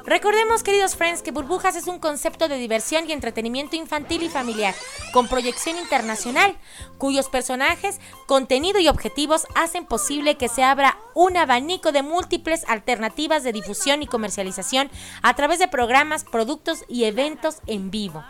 Recordemos, 0.06 0.62
queridos 0.62 0.94
friends, 0.94 1.20
que 1.20 1.32
Burbujas 1.32 1.74
es 1.74 1.88
un 1.88 1.98
concepto 1.98 2.46
de 2.46 2.58
diversión 2.58 3.08
y 3.08 3.12
entretenimiento 3.12 3.74
infantil 3.74 4.22
y 4.22 4.28
familiar, 4.28 4.72
con 5.12 5.26
proyección 5.26 5.76
internacional, 5.78 6.56
cuyos 6.96 7.28
personajes, 7.28 7.98
contenido 8.26 8.78
y 8.78 8.86
objetivos 8.86 9.48
hacen 9.56 9.84
posible 9.84 10.36
que 10.36 10.48
se 10.48 10.62
abra 10.62 10.96
un 11.14 11.36
abanico 11.36 11.90
de 11.90 12.02
múltiples 12.02 12.64
alternativas 12.68 13.42
de 13.42 13.52
difusión 13.52 14.00
y 14.00 14.06
comercialización 14.06 14.90
a 15.22 15.34
través 15.34 15.58
de 15.58 15.66
programas, 15.66 16.22
productos 16.22 16.84
y 16.86 17.04
eventos 17.04 17.56
en 17.66 17.90
vivo. 17.90 18.24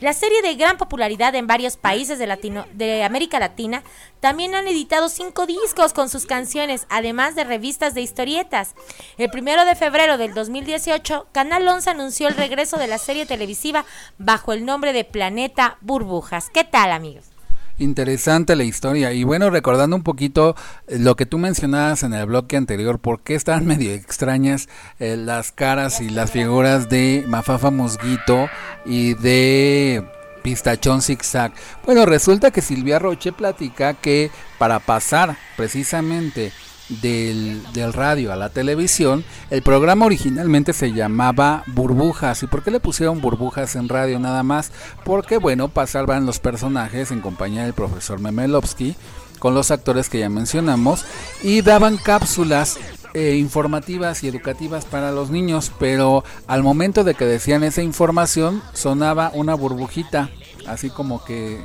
La 0.00 0.12
serie 0.12 0.42
de 0.42 0.54
gran 0.54 0.78
popularidad 0.78 1.34
en 1.34 1.46
varios 1.46 1.76
países 1.76 2.18
de, 2.18 2.26
Latino, 2.26 2.66
de 2.72 3.04
América 3.04 3.38
Latina 3.38 3.82
también 4.20 4.54
han 4.54 4.66
editado 4.66 5.08
cinco 5.08 5.46
discos 5.46 5.92
con 5.92 6.08
sus 6.08 6.26
canciones, 6.26 6.86
además 6.88 7.34
de 7.34 7.44
revistas 7.44 7.94
de 7.94 8.02
historietas. 8.02 8.74
El 9.18 9.30
primero 9.30 9.64
de 9.64 9.74
febrero 9.74 10.18
del 10.18 10.34
2018, 10.34 11.28
Canal 11.32 11.66
11 11.66 11.90
anunció 11.90 12.28
el 12.28 12.36
regreso 12.36 12.76
de 12.76 12.88
la 12.88 12.98
serie 12.98 13.26
televisiva 13.26 13.84
bajo 14.18 14.52
el 14.52 14.64
nombre 14.64 14.92
de 14.92 15.04
Planeta 15.04 15.78
Burbujas. 15.80 16.50
¿Qué 16.50 16.64
tal, 16.64 16.92
amigos? 16.92 17.31
Interesante 17.78 18.56
la 18.56 18.64
historia. 18.64 19.12
Y 19.12 19.24
bueno, 19.24 19.50
recordando 19.50 19.96
un 19.96 20.02
poquito 20.02 20.54
eh, 20.86 20.98
lo 20.98 21.16
que 21.16 21.26
tú 21.26 21.38
mencionabas 21.38 22.02
en 22.02 22.12
el 22.12 22.26
bloque 22.26 22.56
anterior, 22.56 22.98
por 22.98 23.20
qué 23.20 23.34
estaban 23.34 23.66
medio 23.72 23.92
extrañas 23.92 24.68
eh, 24.98 25.16
las 25.16 25.52
caras 25.52 26.00
y 26.00 26.10
las 26.10 26.30
figuras 26.30 26.88
de 26.88 27.24
Mafafa 27.26 27.70
Mosguito 27.70 28.48
y 28.84 29.14
de 29.14 30.04
Pistachón 30.42 31.02
Zigzag. 31.02 31.52
Bueno, 31.84 32.04
resulta 32.04 32.50
que 32.50 32.60
Silvia 32.60 32.98
Roche 32.98 33.32
platica 33.32 33.94
que 33.94 34.30
para 34.58 34.78
pasar 34.78 35.36
precisamente 35.56 36.52
del, 37.00 37.62
radio 37.92 38.32
a 38.32 38.36
la 38.36 38.48
televisión, 38.48 39.24
el 39.50 39.62
programa 39.62 40.06
originalmente 40.06 40.72
se 40.72 40.92
llamaba 40.92 41.64
Burbujas. 41.66 42.42
¿Y 42.42 42.46
por 42.46 42.62
qué 42.62 42.70
le 42.70 42.80
pusieron 42.80 43.20
burbujas 43.20 43.76
en 43.76 43.88
radio 43.88 44.18
nada 44.18 44.42
más? 44.42 44.72
Porque, 45.04 45.38
bueno, 45.38 45.68
pasaban 45.68 46.26
los 46.26 46.38
personajes 46.38 47.10
en 47.10 47.20
compañía 47.20 47.64
del 47.64 47.72
profesor 47.72 48.20
Memelovsky 48.20 48.96
con 49.38 49.54
los 49.54 49.70
actores 49.70 50.08
que 50.08 50.20
ya 50.20 50.28
mencionamos 50.28 51.04
y 51.42 51.62
daban 51.62 51.96
cápsulas 51.96 52.78
eh, 53.14 53.36
informativas 53.36 54.22
y 54.22 54.28
educativas 54.28 54.84
para 54.84 55.10
los 55.10 55.30
niños, 55.30 55.72
pero 55.78 56.24
al 56.46 56.62
momento 56.62 57.04
de 57.04 57.14
que 57.14 57.26
decían 57.26 57.62
esa 57.64 57.82
información 57.82 58.62
sonaba 58.72 59.30
una 59.34 59.54
burbujita, 59.54 60.30
así 60.66 60.88
como 60.88 61.24
que 61.24 61.60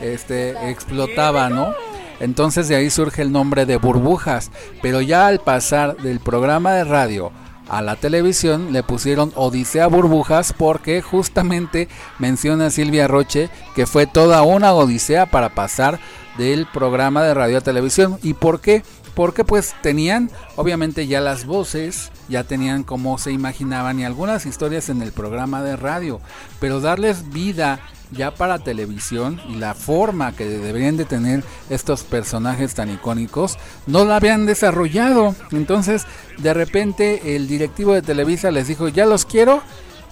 este 0.00 0.70
explotaba, 0.70 1.48
¿no? 1.48 1.74
Entonces 2.20 2.68
de 2.68 2.76
ahí 2.76 2.90
surge 2.90 3.22
el 3.22 3.32
nombre 3.32 3.66
de 3.66 3.76
burbujas, 3.76 4.50
pero 4.82 5.00
ya 5.00 5.26
al 5.26 5.40
pasar 5.40 5.96
del 5.96 6.20
programa 6.20 6.72
de 6.74 6.84
radio 6.84 7.32
a 7.70 7.82
la 7.82 7.94
televisión 7.96 8.72
le 8.72 8.82
pusieron 8.82 9.32
Odisea 9.36 9.86
Burbujas 9.86 10.52
porque 10.52 11.02
justamente 11.02 11.88
menciona 12.18 12.68
Silvia 12.68 13.06
Roche 13.06 13.48
que 13.76 13.86
fue 13.86 14.06
toda 14.06 14.42
una 14.42 14.72
odisea 14.72 15.26
para 15.26 15.54
pasar 15.54 16.00
del 16.36 16.66
programa 16.66 17.22
de 17.22 17.32
radio 17.32 17.58
a 17.58 17.60
televisión. 17.60 18.18
¿Y 18.22 18.34
por 18.34 18.60
qué? 18.60 18.82
Porque 19.14 19.44
pues 19.44 19.74
tenían 19.82 20.30
obviamente 20.56 21.06
ya 21.06 21.20
las 21.20 21.46
voces, 21.46 22.10
ya 22.28 22.42
tenían 22.42 22.82
como 22.82 23.18
se 23.18 23.30
imaginaban 23.30 24.00
y 24.00 24.04
algunas 24.04 24.46
historias 24.46 24.88
en 24.88 25.00
el 25.00 25.12
programa 25.12 25.62
de 25.62 25.76
radio, 25.76 26.20
pero 26.58 26.80
darles 26.80 27.30
vida 27.30 27.80
ya 28.12 28.34
para 28.34 28.58
televisión 28.58 29.40
y 29.48 29.56
la 29.56 29.74
forma 29.74 30.32
que 30.32 30.44
deberían 30.46 30.96
de 30.96 31.04
tener 31.04 31.44
estos 31.68 32.02
personajes 32.02 32.74
tan 32.74 32.90
icónicos 32.90 33.56
no 33.86 34.04
la 34.04 34.16
habían 34.16 34.46
desarrollado. 34.46 35.34
Entonces, 35.52 36.06
de 36.38 36.54
repente 36.54 37.36
el 37.36 37.48
directivo 37.48 37.94
de 37.94 38.02
Televisa 38.02 38.50
les 38.50 38.68
dijo, 38.68 38.88
"Ya 38.88 39.06
los 39.06 39.24
quiero." 39.24 39.62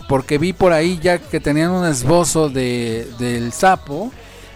Porque 0.09 0.39
vi 0.39 0.55
por 0.55 0.73
ahí 0.73 0.99
ya 1.03 1.19
que 1.19 1.39
tenían 1.39 1.71
un 1.71 1.85
esbozo 1.85 2.49
de, 2.49 3.07
del 3.19 3.53
sapo 3.53 4.11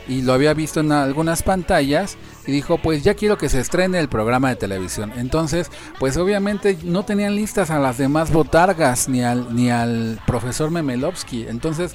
y 0.08 0.22
lo 0.22 0.32
había 0.32 0.54
visto 0.54 0.80
en 0.80 0.92
algunas 0.92 1.42
pantallas 1.42 2.16
y 2.46 2.52
dijo 2.52 2.78
pues 2.78 3.04
ya 3.04 3.14
quiero 3.14 3.38
que 3.38 3.48
se 3.48 3.60
estrene 3.60 4.00
el 4.00 4.08
programa 4.08 4.48
de 4.48 4.56
televisión 4.56 5.12
entonces 5.16 5.70
pues 5.98 6.16
obviamente 6.16 6.78
no 6.82 7.04
tenían 7.04 7.36
listas 7.36 7.70
a 7.70 7.78
las 7.78 7.98
demás 7.98 8.32
botargas 8.32 9.08
ni 9.08 9.22
al 9.22 9.54
ni 9.54 9.70
al 9.70 10.20
profesor 10.26 10.70
Memelovsky 10.70 11.46
entonces 11.48 11.94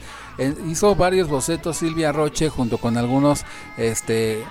hizo 0.68 0.96
varios 0.96 1.28
bocetos 1.28 1.78
Silvia 1.78 2.12
Roche 2.12 2.50
junto 2.50 2.78
con 2.78 2.98
algunos 2.98 3.44
este 3.78 4.44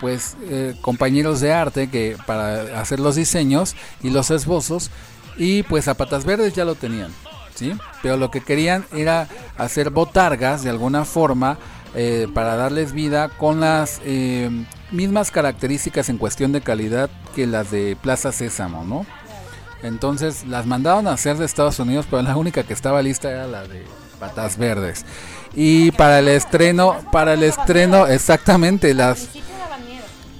pues 0.00 0.36
eh, 0.42 0.74
compañeros 0.80 1.40
de 1.40 1.52
arte 1.52 1.88
que 1.88 2.16
para 2.26 2.80
hacer 2.80 3.00
los 3.00 3.16
diseños 3.16 3.76
y 4.02 4.10
los 4.10 4.30
esbozos 4.30 4.90
y 5.36 5.62
pues 5.62 5.88
a 5.88 5.94
patas 5.94 6.24
verdes 6.24 6.54
ya 6.54 6.64
lo 6.64 6.74
tenían 6.74 7.12
sí 7.54 7.72
pero 8.02 8.16
lo 8.16 8.30
que 8.30 8.40
querían 8.40 8.84
era 8.92 9.28
hacer 9.56 9.90
botargas 9.90 10.64
de 10.64 10.70
alguna 10.70 11.04
forma 11.04 11.58
eh, 11.98 12.28
para 12.34 12.56
darles 12.56 12.92
vida 12.92 13.30
con 13.30 13.60
las 13.60 14.02
eh, 14.04 14.50
mismas 14.90 15.30
características 15.30 16.10
en 16.10 16.18
cuestión 16.18 16.52
de 16.52 16.60
calidad 16.60 17.08
que 17.34 17.46
las 17.46 17.70
de 17.70 17.96
Plaza 17.96 18.32
Sésamo, 18.32 18.84
¿no? 18.84 19.06
Entonces 19.82 20.46
las 20.46 20.66
mandaron 20.66 21.06
a 21.06 21.12
hacer 21.12 21.38
de 21.38 21.46
Estados 21.46 21.78
Unidos, 21.78 22.06
pero 22.10 22.20
la 22.20 22.36
única 22.36 22.64
que 22.64 22.74
estaba 22.74 23.00
lista 23.00 23.30
era 23.30 23.46
la 23.46 23.66
de 23.66 23.82
Patas 24.18 24.56
Verdes. 24.58 25.04
Y 25.54 25.90
para 25.92 26.18
el 26.18 26.28
estreno, 26.28 26.96
para 27.12 27.34
el 27.34 27.42
estreno, 27.42 28.06
exactamente 28.06 28.92
las 28.94 29.28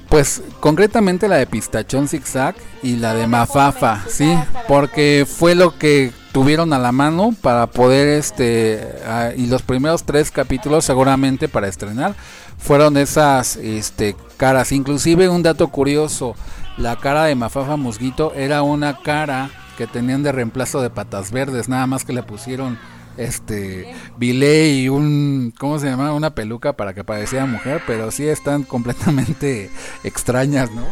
pues 0.09 0.41
concretamente 0.61 1.29
la 1.29 1.37
de 1.37 1.47
Pistachón 1.47 2.09
Zigzag 2.09 2.55
y 2.83 2.97
la 2.97 3.13
de 3.13 3.27
Mafafa, 3.27 4.05
sí, 4.09 4.39
porque 4.69 5.27
fue 5.29 5.55
lo 5.55 5.77
que 5.79 6.13
tuvieron 6.37 6.73
a 6.73 6.79
la 6.79 6.93
mano 6.93 7.35
para 7.41 7.67
poder 7.67 8.09
este 8.09 8.95
y 9.39 9.47
los 9.47 9.63
primeros 9.63 10.05
tres 10.05 10.31
capítulos 10.31 10.85
seguramente 10.85 11.49
para 11.49 11.67
estrenar 11.67 12.15
fueron 12.59 12.99
esas 12.99 13.57
este 13.57 14.15
caras 14.37 14.71
inclusive 14.71 15.31
un 15.31 15.43
dato 15.43 15.69
curioso 15.69 16.35
la 16.77 16.97
cara 16.97 17.25
de 17.25 17.35
Mafafa 17.35 17.77
Musguito 17.77 18.35
era 18.35 18.61
una 18.61 18.99
cara 19.01 19.49
que 19.79 19.87
tenían 19.87 20.23
de 20.23 20.31
reemplazo 20.31 20.83
de 20.83 20.91
patas 20.91 21.33
verdes 21.33 21.71
nada 21.71 21.87
más 21.87 22.05
que 22.05 22.13
le 22.13 22.23
pusieron 22.23 22.79
este 23.17 23.95
bilé 24.17 24.71
y 24.71 24.89
un 24.89 25.53
cómo 25.59 25.79
se 25.79 25.89
llama 25.89 26.13
una 26.13 26.35
peluca 26.35 26.75
para 26.75 26.95
que 26.95 27.05
pareciera 27.05 27.47
mujer 27.47 27.83
pero 27.87 28.11
sí 28.11 28.27
están 28.27 28.63
completamente 28.65 29.71
extrañas 30.05 30.71
no 30.71 30.85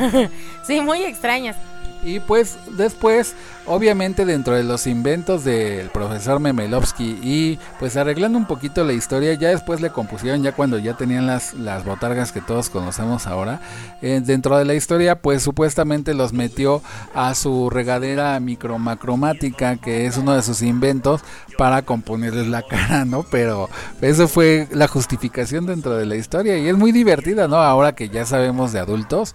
sí 0.66 0.80
muy 0.80 1.02
extrañas. 1.02 1.56
Y 2.02 2.18
pues 2.20 2.56
después, 2.76 3.34
obviamente 3.70 4.24
dentro 4.24 4.54
de 4.54 4.64
los 4.64 4.88
inventos 4.88 5.44
del 5.44 5.90
profesor 5.90 6.40
Memelovsky 6.40 7.20
y 7.22 7.58
pues 7.78 7.96
arreglando 7.96 8.36
un 8.36 8.46
poquito 8.46 8.82
la 8.82 8.92
historia, 8.94 9.32
ya 9.34 9.50
después 9.50 9.80
le 9.80 9.90
compusieron, 9.90 10.42
ya 10.42 10.50
cuando 10.50 10.76
ya 10.78 10.94
tenían 10.94 11.28
las, 11.28 11.54
las 11.54 11.84
botargas 11.84 12.32
que 12.32 12.40
todos 12.40 12.68
conocemos 12.68 13.28
ahora, 13.28 13.60
eh, 14.02 14.20
dentro 14.24 14.58
de 14.58 14.64
la 14.64 14.74
historia 14.74 15.22
pues 15.22 15.44
supuestamente 15.44 16.14
los 16.14 16.32
metió 16.32 16.82
a 17.14 17.32
su 17.36 17.70
regadera 17.70 18.40
micromacromática, 18.40 19.76
que 19.76 20.06
es 20.06 20.16
uno 20.16 20.34
de 20.34 20.42
sus 20.42 20.62
inventos 20.62 21.20
para 21.56 21.82
componerles 21.82 22.48
la 22.48 22.62
cara, 22.62 23.04
¿no? 23.04 23.22
Pero 23.22 23.70
eso 24.00 24.26
fue 24.26 24.66
la 24.72 24.88
justificación 24.88 25.66
dentro 25.66 25.94
de 25.94 26.06
la 26.06 26.16
historia 26.16 26.58
y 26.58 26.66
es 26.66 26.76
muy 26.76 26.90
divertida, 26.90 27.46
¿no? 27.46 27.58
Ahora 27.58 27.94
que 27.94 28.08
ya 28.08 28.26
sabemos 28.26 28.72
de 28.72 28.80
adultos 28.80 29.34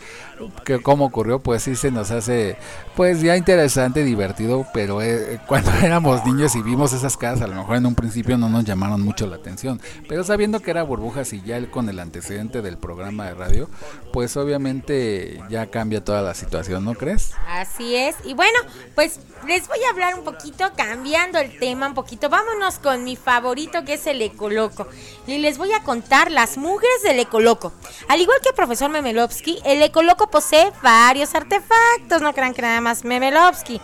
que 0.66 0.82
cómo 0.82 1.06
ocurrió, 1.06 1.40
pues 1.40 1.64
sí 1.64 1.78
se 1.78 1.90
nos 1.90 2.12
hace 2.12 2.58
pues 2.98 3.22
ya 3.22 3.38
interesante, 3.38 4.04
divertido, 4.04 4.25
pero 4.74 5.02
eh, 5.02 5.40
cuando 5.48 5.72
éramos 5.84 6.26
niños 6.26 6.56
y 6.56 6.62
vimos 6.62 6.94
esas 6.94 7.18
caras, 7.18 7.42
a 7.42 7.48
lo 7.48 7.56
mejor 7.56 7.78
en 7.78 7.86
un 7.86 7.96
principio 7.96 8.38
no 8.38 8.50
nos 8.50 8.64
llamaron 8.64 9.02
mucho 9.02 9.28
la 9.28 9.36
atención, 9.36 9.82
pero 10.08 10.24
sabiendo 10.24 10.60
que 10.62 10.72
era 10.72 10.84
burbujas 10.84 11.34
y 11.34 11.42
ya 11.42 11.58
él 11.58 11.70
con 11.70 11.90
el 11.90 12.00
antecedente 12.00 12.62
del 12.62 12.78
programa 12.78 13.26
de 13.26 13.34
radio, 13.34 13.70
pues 14.14 14.38
obviamente 14.38 15.42
ya 15.50 15.68
cambia 15.68 16.04
toda 16.04 16.22
la 16.22 16.34
situación, 16.34 16.86
¿no 16.86 16.94
crees? 16.94 17.32
Así 17.48 17.96
es. 17.96 18.16
Y 18.24 18.34
bueno, 18.34 18.58
pues 18.96 19.20
les 19.48 19.68
voy 19.68 19.84
a 19.84 19.90
hablar 19.90 20.16
un 20.16 20.24
poquito, 20.24 20.72
cambiando 20.76 21.40
el 21.40 21.58
tema 21.60 21.88
un 21.88 21.94
poquito. 21.94 22.30
Vámonos 22.30 22.80
con 22.80 23.04
mi 23.04 23.16
favorito 23.16 23.84
que 23.86 23.94
es 23.94 24.08
el 24.08 24.22
ecoloco. 24.22 24.88
Y 25.28 25.38
les 25.38 25.58
voy 25.58 25.72
a 25.74 25.84
contar 25.84 26.32
las 26.32 26.58
mugres 26.58 27.04
del 27.04 27.20
ecoloco. 27.20 27.74
Al 28.08 28.22
igual 28.22 28.40
que 28.42 28.50
el 28.50 28.56
profesor 28.56 28.90
Memelovsky, 28.90 29.60
el 29.66 29.82
ecoloco 29.82 30.30
posee 30.30 30.72
varios 30.82 31.36
artefactos, 31.36 32.22
no 32.22 32.34
crean 32.34 32.54
que 32.54 32.62
nada 32.62 32.82
más 32.82 33.04
Memelovsky. 33.04 33.82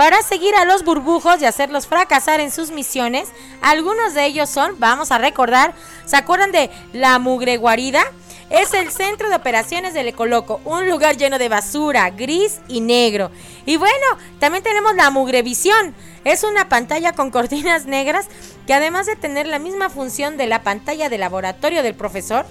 Para 0.00 0.22
seguir 0.22 0.54
a 0.54 0.64
los 0.64 0.82
burbujos 0.82 1.42
y 1.42 1.44
hacerlos 1.44 1.86
fracasar 1.86 2.40
en 2.40 2.50
sus 2.50 2.70
misiones, 2.70 3.28
algunos 3.60 4.14
de 4.14 4.24
ellos 4.24 4.48
son, 4.48 4.76
vamos 4.78 5.12
a 5.12 5.18
recordar, 5.18 5.74
¿se 6.06 6.16
acuerdan 6.16 6.52
de 6.52 6.70
la 6.94 7.18
mugre 7.18 7.58
guarida? 7.58 8.02
Es 8.48 8.72
el 8.72 8.90
centro 8.92 9.28
de 9.28 9.36
operaciones 9.36 9.92
del 9.92 10.08
Ecoloco, 10.08 10.62
un 10.64 10.88
lugar 10.88 11.18
lleno 11.18 11.38
de 11.38 11.50
basura, 11.50 12.08
gris 12.08 12.62
y 12.66 12.80
negro. 12.80 13.30
Y 13.66 13.76
bueno, 13.76 14.06
también 14.38 14.64
tenemos 14.64 14.94
la 14.94 15.10
Mugrevisión. 15.10 15.94
Es 16.24 16.44
una 16.44 16.70
pantalla 16.70 17.12
con 17.12 17.30
cortinas 17.30 17.84
negras 17.84 18.28
que 18.66 18.72
además 18.72 19.04
de 19.04 19.16
tener 19.16 19.46
la 19.46 19.58
misma 19.58 19.90
función 19.90 20.38
de 20.38 20.46
la 20.46 20.62
pantalla 20.62 21.10
de 21.10 21.18
laboratorio 21.18 21.82
del 21.82 21.94
profesor, 21.94 22.46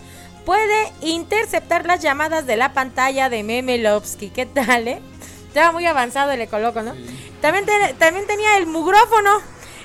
puede 0.45 0.93
interceptar 1.01 1.87
las 1.87 1.99
llamadas 1.99 2.45
de 2.45 2.57
la 2.57 2.73
pantalla 2.73 3.27
de 3.27 3.41
Memelovsky. 3.41 4.29
¿Qué 4.29 4.45
tal, 4.45 4.87
eh? 4.87 5.01
Estaba 5.49 5.71
muy 5.71 5.85
avanzado 5.85 6.31
el 6.31 6.41
Ecoloco, 6.41 6.81
¿no? 6.81 6.93
También, 7.41 7.65
te- 7.65 7.93
también 7.95 8.25
tenía 8.25 8.57
el 8.57 8.65
mugrófono. 8.65 9.29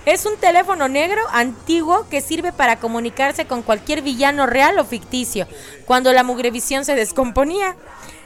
Es 0.07 0.27
un 0.27 0.37
teléfono 0.37 0.87
negro 0.89 1.23
antiguo 1.33 2.07
que 2.11 2.21
sirve 2.21 2.53
para 2.53 2.79
comunicarse 2.79 3.47
con 3.47 3.63
cualquier 3.63 4.03
villano 4.03 4.45
real 4.47 4.79
o 4.79 4.85
ficticio 4.85 5.49
cuando 5.87 6.13
la 6.13 6.23
mugrevisión 6.23 6.85
se 6.85 6.95
descomponía. 6.95 7.75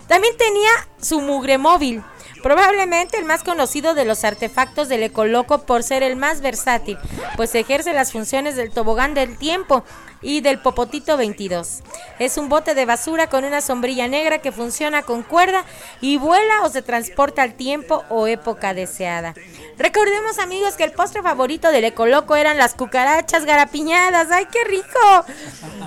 También 0.08 0.36
tenía 0.36 0.70
su 1.00 1.20
mugre 1.20 1.56
móvil, 1.58 2.02
probablemente 2.42 3.18
el 3.18 3.24
más 3.24 3.42
conocido 3.42 3.94
de 3.94 4.04
los 4.04 4.24
artefactos 4.24 4.88
del 4.88 5.02
Ecoloco 5.02 5.62
por 5.62 5.82
ser 5.82 6.02
el 6.02 6.16
más 6.16 6.40
versátil, 6.40 6.98
pues 7.36 7.54
ejerce 7.54 7.92
las 7.92 8.12
funciones 8.12 8.56
del 8.56 8.70
tobogán 8.70 9.14
del 9.14 9.36
tiempo 9.36 9.84
y 10.20 10.40
del 10.40 10.58
Popotito 10.58 11.16
22. 11.16 11.82
Es 12.18 12.36
un 12.36 12.48
bote 12.48 12.74
de 12.74 12.84
basura 12.84 13.28
con 13.28 13.44
una 13.44 13.60
sombrilla 13.60 14.08
negra 14.08 14.38
que 14.38 14.52
funciona 14.52 15.02
con 15.02 15.22
cuerda 15.22 15.64
y 16.00 16.18
vuela 16.18 16.62
o 16.64 16.68
se 16.68 16.82
transporta 16.82 17.42
al 17.42 17.54
tiempo 17.54 18.04
o 18.08 18.26
época 18.26 18.74
deseada. 18.74 19.34
Recordemos 19.78 20.38
amigos 20.38 20.74
que 20.74 20.84
el 20.84 20.92
postre 20.92 21.22
favorito 21.22 21.70
del 21.70 21.84
Ecoloco 21.84 22.34
eran 22.34 22.58
las 22.58 22.74
cucarachas 22.74 23.44
garapiñadas. 23.44 24.30
¡Ay, 24.30 24.46
qué 24.50 24.64
rico! 24.64 25.24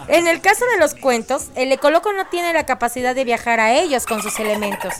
En 0.07 0.27
el 0.27 0.41
caso 0.41 0.65
de 0.65 0.77
los 0.77 0.95
cuentos, 0.95 1.49
el 1.55 1.71
Ecoloco 1.71 2.13
no 2.13 2.27
tiene 2.27 2.53
la 2.53 2.65
capacidad 2.65 3.13
de 3.13 3.25
viajar 3.25 3.59
a 3.59 3.73
ellos 3.73 4.05
con 4.05 4.21
sus 4.21 4.39
elementos, 4.39 4.93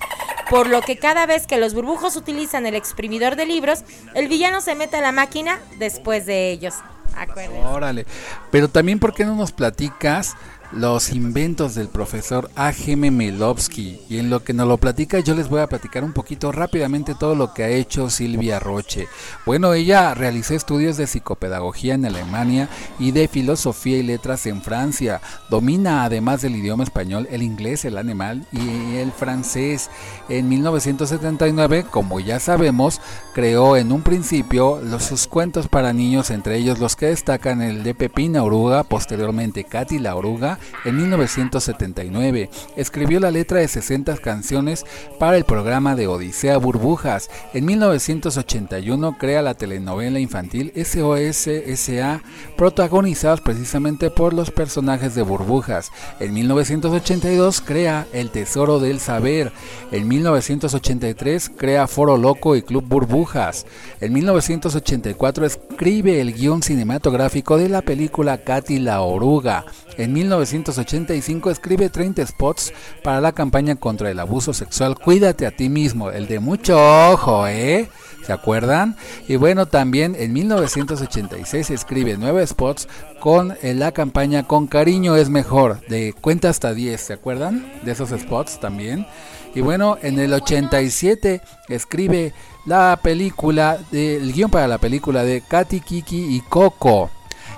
por 0.51 0.67
lo 0.67 0.81
que 0.81 0.97
cada 0.97 1.25
vez 1.25 1.47
que 1.47 1.57
los 1.57 1.73
burbujos 1.73 2.17
utilizan 2.17 2.65
el 2.65 2.75
exprimidor 2.75 3.37
de 3.37 3.45
libros, 3.45 3.85
el 4.13 4.27
villano 4.27 4.59
se 4.59 4.75
mete 4.75 4.97
a 4.97 5.01
la 5.01 5.13
máquina 5.13 5.61
después 5.79 6.25
de 6.25 6.51
ellos. 6.51 6.75
Acuérdense. 7.15 7.65
Órale. 7.65 8.05
Pero 8.51 8.67
también, 8.67 8.99
¿por 8.99 9.13
qué 9.13 9.23
no 9.23 9.35
nos 9.35 9.53
platicas 9.53 10.35
los 10.71 11.11
inventos 11.11 11.75
del 11.75 11.87
profesor 11.87 12.49
A.G. 12.55 12.95
Memelovsky? 12.97 13.99
Y 14.09 14.17
en 14.17 14.29
lo 14.29 14.43
que 14.43 14.53
nos 14.53 14.67
lo 14.67 14.77
platica, 14.77 15.19
yo 15.19 15.35
les 15.35 15.49
voy 15.49 15.61
a 15.61 15.67
platicar 15.67 16.03
un 16.03 16.13
poquito 16.13 16.51
rápidamente 16.51 17.15
todo 17.15 17.35
lo 17.35 17.53
que 17.53 17.63
ha 17.63 17.69
hecho 17.69 18.09
Silvia 18.09 18.59
Roche. 18.59 19.07
Bueno, 19.45 19.73
ella 19.73 20.13
realizó 20.13 20.53
estudios 20.53 20.97
de 20.97 21.07
psicopedagogía 21.07 21.95
en 21.95 22.05
Alemania 22.05 22.69
y 22.99 23.11
de 23.11 23.27
filosofía 23.27 23.97
y 23.97 24.03
letras 24.03 24.45
en 24.45 24.61
Francia. 24.61 25.21
Domina, 25.49 26.03
además 26.03 26.41
del 26.41 26.55
idioma 26.55 26.83
español, 26.83 27.27
el 27.31 27.43
inglés, 27.43 27.85
el 27.85 27.97
alemán 27.97 28.45
y 28.51 28.95
el 28.95 29.11
francés. 29.11 29.89
En 30.29 30.47
1979, 30.49 31.85
como 31.89 32.19
ya 32.19 32.39
sabemos, 32.39 33.01
creó 33.33 33.77
en 33.77 33.91
un 33.91 34.01
principio 34.01 34.79
los, 34.81 35.03
sus 35.03 35.27
cuentos 35.27 35.67
para 35.67 35.93
niños, 35.93 36.29
entre 36.29 36.57
ellos 36.57 36.79
los 36.79 36.95
que 36.95 37.07
destacan 37.07 37.61
el 37.61 37.83
de 37.83 37.95
Pepina 37.95 38.43
Oruga, 38.43 38.83
posteriormente 38.83 39.63
Katy 39.63 39.99
la 39.99 40.15
Oruga, 40.15 40.59
en 40.85 40.97
1979. 40.97 42.49
Escribió 42.75 43.19
la 43.19 43.31
letra 43.31 43.59
de 43.59 43.67
60 43.67 44.17
canciones 44.17 44.85
para 45.19 45.37
el 45.37 45.45
programa 45.45 45.95
de 45.95 46.07
Odisea 46.07 46.57
Burbujas. 46.57 47.29
En 47.53 47.65
1981 47.65 49.17
crea 49.17 49.41
la 49.41 49.53
telenovela 49.53 50.19
infantil 50.19 50.71
SOS 50.75 51.49
SA, 51.75 52.21
protagonizados 52.57 53.41
precisamente 53.41 54.09
por 54.09 54.33
los 54.33 54.51
personajes 54.51 55.15
de 55.15 55.21
Burbujas. 55.21 55.91
En 56.19 56.33
1982 56.33 57.61
crea 57.61 58.07
El 58.13 58.29
Tesoro 58.29 58.79
del 58.79 58.99
Saber. 58.99 59.51
En 59.91 60.07
1983 60.07 61.51
crea 61.55 61.87
Foro 61.87 62.17
Loco 62.17 62.55
y 62.55 62.61
Club 62.61 62.85
Burbujas. 62.87 63.65
En 63.99 64.13
1984 64.13 65.45
escribe 65.45 66.21
el 66.21 66.33
guion 66.33 66.61
cinematográfico 66.63 67.57
de 67.57 67.69
la 67.69 67.81
película 67.81 68.39
Katy 68.39 68.79
la 68.79 69.01
Oruga. 69.01 69.65
En 69.97 70.13
1985 70.53 71.49
escribe 71.49 71.89
30 71.89 72.25
spots 72.27 72.73
para 73.03 73.21
la 73.21 73.31
campaña 73.31 73.75
contra 73.75 74.11
el 74.11 74.19
abuso 74.19 74.53
sexual 74.53 74.97
Cuídate 74.97 75.45
a 75.45 75.51
ti 75.51 75.69
mismo, 75.69 76.11
el 76.11 76.27
de 76.27 76.39
mucho 76.39 76.77
ojo, 77.11 77.47
¿eh? 77.47 77.89
¿Se 78.25 78.33
acuerdan? 78.33 78.95
Y 79.27 79.37
bueno, 79.37 79.65
también 79.65 80.15
en 80.17 80.33
1986 80.33 81.69
escribe 81.71 82.17
nueve 82.19 82.45
spots 82.45 82.87
con 83.19 83.57
eh, 83.61 83.73
la 83.73 83.91
campaña 83.93 84.47
Con 84.47 84.67
cariño 84.67 85.15
es 85.15 85.29
mejor, 85.29 85.79
de 85.87 86.13
cuenta 86.13 86.49
hasta 86.49 86.73
10, 86.73 86.99
¿se 86.99 87.13
acuerdan? 87.13 87.65
De 87.83 87.91
esos 87.91 88.09
spots 88.09 88.59
también. 88.59 89.07
Y 89.53 89.61
bueno, 89.61 89.97
en 90.01 90.19
el 90.19 90.33
87 90.33 91.41
escribe 91.67 92.33
la 92.65 92.99
película, 93.01 93.79
el 93.91 94.31
guion 94.31 94.51
para 94.51 94.67
la 94.67 94.77
película 94.77 95.23
de 95.23 95.41
Katy, 95.41 95.81
Kiki 95.81 96.35
y 96.35 96.41
Coco. 96.41 97.09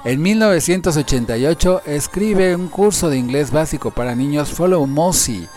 En 0.06 0.22
1988 0.22 1.84
escribe 1.86 2.54
un 2.58 2.68
curso 2.68 3.10
de 3.10 3.18
inglés 3.18 3.52
básico 3.52 3.92
para 3.92 4.16
niños 4.16 4.50
Follow 4.50 4.86
Mossy, 4.86 5.48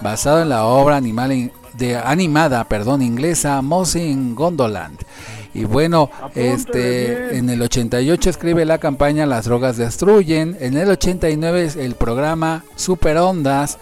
basado 0.00 0.42
en 0.42 0.48
la 0.48 0.64
obra 0.64 0.96
animal 0.96 1.50
de, 1.72 1.96
animada 1.96 2.62
perdón, 2.64 3.02
inglesa 3.02 3.60
Mossy 3.62 4.02
in 4.02 4.36
Gondoland. 4.36 5.00
Y 5.54 5.64
bueno, 5.64 6.08
este, 6.36 7.36
en 7.36 7.50
el 7.50 7.60
88 7.62 8.30
escribe 8.30 8.64
la 8.64 8.78
campaña 8.78 9.26
Las 9.26 9.46
drogas 9.46 9.76
destruyen, 9.76 10.56
en 10.60 10.76
el 10.76 10.88
89 10.88 11.64
es 11.64 11.74
el 11.74 11.96
programa 11.96 12.64
Super 12.76 13.16
Ondas 13.16 13.76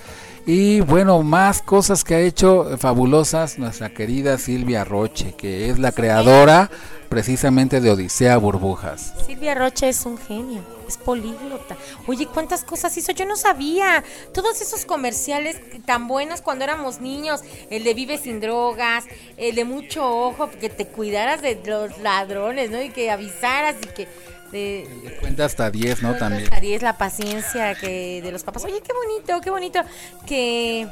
y 0.46 0.80
bueno, 0.80 1.22
más 1.22 1.62
cosas 1.62 2.04
que 2.04 2.14
ha 2.14 2.20
hecho 2.20 2.76
fabulosas 2.78 3.58
nuestra 3.58 3.90
querida 3.90 4.36
Silvia 4.36 4.84
Roche, 4.84 5.34
que 5.36 5.70
es 5.70 5.78
la 5.78 5.92
creadora 5.92 6.70
precisamente 7.08 7.80
de 7.80 7.90
Odisea 7.90 8.36
Burbujas. 8.36 9.14
Silvia 9.24 9.54
Roche 9.54 9.88
es 9.88 10.04
un 10.04 10.18
genio, 10.18 10.62
es 10.86 10.98
políglota. 10.98 11.76
Oye, 12.06 12.26
¿cuántas 12.26 12.64
cosas 12.64 12.96
hizo? 12.96 13.12
Yo 13.12 13.24
no 13.24 13.36
sabía. 13.36 14.04
Todos 14.34 14.60
esos 14.60 14.84
comerciales 14.84 15.60
tan 15.86 16.08
buenos 16.08 16.42
cuando 16.42 16.64
éramos 16.64 17.00
niños, 17.00 17.42
el 17.70 17.84
de 17.84 17.94
Vive 17.94 18.18
sin 18.18 18.40
drogas, 18.40 19.04
el 19.36 19.54
de 19.54 19.64
mucho 19.64 20.04
ojo, 20.06 20.50
que 20.50 20.68
te 20.68 20.86
cuidaras 20.86 21.40
de 21.40 21.58
los 21.64 21.96
ladrones, 21.98 22.70
¿no? 22.70 22.82
Y 22.82 22.90
que 22.90 23.10
avisaras 23.10 23.76
y 23.82 23.86
que... 23.86 24.08
De, 24.54 25.18
Cuenta 25.18 25.46
hasta 25.46 25.68
10, 25.68 26.02
¿no? 26.02 26.14
También. 26.14 26.44
Hasta 26.44 26.60
10 26.60 26.82
la 26.82 26.96
paciencia 26.96 27.74
que 27.74 28.22
de 28.22 28.30
los 28.30 28.44
papás. 28.44 28.64
Oye, 28.64 28.80
qué 28.80 28.92
bonito, 28.92 29.40
qué 29.40 29.50
bonito 29.50 29.80
que 30.26 30.86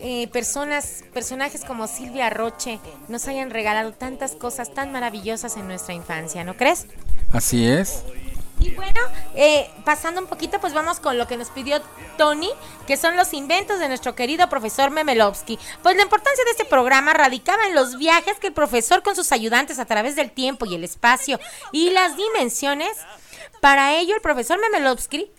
eh, 0.00 0.26
personas, 0.32 1.04
personajes 1.14 1.64
como 1.64 1.86
Silvia 1.86 2.30
Roche 2.30 2.80
nos 3.08 3.28
hayan 3.28 3.50
regalado 3.50 3.92
tantas 3.92 4.32
cosas 4.32 4.74
tan 4.74 4.90
maravillosas 4.90 5.56
en 5.56 5.68
nuestra 5.68 5.94
infancia, 5.94 6.42
¿no 6.42 6.56
crees? 6.56 6.86
Así 7.32 7.64
es. 7.64 8.02
Y 8.64 8.70
bueno, 8.70 9.00
eh, 9.34 9.70
pasando 9.84 10.22
un 10.22 10.26
poquito, 10.26 10.58
pues 10.58 10.72
vamos 10.72 10.98
con 10.98 11.18
lo 11.18 11.26
que 11.26 11.36
nos 11.36 11.50
pidió 11.50 11.82
Tony, 12.16 12.48
que 12.86 12.96
son 12.96 13.14
los 13.14 13.34
inventos 13.34 13.78
de 13.78 13.88
nuestro 13.88 14.14
querido 14.14 14.48
profesor 14.48 14.90
Memelovsky. 14.90 15.58
Pues 15.82 15.96
la 15.96 16.02
importancia 16.02 16.44
de 16.44 16.52
este 16.52 16.64
programa 16.64 17.12
radicaba 17.12 17.66
en 17.66 17.74
los 17.74 17.98
viajes 17.98 18.38
que 18.38 18.46
el 18.46 18.52
profesor 18.54 19.02
con 19.02 19.16
sus 19.16 19.32
ayudantes 19.32 19.78
a 19.78 19.84
través 19.84 20.16
del 20.16 20.30
tiempo 20.30 20.64
y 20.64 20.76
el 20.76 20.84
espacio 20.84 21.38
y 21.72 21.90
las 21.90 22.16
dimensiones. 22.16 22.96
Para 23.60 23.96
ello, 23.96 24.14
el 24.14 24.22
profesor 24.22 24.58
Memelovsky 24.58 25.30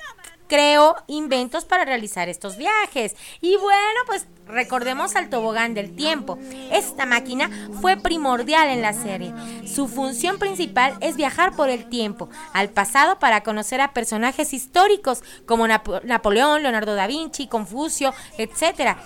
creó 0.48 0.96
inventos 1.08 1.66
para 1.66 1.84
realizar 1.84 2.30
estos 2.30 2.58
viajes. 2.58 3.16
Y 3.42 3.58
bueno, 3.58 4.00
pues 4.06 4.28
recordemos 4.48 5.16
al 5.16 5.30
tobogán 5.30 5.74
del 5.74 5.96
tiempo. 5.96 6.38
Esta 6.72 7.06
máquina 7.06 7.50
fue 7.82 7.98
primordial 7.98 8.70
en 8.70 8.82
la 8.82 8.94
serie. 8.94 9.34
Su 9.68 9.88
función 9.88 10.40
principal 10.40 10.96
es 11.02 11.16
viajar 11.16 11.56
por 11.56 11.70
el 11.70 11.90
tiempo, 11.90 12.30
al 12.54 12.70
pasado 12.70 13.20
para 13.20 13.42
conocer 13.42 13.82
a 13.82 13.94
personajes 13.94 14.54
históricos 14.54 15.24
como 15.46 15.68
Napoleón, 15.68 16.64
Leonardo 16.64 16.96
da 16.96 17.08
Vinci, 17.08 17.48
Confucio, 17.48 18.14
etc. 18.38 18.98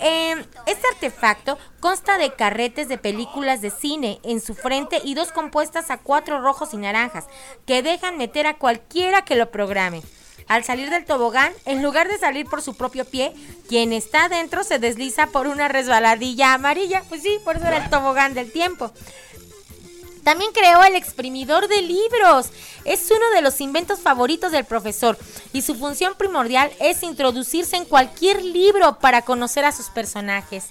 Em, 0.00 0.44
este 0.66 0.88
artefacto 0.92 1.56
consta 1.80 2.18
de 2.18 2.32
carretes 2.34 2.88
de 2.88 2.98
películas 2.98 3.60
de 3.60 3.70
cine 3.70 4.18
en 4.24 4.40
su 4.40 4.54
frente 4.54 5.00
y 5.04 5.14
dos 5.14 5.30
compuestas 5.30 5.90
a 5.90 5.98
cuatro 5.98 6.40
rojos 6.40 6.74
y 6.74 6.78
naranjas 6.78 7.26
que 7.64 7.82
dejan 7.82 8.18
meter 8.18 8.46
a 8.46 8.58
cualquiera 8.58 9.24
que 9.24 9.36
lo 9.36 9.50
programe. 9.50 10.02
Al 10.46 10.64
salir 10.64 10.90
del 10.90 11.04
tobogán, 11.04 11.52
en 11.64 11.82
lugar 11.82 12.08
de 12.08 12.18
salir 12.18 12.46
por 12.46 12.62
su 12.62 12.74
propio 12.74 13.04
pie, 13.04 13.32
quien 13.68 13.92
está 13.92 14.28
dentro 14.28 14.62
se 14.62 14.78
desliza 14.78 15.28
por 15.28 15.46
una 15.46 15.68
resbaladilla 15.68 16.54
amarilla. 16.54 17.02
Pues 17.08 17.22
sí, 17.22 17.38
por 17.44 17.56
eso 17.56 17.66
era 17.66 17.78
el 17.78 17.90
tobogán 17.90 18.34
del 18.34 18.52
tiempo. 18.52 18.92
También 20.24 20.52
creó 20.52 20.82
el 20.82 20.96
exprimidor 20.96 21.68
de 21.68 21.82
libros. 21.82 22.48
Es 22.86 23.10
uno 23.10 23.30
de 23.34 23.42
los 23.42 23.60
inventos 23.60 24.00
favoritos 24.00 24.52
del 24.52 24.64
profesor 24.64 25.18
y 25.52 25.60
su 25.60 25.74
función 25.74 26.14
primordial 26.16 26.72
es 26.80 27.02
introducirse 27.02 27.76
en 27.76 27.84
cualquier 27.84 28.42
libro 28.42 28.98
para 28.98 29.22
conocer 29.22 29.66
a 29.66 29.72
sus 29.72 29.90
personajes. 29.90 30.64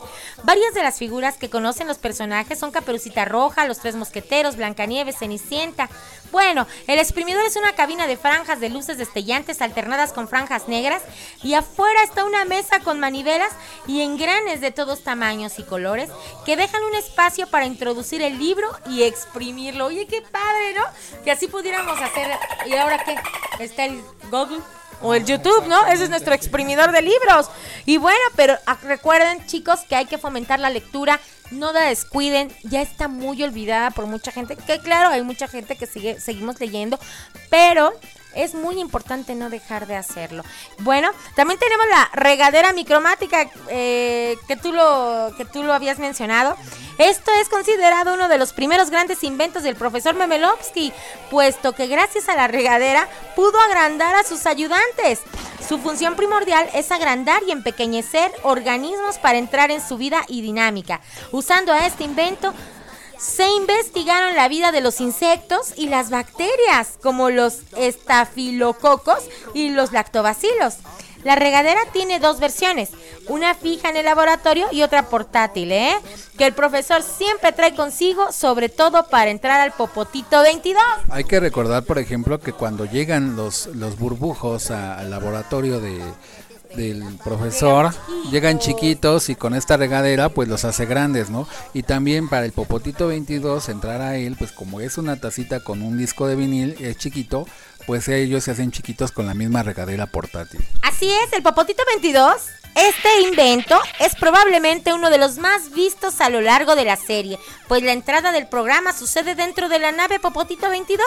Varias 0.43 0.73
de 0.73 0.81
las 0.81 0.97
figuras 0.97 1.37
que 1.37 1.51
conocen 1.51 1.87
los 1.87 1.99
personajes 1.99 2.57
son 2.57 2.71
Caperucita 2.71 3.25
Roja, 3.25 3.67
Los 3.67 3.79
Tres 3.79 3.95
Mosqueteros, 3.95 4.57
Blancanieves, 4.57 5.19
Cenicienta. 5.19 5.87
Bueno, 6.33 6.65
el 6.87 6.97
exprimidor 6.97 7.45
es 7.45 7.57
una 7.57 7.73
cabina 7.73 8.07
de 8.07 8.17
franjas 8.17 8.59
de 8.59 8.69
luces 8.69 8.97
destellantes 8.97 9.61
alternadas 9.61 10.13
con 10.13 10.27
franjas 10.27 10.67
negras 10.67 11.03
y 11.43 11.53
afuera 11.53 12.01
está 12.01 12.25
una 12.25 12.43
mesa 12.43 12.79
con 12.79 12.99
manivelas 12.99 13.51
y 13.85 14.01
engranes 14.01 14.59
de 14.59 14.71
todos 14.71 15.03
tamaños 15.03 15.59
y 15.59 15.63
colores 15.63 16.09
que 16.43 16.57
dejan 16.57 16.81
un 16.85 16.95
espacio 16.95 17.45
para 17.45 17.67
introducir 17.67 18.23
el 18.23 18.39
libro 18.39 18.67
y 18.89 19.03
exprimirlo. 19.03 19.85
Oye, 19.85 20.07
qué 20.07 20.23
padre, 20.23 20.73
¿no? 20.73 20.83
Que 21.23 21.29
así 21.29 21.45
pudiéramos 21.45 22.01
hacer. 22.01 22.27
¿Y 22.65 22.73
ahora 22.77 23.03
qué? 23.03 23.15
Está 23.63 23.85
el 23.85 24.03
Google 24.31 24.61
o 25.01 25.13
el 25.13 25.25
YouTube, 25.25 25.67
¿no? 25.67 25.85
Ese 25.87 26.05
es 26.05 26.09
nuestro 26.09 26.33
exprimidor 26.33 26.91
de 26.91 27.01
libros. 27.01 27.49
Y 27.85 27.97
bueno, 27.97 28.19
pero 28.35 28.55
ah, 28.65 28.77
recuerden, 28.83 29.45
chicos, 29.45 29.81
que 29.87 29.95
hay 29.95 30.05
que 30.05 30.17
fomentar 30.17 30.59
la 30.59 30.69
lectura. 30.69 31.19
No 31.51 31.71
la 31.71 31.81
descuiden, 31.81 32.51
ya 32.63 32.81
está 32.81 33.07
muy 33.07 33.43
olvidada 33.43 33.91
por 33.91 34.05
mucha 34.07 34.31
gente. 34.31 34.55
Que 34.55 34.79
claro, 34.79 35.09
hay 35.09 35.21
mucha 35.21 35.47
gente 35.47 35.75
que 35.75 35.85
sigue, 35.85 36.19
seguimos 36.19 36.59
leyendo, 36.59 36.99
pero 37.49 37.93
es 38.35 38.53
muy 38.53 38.79
importante 38.79 39.35
no 39.35 39.49
dejar 39.49 39.87
de 39.87 39.95
hacerlo. 39.95 40.43
Bueno, 40.79 41.09
también 41.35 41.59
tenemos 41.59 41.85
la 41.87 42.09
regadera 42.13 42.73
micromática 42.73 43.49
eh, 43.69 44.37
que, 44.47 44.55
tú 44.55 44.71
lo, 44.71 45.31
que 45.37 45.45
tú 45.45 45.63
lo 45.63 45.73
habías 45.73 45.99
mencionado. 45.99 46.55
Esto 46.97 47.31
es 47.41 47.49
considerado 47.49 48.13
uno 48.13 48.27
de 48.27 48.37
los 48.37 48.53
primeros 48.53 48.89
grandes 48.89 49.23
inventos 49.23 49.63
del 49.63 49.75
profesor 49.75 50.13
Memelovsky, 50.15 50.93
puesto 51.31 51.73
que 51.73 51.87
gracias 51.87 52.29
a 52.29 52.35
la 52.35 52.47
regadera 52.47 53.07
pudo 53.35 53.59
agrandar 53.59 54.15
a 54.15 54.23
sus 54.23 54.45
ayudantes. 54.45 55.21
Su 55.67 55.79
función 55.79 56.15
primordial 56.15 56.69
es 56.73 56.91
agrandar 56.91 57.41
y 57.47 57.51
empequeñecer 57.51 58.31
organismos 58.43 59.17
para 59.17 59.37
entrar 59.37 59.71
en 59.71 59.81
su 59.81 59.97
vida 59.97 60.23
y 60.27 60.41
dinámica. 60.41 60.99
Usando 61.31 61.71
a 61.71 61.87
este 61.87 62.03
invento, 62.03 62.53
se 63.17 63.49
investigaron 63.51 64.35
la 64.35 64.47
vida 64.47 64.71
de 64.71 64.81
los 64.81 65.01
insectos 65.01 65.73
y 65.75 65.87
las 65.87 66.09
bacterias, 66.09 66.97
como 67.01 67.29
los 67.29 67.59
estafilococos 67.77 69.23
y 69.53 69.69
los 69.69 69.91
lactobacilos. 69.91 70.75
La 71.23 71.35
regadera 71.35 71.79
tiene 71.93 72.19
dos 72.19 72.41
versiones, 72.41 72.89
una 73.29 73.55
fija 73.55 73.89
en 73.89 73.95
el 73.95 74.05
laboratorio 74.05 74.67
y 74.71 74.81
otra 74.81 75.07
portátil, 75.07 75.71
¿eh? 75.71 75.95
Que 76.37 76.45
el 76.45 76.53
profesor 76.53 77.01
siempre 77.01 77.53
trae 77.53 77.75
consigo, 77.75 78.33
sobre 78.33 78.67
todo 78.67 79.07
para 79.07 79.31
entrar 79.31 79.61
al 79.61 79.71
Popotito 79.71 80.41
22. 80.41 80.83
Hay 81.09 81.23
que 81.23 81.39
recordar, 81.39 81.83
por 81.85 81.97
ejemplo, 81.97 82.41
que 82.41 82.51
cuando 82.51 82.83
llegan 82.83 83.37
los, 83.37 83.67
los 83.67 83.97
burbujos 83.97 84.69
al 84.69 85.09
laboratorio 85.09 85.79
de, 85.79 86.01
del 86.75 87.03
profesor 87.23 87.93
llegan 88.31 88.59
chiquitos 88.59 89.29
y 89.29 89.35
con 89.35 89.53
esta 89.53 89.77
regadera 89.77 90.29
pues 90.29 90.47
los 90.47 90.65
hace 90.65 90.85
grandes, 90.85 91.29
¿no? 91.29 91.47
Y 91.73 91.83
también 91.83 92.29
para 92.29 92.45
el 92.45 92.51
Popotito 92.51 93.07
22 93.07 93.69
entrar 93.69 94.01
a 94.01 94.17
él, 94.17 94.35
pues 94.37 94.51
como 94.51 94.81
es 94.81 94.97
una 94.97 95.15
tacita 95.17 95.59
con 95.61 95.81
un 95.81 95.97
disco 95.97 96.27
de 96.27 96.35
vinil, 96.35 96.75
es 96.79 96.97
chiquito, 96.97 97.47
pues 97.85 98.07
ellos 98.07 98.43
se 98.43 98.51
hacen 98.51 98.71
chiquitos 98.71 99.11
con 99.11 99.25
la 99.25 99.33
misma 99.33 99.63
regadera 99.63 100.07
portátil. 100.07 100.61
Así 100.81 101.09
es, 101.11 101.33
el 101.33 101.43
Popotito 101.43 101.83
22 101.93 102.62
este 102.75 103.21
invento 103.21 103.79
es 103.99 104.15
probablemente 104.15 104.93
uno 104.93 105.09
de 105.09 105.17
los 105.19 105.37
más 105.37 105.71
vistos 105.71 106.21
a 106.21 106.29
lo 106.29 106.41
largo 106.41 106.75
de 106.75 106.85
la 106.85 106.95
serie, 106.95 107.37
pues 107.67 107.83
la 107.83 107.91
entrada 107.91 108.31
del 108.31 108.47
programa 108.47 108.93
sucede 108.93 109.35
dentro 109.35 109.69
de 109.69 109.79
la 109.79 109.91
nave 109.91 110.19
Popotito 110.19 110.69
22, 110.69 111.05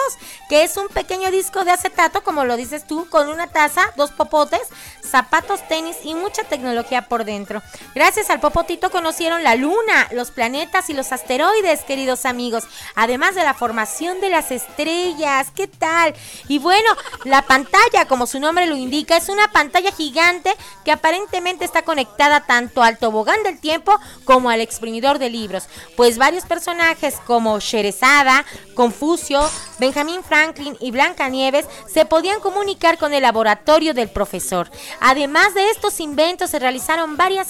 que 0.49 0.63
es 0.63 0.77
un 0.77 0.89
pequeño 0.89 1.31
disco 1.31 1.65
de 1.65 1.73
acetato, 1.73 2.23
como 2.23 2.45
lo 2.45 2.57
dices 2.57 2.87
tú, 2.87 3.09
con 3.09 3.29
una 3.29 3.49
taza, 3.49 3.93
dos 3.97 4.13
popotes, 4.13 4.61
zapatos, 5.03 5.67
tenis 5.67 5.97
y 6.05 6.15
mucha 6.15 6.45
tecnología 6.45 7.09
por 7.09 7.25
dentro. 7.25 7.63
Gracias 7.95 8.31
al 8.31 8.41
Popotito 8.41 8.91
conocieron 8.91 9.43
la 9.43 9.57
luna, 9.57 10.09
los 10.13 10.31
planetas 10.31 10.91
y 10.91 10.95
los 10.95 11.13
asteroides, 11.13 11.85
queridos 11.85 12.27
amigos, 12.27 12.65
además 12.95 13.35
de 13.35 13.45
la 13.45 13.55
formación 13.55 14.21
de 14.21 14.31
las 14.31 14.51
estrellas. 14.51 15.49
¿Qué 15.55 15.67
tal? 15.67 16.15
Y 16.49 16.59
bueno, 16.59 16.89
la 17.25 17.43
pantalla, 17.43 18.07
como 18.07 18.27
su 18.27 18.39
nombre 18.39 18.67
lo 18.67 18.77
indica, 18.77 19.17
es 19.17 19.29
una 19.29 19.51
pantalla 19.51 19.91
gigante 19.93 20.55
que 20.85 20.93
aparentemente 20.93 21.56
está 21.65 21.83
conectada 21.83 22.41
tanto 22.41 22.83
al 22.83 22.99
tobogán 22.99 23.43
del 23.43 23.59
tiempo 23.59 23.99
como 24.25 24.51
al 24.51 24.61
exprimidor 24.61 25.19
de 25.19 25.31
libros, 25.31 25.65
pues 25.97 26.19
varios 26.19 26.45
personajes 26.45 27.15
como 27.27 27.59
Sherezada, 27.59 28.45
Confucio, 28.75 29.41
Benjamin 29.79 30.23
Franklin 30.23 30.77
y 30.81 30.91
Blancanieves 30.91 31.67
se 31.93 32.05
podían 32.05 32.41
comunicar 32.41 32.99
con 32.99 33.15
el 33.15 33.23
laboratorio 33.23 33.95
del 33.95 34.09
profesor. 34.09 34.71
Además 35.01 35.55
de 35.55 35.71
estos 35.71 36.01
inventos 36.01 36.51
se 36.51 36.59
realizaron 36.59 37.17
varias 37.17 37.49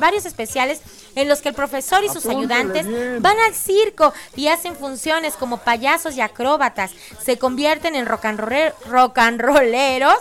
varios 0.00 0.26
especiales 0.26 0.80
en 1.14 1.28
los 1.28 1.40
que 1.40 1.48
el 1.48 1.54
profesor 1.54 2.04
y 2.04 2.08
sus 2.08 2.26
ayudantes 2.26 2.86
van 3.20 3.38
al 3.40 3.54
circo 3.54 4.12
y 4.36 4.48
hacen 4.48 4.76
funciones 4.76 5.34
como 5.34 5.58
payasos 5.58 6.16
y 6.16 6.20
acróbatas, 6.20 6.92
se 7.24 7.38
convierten 7.38 7.94
en 7.94 8.06
rock 8.06 8.26
and, 8.26 8.40
rock 8.86 9.18
and 9.18 9.40
rolleros 9.40 10.18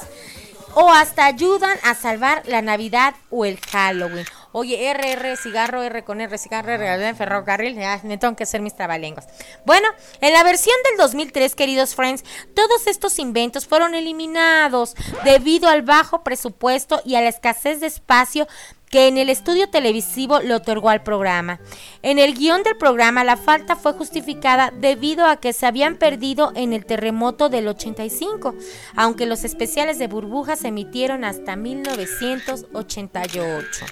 o 0.76 0.92
hasta 0.92 1.26
ayudan 1.26 1.78
a 1.84 1.96
salvar 1.96 2.44
la 2.46 2.62
Navidad 2.62 3.16
o 3.30 3.46
el 3.46 3.60
Halloween. 3.60 4.26
Oye, 4.52 4.94
RR, 4.94 5.36
cigarro, 5.36 5.84
R 5.84 6.04
con 6.04 6.22
R, 6.22 6.38
cigarro, 6.38 6.72
R, 6.72 7.16
ferrocarril, 7.16 7.76
ya, 7.76 8.00
me 8.04 8.18
tengo 8.18 8.36
que 8.36 8.44
hacer 8.44 8.62
mis 8.62 8.76
trabalenguas. 8.76 9.28
Bueno, 9.66 9.88
en 10.22 10.34
la 10.34 10.44
versión 10.44 10.76
del 10.90 10.98
2003, 10.98 11.56
queridos 11.56 11.96
friends, 11.96 12.24
todos 12.54 12.88
estos 12.88 13.20
inventos 13.20 13.68
fueron 13.68 13.96
eliminados 13.96 14.96
debido 15.24 15.68
al 15.68 15.82
bajo 15.82 16.24
presupuesto 16.24 17.02
y 17.04 17.16
a 17.16 17.22
la 17.22 17.30
escasez 17.30 17.80
de 17.80 17.88
espacio 17.88 18.48
que 18.96 19.10
en 19.10 19.18
el 19.18 19.30
estudio 19.30 19.68
televisivo 19.68 20.40
le 20.40 20.54
otorgó 20.54 20.88
al 20.88 21.04
programa. 21.04 21.60
En 22.02 22.18
el 22.18 22.34
guion 22.34 22.64
del 22.64 22.78
programa 22.78 23.26
la 23.26 23.36
falta 23.36 23.76
fue 23.76 23.92
justificada 23.92 24.72
debido 24.72 25.26
a 25.26 25.36
que 25.36 25.52
se 25.52 25.66
habían 25.66 25.98
perdido 25.98 26.54
en 26.56 26.72
el 26.72 26.86
terremoto 26.86 27.50
del 27.50 27.68
85, 27.68 28.56
aunque 28.96 29.26
los 29.26 29.44
especiales 29.44 30.00
de 30.00 30.08
burbujas 30.08 30.60
se 30.60 30.70
emitieron 30.70 31.26
hasta 31.26 31.58
1988. 31.58 33.86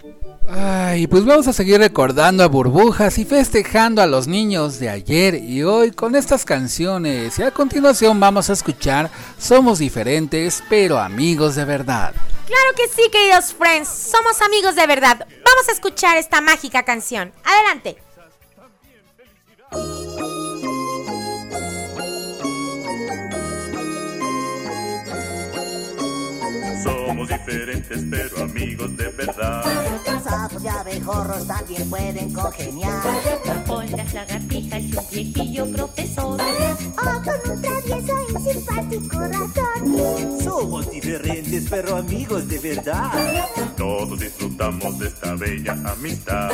Ay, 0.47 1.07
pues 1.07 1.25
vamos 1.25 1.49
a 1.49 1.53
seguir 1.53 1.79
recordando 1.79 2.41
a 2.41 2.47
burbujas 2.47 3.17
y 3.17 3.25
festejando 3.25 4.01
a 4.01 4.07
los 4.07 4.29
niños 4.29 4.79
de 4.79 4.87
ayer 4.87 5.35
y 5.35 5.63
hoy 5.63 5.91
con 5.91 6.15
estas 6.15 6.45
canciones. 6.45 7.39
Y 7.39 7.43
a 7.43 7.51
continuación 7.51 8.21
vamos 8.21 8.49
a 8.49 8.53
escuchar 8.53 9.11
Somos 9.37 9.79
diferentes, 9.79 10.63
pero 10.69 10.97
amigos 10.97 11.55
de 11.55 11.65
verdad. 11.65 12.13
Claro 12.45 12.75
que 12.75 12.87
sí, 12.89 13.09
queridos 13.09 13.53
friends, 13.53 13.87
somos 13.87 14.41
amigos 14.41 14.75
de 14.75 14.85
verdad. 14.85 15.19
Vamos 15.19 15.69
a 15.69 15.71
escuchar 15.71 16.17
esta 16.17 16.41
mágica 16.41 16.83
canción. 16.83 17.33
Adelante. 17.43 17.97
Somos 27.23 27.45
diferentes 27.45 28.05
pero 28.09 28.43
amigos 28.43 28.97
de 28.97 29.07
verdad. 29.09 29.63
Sapos 30.23 30.63
y 30.63 30.67
abejorros 30.67 31.47
también 31.47 31.89
pueden 31.89 32.33
congeniar. 32.33 33.01
Con 33.65 33.91
las 33.91 34.13
lagartijas 34.13 34.81
y 34.81 34.97
un 34.97 35.09
viejillo 35.09 35.71
profesor. 35.71 36.41
O 36.41 37.23
con 37.23 37.51
un 37.51 37.61
travieso 37.61 38.13
y 38.27 38.53
simpático 38.53 39.19
ratón. 39.19 40.41
Somos 40.43 40.91
diferentes 40.91 41.65
pero 41.69 41.95
amigos 41.97 42.47
de 42.47 42.59
verdad. 42.59 43.11
Todos 43.77 44.19
disfrutamos 44.19 44.99
de 44.99 45.07
esta 45.07 45.33
bella 45.35 45.77
amistad. 45.85 46.49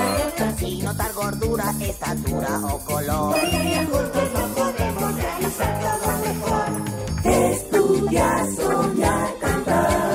Sin 0.60 0.84
notar 0.84 1.14
gordura, 1.14 1.74
estatura 1.82 2.60
o 2.64 2.80
color. 2.80 3.36
Juntos 3.40 4.30
no 4.34 4.48
podemos 4.56 5.16
realizar 5.16 5.80
todo 5.80 6.18
mejor. 6.20 7.00
Estudiar, 7.24 8.46
soñar, 8.56 9.30
cantar, 9.40 10.09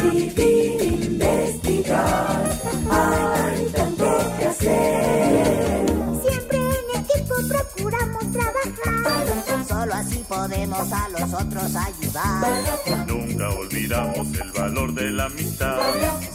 Escribir, 0.00 0.82
investigar, 0.82 2.50
hay 2.90 3.66
tanto 3.66 4.18
que 4.38 4.46
hacer. 4.46 5.86
Siempre 6.22 6.58
en 6.58 7.00
equipo 7.04 7.34
procuramos 7.46 8.24
trabajar. 8.32 9.66
Solo 9.68 9.94
así 9.94 10.24
podemos 10.26 10.90
a 10.90 11.08
los 11.10 11.34
otros 11.34 11.76
ayudar. 11.76 13.06
Nunca 13.06 13.50
olvidamos 13.50 14.26
el 14.40 14.52
valor 14.52 14.94
de 14.94 15.10
la 15.10 15.26
amistad. 15.26 15.78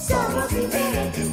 Somos 0.08 0.48
diferentes 0.50 1.28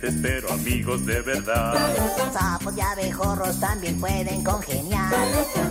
diferentes 0.00 0.20
pero 0.22 0.52
amigos 0.52 1.06
de 1.06 1.20
verdad. 1.20 1.74
Sapos 2.32 2.76
y 2.76 2.80
abejorros 2.80 3.60
también 3.60 4.00
pueden 4.00 4.42
congeniar. 4.42 5.12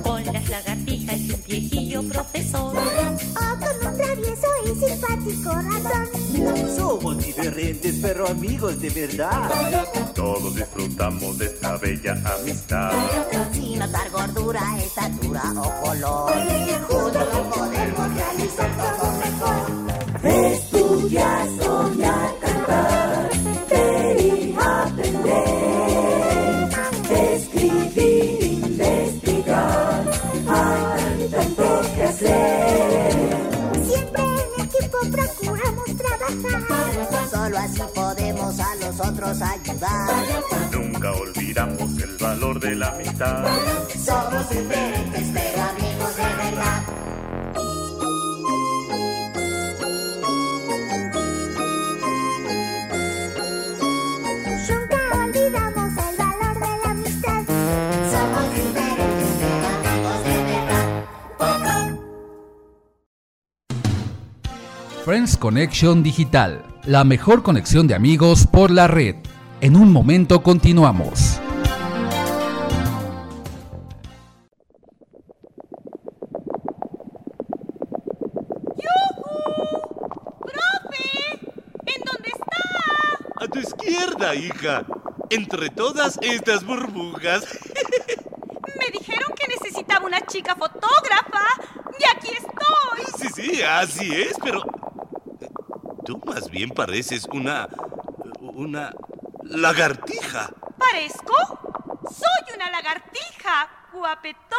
Con 0.04 0.24
las 0.26 0.50
lagartijas 0.50 1.18
y 1.18 1.32
un 1.32 1.44
viejillo 1.46 2.04
profesor. 2.04 2.76
O 2.78 3.60
con 3.60 3.92
un 3.92 3.98
travieso 3.98 4.48
y 4.66 4.90
simpático 4.90 5.52
ratón. 5.52 6.76
Somos 6.76 7.26
diferentes 7.26 7.96
pero 8.02 8.28
amigos 8.28 8.80
de 8.80 8.90
verdad. 8.90 9.50
Todos 10.14 10.56
disfrutamos 10.56 11.38
de 11.38 11.46
esta 11.46 11.78
bella 11.78 12.18
amistad. 12.40 12.92
Sin 13.54 13.80
notar 13.80 14.10
gordura, 14.12 14.62
estatura 14.78 15.44
o 15.56 15.82
color. 15.82 16.34
Juntos 16.88 17.28
lo 17.34 17.50
podemos 17.50 18.16
realizar 18.16 18.70
todo 18.78 19.12
mejor. 19.20 19.90
Estudiar, 20.22 21.48
otros 39.10 39.42
ayudar. 39.42 40.44
Nunca 40.72 41.12
olvidamos 41.12 41.98
el 42.00 42.18
valor 42.18 42.60
de 42.60 42.76
la 42.76 42.90
amistad. 42.90 43.46
Somos 44.06 44.50
diferentes 44.50 45.28
pero 45.34 45.64
amigos 45.64 46.16
de 46.16 46.24
verdad. 46.24 47.09
Friends 65.20 65.36
Connection 65.36 66.02
Digital, 66.02 66.64
la 66.86 67.04
mejor 67.04 67.44
conexión 67.44 67.88
de 67.88 67.94
amigos 67.94 68.48
por 68.48 68.72
la 68.72 68.88
red. 68.88 69.18
En 69.60 69.76
un 69.76 69.92
momento 69.92 70.42
continuamos. 70.42 71.42
¡Profe! 80.42 81.40
¿En 81.86 82.02
dónde 82.06 82.30
está? 82.30 83.44
A 83.44 83.48
tu 83.50 83.60
izquierda, 83.60 84.36
hija. 84.36 84.86
Entre 85.30 85.70
todas 85.72 86.18
estas 86.22 86.64
burbujas. 86.64 87.44
Me 88.80 88.98
dijeron 88.98 89.34
que 89.36 89.50
necesitaba 89.50 90.06
una 90.06 90.26
chica 90.28 90.56
fotógrafa. 90.56 91.44
Y 92.00 92.18
aquí 92.18 92.32
estoy. 92.38 93.20
Sí, 93.20 93.28
sí, 93.36 93.62
así 93.64 94.16
es, 94.16 94.38
pero... 94.42 94.79
Tú 96.10 96.20
más 96.26 96.50
bien 96.50 96.72
pareces 96.72 97.28
una... 97.32 97.70
una... 98.40 98.92
lagartija. 99.44 100.50
¿Parezco? 100.76 101.36
Soy 102.10 102.56
una 102.56 102.72
lagartija. 102.72 103.70
Guapetón. 103.94 104.50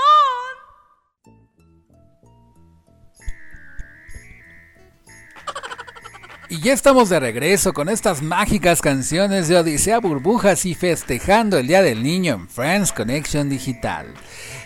Y 6.51 6.61
ya 6.61 6.73
estamos 6.73 7.09
de 7.09 7.19
regreso 7.19 7.73
con 7.73 7.89
estas 7.89 8.23
mágicas 8.23 8.81
canciones 8.81 9.49
de 9.49 9.59
Odisea 9.59 9.99
Burbujas 9.99 10.65
y 10.67 10.77
festejando 10.77 11.59
el 11.59 11.67
Día 11.67 11.83
del 11.83 12.05
Niño 12.05 12.35
en 12.35 12.49
Friends 12.49 12.93
Connection 12.93 13.49
Digital. 13.49 14.15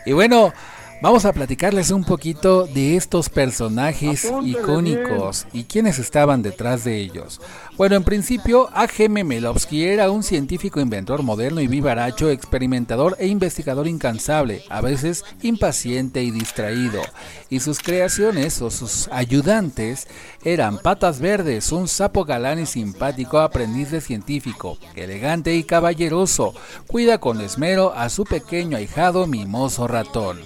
Y 0.04 0.12
bueno, 0.12 0.52
vamos 1.00 1.24
a 1.24 1.32
platicarles 1.32 1.90
un 1.90 2.04
poquito 2.04 2.66
de 2.66 2.96
estos 2.96 3.28
personajes 3.28 4.30
icónicos 4.44 5.46
y 5.52 5.64
quiénes 5.64 5.98
estaban 5.98 6.42
detrás 6.42 6.84
de 6.84 6.98
ellos. 6.98 7.40
Bueno, 7.76 7.96
en 7.96 8.04
principio, 8.04 8.68
A.G. 8.72 9.08
Memelovsky 9.08 9.84
era 9.84 10.10
un 10.10 10.22
científico 10.22 10.80
inventor 10.80 11.22
moderno 11.22 11.60
y 11.60 11.66
vivaracho, 11.66 12.30
experimentador 12.30 13.16
e 13.18 13.26
investigador 13.26 13.88
incansable, 13.88 14.62
a 14.70 14.80
veces 14.80 15.24
impaciente 15.42 16.22
y 16.22 16.30
distraído. 16.30 17.02
Y 17.50 17.60
sus 17.60 17.80
creaciones 17.80 18.62
o 18.62 18.70
sus 18.70 19.08
ayudantes 19.08 20.06
eran 20.44 20.78
Patas 20.78 21.20
Verdes, 21.20 21.72
un 21.72 21.88
sapo 21.88 22.24
galán 22.24 22.60
y 22.60 22.66
simpático 22.66 23.40
aprendiz 23.40 23.90
de 23.90 24.00
científico, 24.00 24.78
elegante 24.94 25.54
y 25.54 25.64
caballeroso, 25.64 26.54
cuida 26.86 27.18
con 27.18 27.40
esmero 27.40 27.92
a 27.94 28.08
su 28.08 28.24
pequeño 28.24 28.76
ahijado 28.76 29.26
mimoso 29.26 29.88
ratón. 29.88 30.38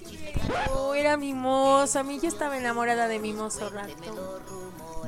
Oh, 0.75 0.95
era 0.95 1.17
mimoso. 1.17 1.99
A 1.99 2.03
mí 2.03 2.19
yo 2.23 2.29
estaba 2.29 2.57
enamorada 2.57 3.09
de 3.09 3.19
mimoso 3.19 3.69
ratón. 3.71 4.17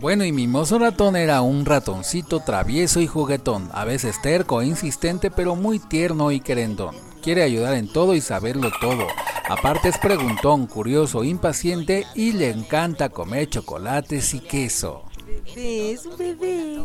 Bueno, 0.01 0.25
y 0.25 0.33
Mimoso 0.33 0.79
Ratón 0.79 1.15
era 1.15 1.43
un 1.43 1.67
ratoncito 1.67 2.41
travieso 2.41 3.01
y 3.01 3.07
juguetón, 3.07 3.69
a 3.75 3.85
veces 3.85 4.19
terco 4.23 4.63
e 4.63 4.67
insistente, 4.67 5.31
pero 5.31 5.57
muy 5.57 5.79
tierno 5.79 6.33
y 6.33 6.41
querendón. 6.41 6.97
Quiere 7.23 7.43
ayudar 7.43 7.75
en 7.75 7.93
todo 7.93 8.15
y 8.15 8.23
saberlo 8.23 8.71
todo. 8.81 9.07
Aparte 9.47 9.91
es 9.91 9.99
preguntón, 9.99 10.67
curioso, 10.67 11.23
impaciente 11.23 12.07
y 12.15 12.33
le 12.33 12.49
encanta 12.49 13.11
comer 13.11 13.51
chocolates 13.51 14.33
y 14.33 14.41
queso. 14.41 15.03
Bebé, 15.27 15.93
es 15.93 16.07
un 16.07 16.17
bebé. 16.17 16.79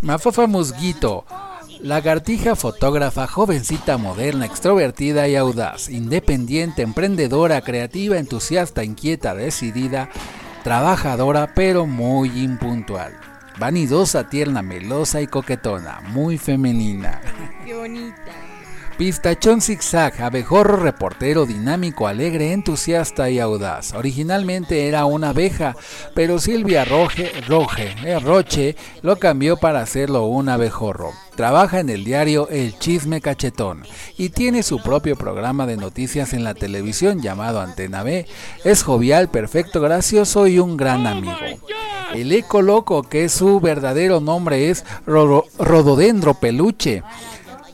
Mafafa 0.00 0.48
Musguito, 0.48 1.24
lagartija 1.84 2.56
fotógrafa, 2.56 3.26
jovencita 3.26 3.98
moderna, 3.98 4.46
extrovertida 4.46 5.28
y 5.28 5.36
audaz, 5.36 5.90
independiente, 5.90 6.80
emprendedora, 6.80 7.60
creativa, 7.60 8.16
entusiasta, 8.16 8.84
inquieta, 8.84 9.34
decidida, 9.34 10.08
trabajadora 10.62 11.52
pero 11.54 11.84
muy 11.84 12.30
impuntual. 12.42 13.12
Vanidosa, 13.58 14.30
tierna, 14.30 14.62
melosa 14.62 15.20
y 15.20 15.26
coquetona, 15.26 16.00
muy 16.08 16.38
femenina. 16.38 17.20
Qué 17.66 17.74
bonita. 17.74 18.32
Pistachón 18.96 19.60
zigzag, 19.60 20.22
abejorro 20.22 20.76
reportero, 20.76 21.46
dinámico, 21.46 22.06
alegre, 22.06 22.52
entusiasta 22.52 23.28
y 23.28 23.40
audaz. 23.40 23.92
Originalmente 23.92 24.86
era 24.86 25.04
una 25.04 25.30
abeja, 25.30 25.74
pero 26.14 26.38
Silvia 26.38 26.84
Roge, 26.84 27.32
Roge, 27.48 27.92
eh, 28.04 28.20
Roche 28.20 28.76
lo 29.02 29.16
cambió 29.16 29.56
para 29.56 29.80
hacerlo 29.80 30.26
un 30.26 30.48
abejorro. 30.48 31.10
Trabaja 31.34 31.80
en 31.80 31.88
el 31.88 32.04
diario 32.04 32.48
El 32.50 32.78
Chisme 32.78 33.20
Cachetón 33.20 33.82
y 34.16 34.28
tiene 34.28 34.62
su 34.62 34.80
propio 34.80 35.16
programa 35.16 35.66
de 35.66 35.76
noticias 35.76 36.32
en 36.32 36.44
la 36.44 36.54
televisión 36.54 37.20
llamado 37.20 37.60
Antena 37.60 38.04
B. 38.04 38.26
Es 38.62 38.84
jovial, 38.84 39.28
perfecto, 39.28 39.80
gracioso 39.80 40.46
y 40.46 40.60
un 40.60 40.76
gran 40.76 41.08
amigo. 41.08 41.34
El 42.14 42.30
eco 42.30 42.62
loco, 42.62 43.02
que 43.02 43.28
su 43.28 43.58
verdadero 43.58 44.20
nombre 44.20 44.70
es 44.70 44.84
Rodo- 45.04 45.46
Rododendro 45.58 46.34
Peluche. 46.34 47.02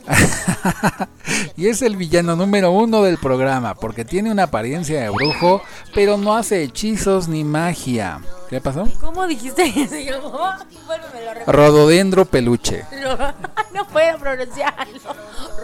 y 1.57 1.67
es 1.67 1.81
el 1.81 1.95
villano 1.95 2.35
número 2.35 2.71
uno 2.71 3.03
del 3.03 3.17
programa 3.17 3.75
porque 3.75 4.05
tiene 4.05 4.31
una 4.31 4.43
apariencia 4.43 5.01
de 5.01 5.09
brujo, 5.09 5.61
pero 5.93 6.17
no 6.17 6.35
hace 6.35 6.63
hechizos 6.63 7.27
ni 7.27 7.43
magia. 7.43 8.21
¿Qué 8.49 8.59
pasó? 8.59 8.87
¿Cómo 8.99 9.25
dijiste 9.27 9.71
que 9.73 9.87
se 9.87 10.03
llamó? 10.05 10.31
Bueno, 10.85 11.03
me 11.13 11.25
lo 11.25 11.33
repito. 11.33 11.51
Rododendro 11.51 12.25
peluche. 12.25 12.85
No 13.73 13.87
puedo 13.87 14.17
pronunciarlo. 14.19 14.99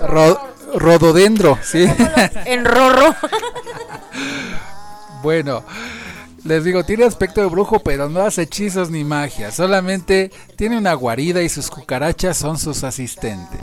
Ro- 0.02 0.40
rododendro, 0.76 1.60
sí. 1.62 1.86
En 2.46 2.64
rorro. 2.66 3.14
Bueno, 5.22 5.64
les 6.48 6.64
digo, 6.64 6.84
tiene 6.86 7.04
aspecto 7.04 7.42
de 7.42 7.48
brujo, 7.48 7.80
pero 7.80 8.10
no 8.10 8.22
hace 8.22 8.44
hechizos 8.44 8.90
ni 8.90 9.04
magia. 9.04 9.52
Solamente 9.52 10.32
tiene 10.56 10.78
una 10.78 10.94
guarida 10.94 11.42
y 11.42 11.50
sus 11.50 11.70
cucarachas 11.70 12.38
son 12.38 12.58
sus 12.58 12.84
asistentes. 12.86 13.60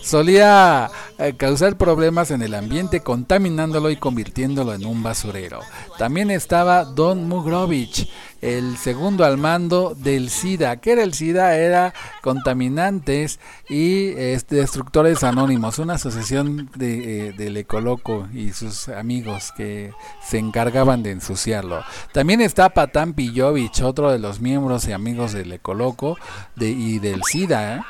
Solía 0.00 0.90
eh, 1.18 1.34
causar 1.36 1.76
problemas 1.76 2.30
en 2.30 2.42
el 2.42 2.54
ambiente 2.54 3.00
contaminándolo 3.00 3.90
y 3.90 3.96
convirtiéndolo 3.96 4.74
en 4.74 4.86
un 4.86 5.02
basurero. 5.02 5.60
También 5.98 6.30
estaba 6.30 6.84
Don 6.84 7.28
Mugrovich, 7.28 8.08
el 8.40 8.76
segundo 8.78 9.24
al 9.24 9.36
mando 9.38 9.94
del 9.96 10.30
SIDA. 10.30 10.76
¿Qué 10.76 10.92
era 10.92 11.02
el 11.02 11.14
SIDA? 11.14 11.56
Era 11.56 11.92
contaminantes 12.22 13.38
y 13.68 14.08
este, 14.16 14.56
destructores 14.56 15.22
anónimos, 15.24 15.78
una 15.78 15.94
asociación 15.94 16.70
de, 16.74 17.28
eh, 17.36 17.58
Ecoloco 17.60 18.26
y 18.32 18.52
sus 18.52 18.88
amigos 18.88 19.52
que 19.56 19.92
se 20.22 20.38
encargaban 20.38 21.02
de 21.02 21.10
ensuciarlo. 21.10 21.82
También 22.12 22.40
está 22.40 22.70
Patán 22.70 23.12
Pillovich, 23.14 23.82
otro 23.82 24.10
de 24.10 24.18
los 24.18 24.40
miembros 24.40 24.86
y 24.88 24.92
amigos 24.92 25.32
del 25.32 25.52
Ecoloco 25.52 26.16
de, 26.56 26.70
y 26.70 26.98
del 26.98 27.22
SIDA. 27.24 27.76
¿eh? 27.76 27.80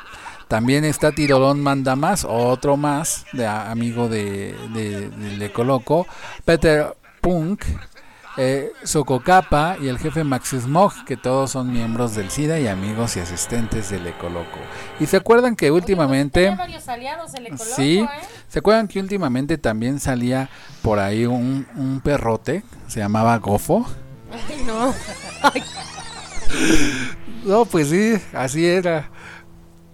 También 0.49 0.83
está 0.83 1.13
Tirolón 1.13 1.61
Mandamás, 1.61 2.25
otro 2.27 2.75
más, 2.75 3.25
de, 3.31 3.47
amigo 3.47 4.09
de, 4.09 4.53
de- 4.73 5.09
del 5.09 5.41
Ecoloco. 5.41 6.05
Peter 6.43 6.93
Punk, 7.21 7.63
eh, 8.37 8.71
Sococapa 8.83 9.77
y 9.81 9.87
el 9.87 9.97
jefe 9.97 10.23
Max 10.23 10.49
Smog, 10.49 11.05
que 11.05 11.17
todos 11.17 11.51
son 11.51 11.71
miembros 11.71 12.15
del 12.15 12.29
SIDA 12.29 12.59
y 12.59 12.67
amigos 12.67 13.17
y 13.17 13.19
asistentes 13.19 13.89
del 13.89 14.07
Ecoloco. 14.07 14.59
Y 14.99 15.05
se 15.05 15.17
acuerdan 15.17 15.55
que 15.55 15.71
últimamente... 15.71 16.41
Tenía 16.41 16.55
varios 16.55 16.87
aliados 16.87 17.33
el 17.33 17.47
Ecoloco, 17.47 17.65
Sí, 17.75 17.99
¿eh? 17.99 18.09
¿se 18.47 18.59
acuerdan 18.59 18.87
que 18.87 18.99
últimamente 18.99 19.57
también 19.57 19.99
salía 19.99 20.49
por 20.81 20.99
ahí 20.99 21.25
un, 21.25 21.67
un 21.75 22.01
perrote? 22.01 22.63
Se 22.87 22.99
llamaba 22.99 23.37
Gofo. 23.37 23.85
Ay, 24.31 24.63
no. 24.65 24.93
Ay, 25.41 25.63
No, 27.43 27.65
pues 27.65 27.89
sí, 27.89 28.13
así 28.33 28.65
era. 28.65 29.09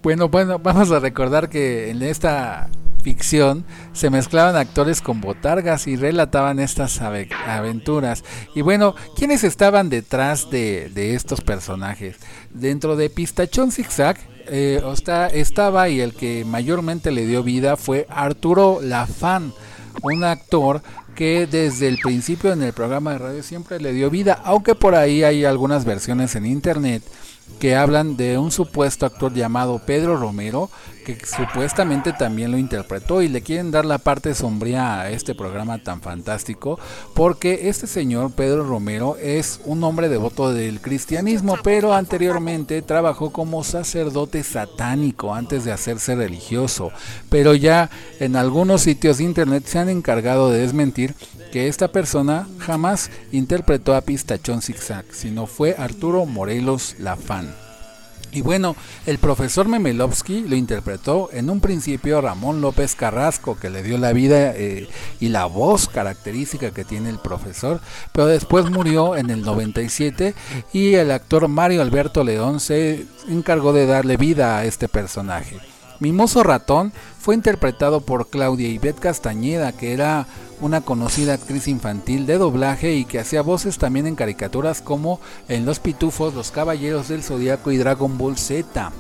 Bueno, 0.03 0.29
bueno, 0.29 0.59
vamos 0.59 0.91
a 0.91 0.99
recordar 0.99 1.49
que 1.49 1.89
en 1.89 2.03
esta 2.03 2.69
ficción 3.11 3.63
se 3.93 4.09
mezclaban 4.09 4.57
actores 4.57 4.99
con 5.01 5.21
botargas 5.21 5.87
y 5.87 5.95
relataban 5.95 6.59
estas 6.59 6.99
ave- 7.01 7.29
aventuras. 7.47 8.25
Y 8.53 8.61
bueno, 8.63 8.95
¿quiénes 9.15 9.45
estaban 9.45 9.87
detrás 9.89 10.49
de, 10.51 10.89
de 10.93 11.15
estos 11.15 11.39
personajes? 11.39 12.17
Dentro 12.49 12.97
de 12.97 13.09
Pistachón 13.09 13.71
Zigzag 13.71 14.17
eh, 14.47 14.81
está- 14.91 15.27
estaba 15.27 15.87
y 15.87 16.01
el 16.01 16.15
que 16.15 16.43
mayormente 16.43 17.11
le 17.11 17.25
dio 17.25 17.43
vida 17.43 17.77
fue 17.77 18.07
Arturo 18.09 18.79
Lafán, 18.81 19.53
un 20.03 20.25
actor 20.25 20.81
que 21.15 21.47
desde 21.47 21.87
el 21.87 21.99
principio 21.99 22.51
en 22.51 22.61
el 22.61 22.73
programa 22.73 23.13
de 23.13 23.19
radio 23.19 23.41
siempre 23.43 23.79
le 23.79 23.93
dio 23.93 24.09
vida, 24.09 24.41
aunque 24.43 24.75
por 24.75 24.95
ahí 24.95 25.23
hay 25.23 25.45
algunas 25.45 25.85
versiones 25.85 26.35
en 26.35 26.45
internet 26.45 27.03
que 27.61 27.77
hablan 27.77 28.17
de 28.17 28.37
un 28.37 28.51
supuesto 28.51 29.05
actor 29.05 29.33
llamado 29.33 29.79
Pedro 29.79 30.17
Romero 30.17 30.69
que 31.07 31.25
supuestamente 31.25 32.11
también 32.11 32.51
lo 32.51 32.57
interpretó 32.57 33.21
y 33.21 33.29
le 33.29 33.41
quieren 33.41 33.71
dar 33.71 33.85
la 33.85 33.97
parte 33.97 34.35
sombría 34.35 34.99
a 34.99 35.09
este 35.09 35.33
programa 35.33 35.81
tan 35.81 36.01
fantástico 36.01 36.77
porque 37.13 37.69
este 37.69 37.87
señor 37.87 38.31
Pedro 38.31 38.65
Romero 38.65 39.15
es 39.15 39.61
un 39.63 39.85
hombre 39.85 40.09
devoto 40.09 40.51
del 40.51 40.81
cristianismo 40.81 41.55
pero 41.63 41.93
anteriormente 41.93 42.81
trabajó 42.81 43.31
como 43.31 43.63
sacerdote 43.63 44.43
satánico 44.43 45.33
antes 45.33 45.63
de 45.63 45.71
hacerse 45.71 46.13
religioso 46.13 46.91
pero 47.29 47.55
ya 47.55 47.89
en 48.19 48.35
algunos 48.35 48.81
sitios 48.81 49.19
de 49.19 49.23
internet 49.23 49.63
se 49.65 49.79
han 49.79 49.87
encargado 49.87 50.49
de 50.49 50.59
desmentir 50.59 51.15
que 51.53 51.69
esta 51.69 51.87
persona 51.87 52.49
jamás 52.59 53.09
interpretó 53.31 53.95
a 53.95 54.01
Pistachón 54.01 54.61
Zigzag, 54.61 55.05
sino 55.11 55.47
fue 55.47 55.73
Arturo 55.77 56.25
Morelos 56.25 56.97
Lafán. 56.99 57.66
Y 58.37 58.41
bueno, 58.41 58.75
el 59.07 59.17
profesor 59.17 59.67
Memelovsky 59.67 60.41
lo 60.41 60.55
interpretó 60.55 61.29
en 61.33 61.49
un 61.49 61.59
principio 61.59 62.21
Ramón 62.21 62.61
López 62.61 62.93
Carrasco, 62.93 63.57
que 63.57 63.71
le 63.71 63.81
dio 63.81 63.97
la 63.97 64.13
vida 64.13 64.53
eh, 64.55 64.87
y 65.19 65.29
la 65.29 65.47
voz 65.47 65.87
característica 65.87 66.69
que 66.69 66.85
tiene 66.85 67.09
el 67.09 67.17
profesor, 67.17 67.81
pero 68.11 68.27
después 68.27 68.69
murió 68.69 69.15
en 69.15 69.31
el 69.31 69.41
97 69.41 70.35
y 70.71 70.93
el 70.93 71.09
actor 71.09 71.47
Mario 71.47 71.81
Alberto 71.81 72.23
León 72.23 72.59
se 72.59 73.07
encargó 73.27 73.73
de 73.73 73.87
darle 73.87 74.17
vida 74.17 74.59
a 74.59 74.65
este 74.65 74.87
personaje. 74.87 75.57
Mimoso 75.99 76.43
Ratón 76.43 76.93
fue 77.19 77.35
interpretado 77.35 78.01
por 78.01 78.29
Claudia 78.29 78.69
Ivette 78.69 78.99
Castañeda, 78.99 79.71
que 79.71 79.93
era 79.93 80.27
una 80.61 80.81
conocida 80.81 81.33
actriz 81.33 81.67
infantil 81.67 82.25
de 82.25 82.37
doblaje 82.37 82.95
y 82.95 83.05
que 83.05 83.19
hacía 83.19 83.41
voces 83.41 83.77
también 83.77 84.07
en 84.07 84.15
caricaturas 84.15 84.81
como 84.81 85.19
en 85.47 85.65
Los 85.65 85.79
Pitufos, 85.79 86.33
Los 86.33 86.51
Caballeros 86.51 87.07
del 87.07 87.23
Zodiaco 87.23 87.71
y 87.71 87.77
Dragon 87.77 88.17
Ball 88.17 88.37
Z. 88.37 88.91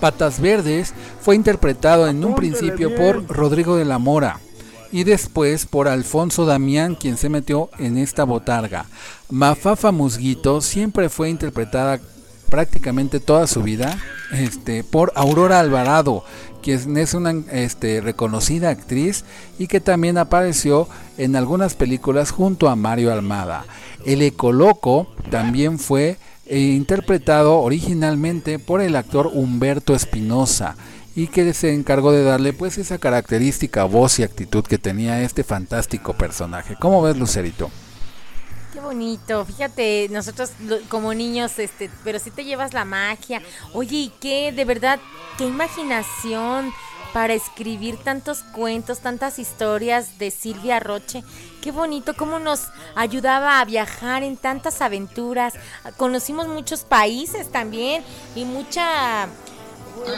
Patas 0.00 0.40
Verdes 0.40 0.94
fue 1.20 1.34
interpretado 1.34 2.08
en 2.08 2.24
un 2.24 2.34
principio 2.34 2.94
por 2.94 3.26
Rodrigo 3.26 3.76
de 3.76 3.84
la 3.84 3.98
Mora 3.98 4.40
y 4.92 5.04
después 5.04 5.66
por 5.66 5.88
Alfonso 5.88 6.46
Damián, 6.46 6.94
quien 6.94 7.16
se 7.16 7.28
metió 7.28 7.70
en 7.78 7.98
esta 7.98 8.24
botarga. 8.24 8.86
Mafafa 9.28 9.92
Musguito 9.92 10.60
siempre 10.60 11.08
fue 11.08 11.30
interpretada 11.30 12.00
prácticamente 12.48 13.20
toda 13.20 13.46
su 13.46 13.62
vida 13.62 13.98
este, 14.32 14.84
por 14.84 15.12
Aurora 15.14 15.60
Alvarado, 15.60 16.24
quien 16.62 16.96
es 16.96 17.14
una 17.14 17.34
este, 17.52 18.00
reconocida 18.00 18.70
actriz 18.70 19.24
y 19.58 19.66
que 19.66 19.80
también 19.80 20.18
apareció 20.18 20.88
en 21.16 21.36
algunas 21.36 21.74
películas 21.74 22.30
junto 22.30 22.68
a 22.68 22.76
Mario 22.76 23.12
Almada. 23.12 23.64
El 24.04 24.22
Ecoloco 24.22 25.08
también 25.30 25.78
fue 25.78 26.16
eh, 26.46 26.58
interpretado 26.58 27.58
originalmente 27.58 28.58
por 28.58 28.80
el 28.80 28.96
actor 28.96 29.30
Humberto 29.32 29.94
Espinosa 29.94 30.76
y 31.14 31.26
que 31.26 31.52
se 31.52 31.74
encargó 31.74 32.12
de 32.12 32.22
darle 32.22 32.52
pues 32.52 32.78
esa 32.78 32.98
característica 32.98 33.84
voz 33.84 34.18
y 34.18 34.22
actitud 34.22 34.64
que 34.64 34.78
tenía 34.78 35.22
este 35.22 35.42
fantástico 35.42 36.14
personaje. 36.14 36.76
¿Cómo 36.78 37.02
ves 37.02 37.16
Lucerito? 37.16 37.70
Qué 38.78 38.84
bonito, 38.84 39.44
fíjate, 39.44 40.06
nosotros 40.08 40.52
como 40.88 41.12
niños, 41.12 41.58
este, 41.58 41.90
pero 42.04 42.20
sí 42.20 42.30
te 42.30 42.44
llevas 42.44 42.74
la 42.74 42.84
magia. 42.84 43.42
Oye, 43.74 43.96
¿y 43.96 44.12
qué? 44.20 44.52
De 44.52 44.64
verdad, 44.64 45.00
qué 45.36 45.46
imaginación 45.46 46.72
para 47.12 47.34
escribir 47.34 47.96
tantos 47.96 48.44
cuentos, 48.44 49.00
tantas 49.00 49.40
historias 49.40 50.20
de 50.20 50.30
Silvia 50.30 50.78
Roche. 50.78 51.24
Qué 51.60 51.72
bonito, 51.72 52.14
cómo 52.14 52.38
nos 52.38 52.68
ayudaba 52.94 53.58
a 53.58 53.64
viajar 53.64 54.22
en 54.22 54.36
tantas 54.36 54.80
aventuras. 54.80 55.54
Conocimos 55.96 56.46
muchos 56.46 56.82
países 56.84 57.50
también 57.50 58.04
y 58.36 58.44
mucha 58.44 59.28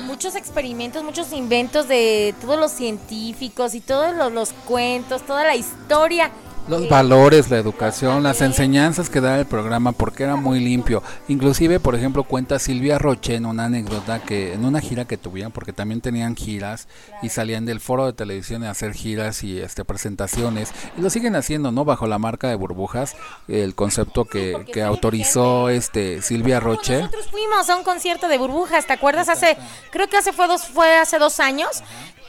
muchos 0.02 0.36
experimentos, 0.36 1.02
muchos 1.02 1.32
inventos 1.32 1.88
de 1.88 2.34
todos 2.42 2.60
los 2.60 2.72
científicos 2.72 3.74
y 3.74 3.80
todos 3.80 4.14
los 4.30 4.52
cuentos, 4.52 5.22
toda 5.22 5.44
la 5.44 5.56
historia. 5.56 6.30
Los 6.70 6.88
valores, 6.88 7.50
la 7.50 7.58
educación, 7.58 8.22
las 8.22 8.40
enseñanzas 8.42 9.10
que 9.10 9.20
da 9.20 9.40
el 9.40 9.46
programa 9.46 9.90
porque 9.90 10.22
era 10.22 10.36
muy 10.36 10.60
limpio. 10.60 11.02
Inclusive, 11.26 11.80
por 11.80 11.96
ejemplo, 11.96 12.22
cuenta 12.22 12.60
Silvia 12.60 12.96
Roche 12.96 13.34
en 13.34 13.44
una 13.44 13.64
anécdota 13.64 14.20
que 14.22 14.52
en 14.52 14.64
una 14.64 14.80
gira 14.80 15.04
que 15.04 15.16
tuvieron, 15.16 15.50
porque 15.50 15.72
también 15.72 16.00
tenían 16.00 16.36
giras 16.36 16.86
y 17.22 17.30
salían 17.30 17.66
del 17.66 17.80
foro 17.80 18.06
de 18.06 18.12
televisión 18.12 18.62
a 18.62 18.70
hacer 18.70 18.94
giras 18.94 19.42
y 19.42 19.58
este 19.58 19.84
presentaciones 19.84 20.70
y 20.96 21.00
lo 21.00 21.10
siguen 21.10 21.34
haciendo, 21.34 21.72
¿no? 21.72 21.84
Bajo 21.84 22.06
la 22.06 22.20
marca 22.20 22.48
de 22.48 22.54
burbujas, 22.54 23.16
el 23.48 23.74
concepto 23.74 24.24
que, 24.24 24.64
que 24.72 24.84
autorizó 24.84 25.70
este 25.70 26.22
Silvia 26.22 26.60
Roche. 26.60 27.00
Nosotros 27.00 27.26
fuimos 27.32 27.68
a 27.68 27.76
un 27.76 27.82
concierto 27.82 28.28
de 28.28 28.38
burbujas, 28.38 28.86
¿te 28.86 28.92
acuerdas? 28.92 29.28
Hace, 29.28 29.56
creo 29.90 30.08
que 30.08 30.18
hace 30.18 30.32
fue 30.32 30.46
dos, 30.46 30.68
fue 30.68 30.98
hace 30.98 31.18
dos 31.18 31.40
años. 31.40 31.82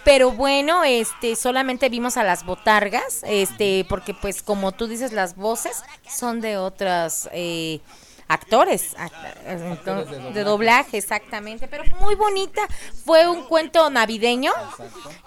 Pero 0.03 0.31
bueno, 0.31 0.83
este, 0.83 1.35
solamente 1.35 1.87
vimos 1.89 2.17
a 2.17 2.23
las 2.23 2.43
botargas, 2.45 3.21
este, 3.23 3.85
porque 3.87 4.13
pues 4.13 4.41
como 4.41 4.71
tú 4.71 4.87
dices, 4.87 5.11
las 5.13 5.35
voces 5.35 5.83
son 6.09 6.41
de 6.41 6.57
otros 6.57 7.29
eh, 7.33 7.81
actores, 8.27 8.95
act- 8.97 10.33
de 10.33 10.43
doblaje, 10.43 10.97
exactamente. 10.97 11.67
Pero 11.67 11.83
muy 11.99 12.15
bonita, 12.15 12.61
fue 13.05 13.27
un 13.27 13.43
cuento 13.43 13.89
navideño 13.91 14.53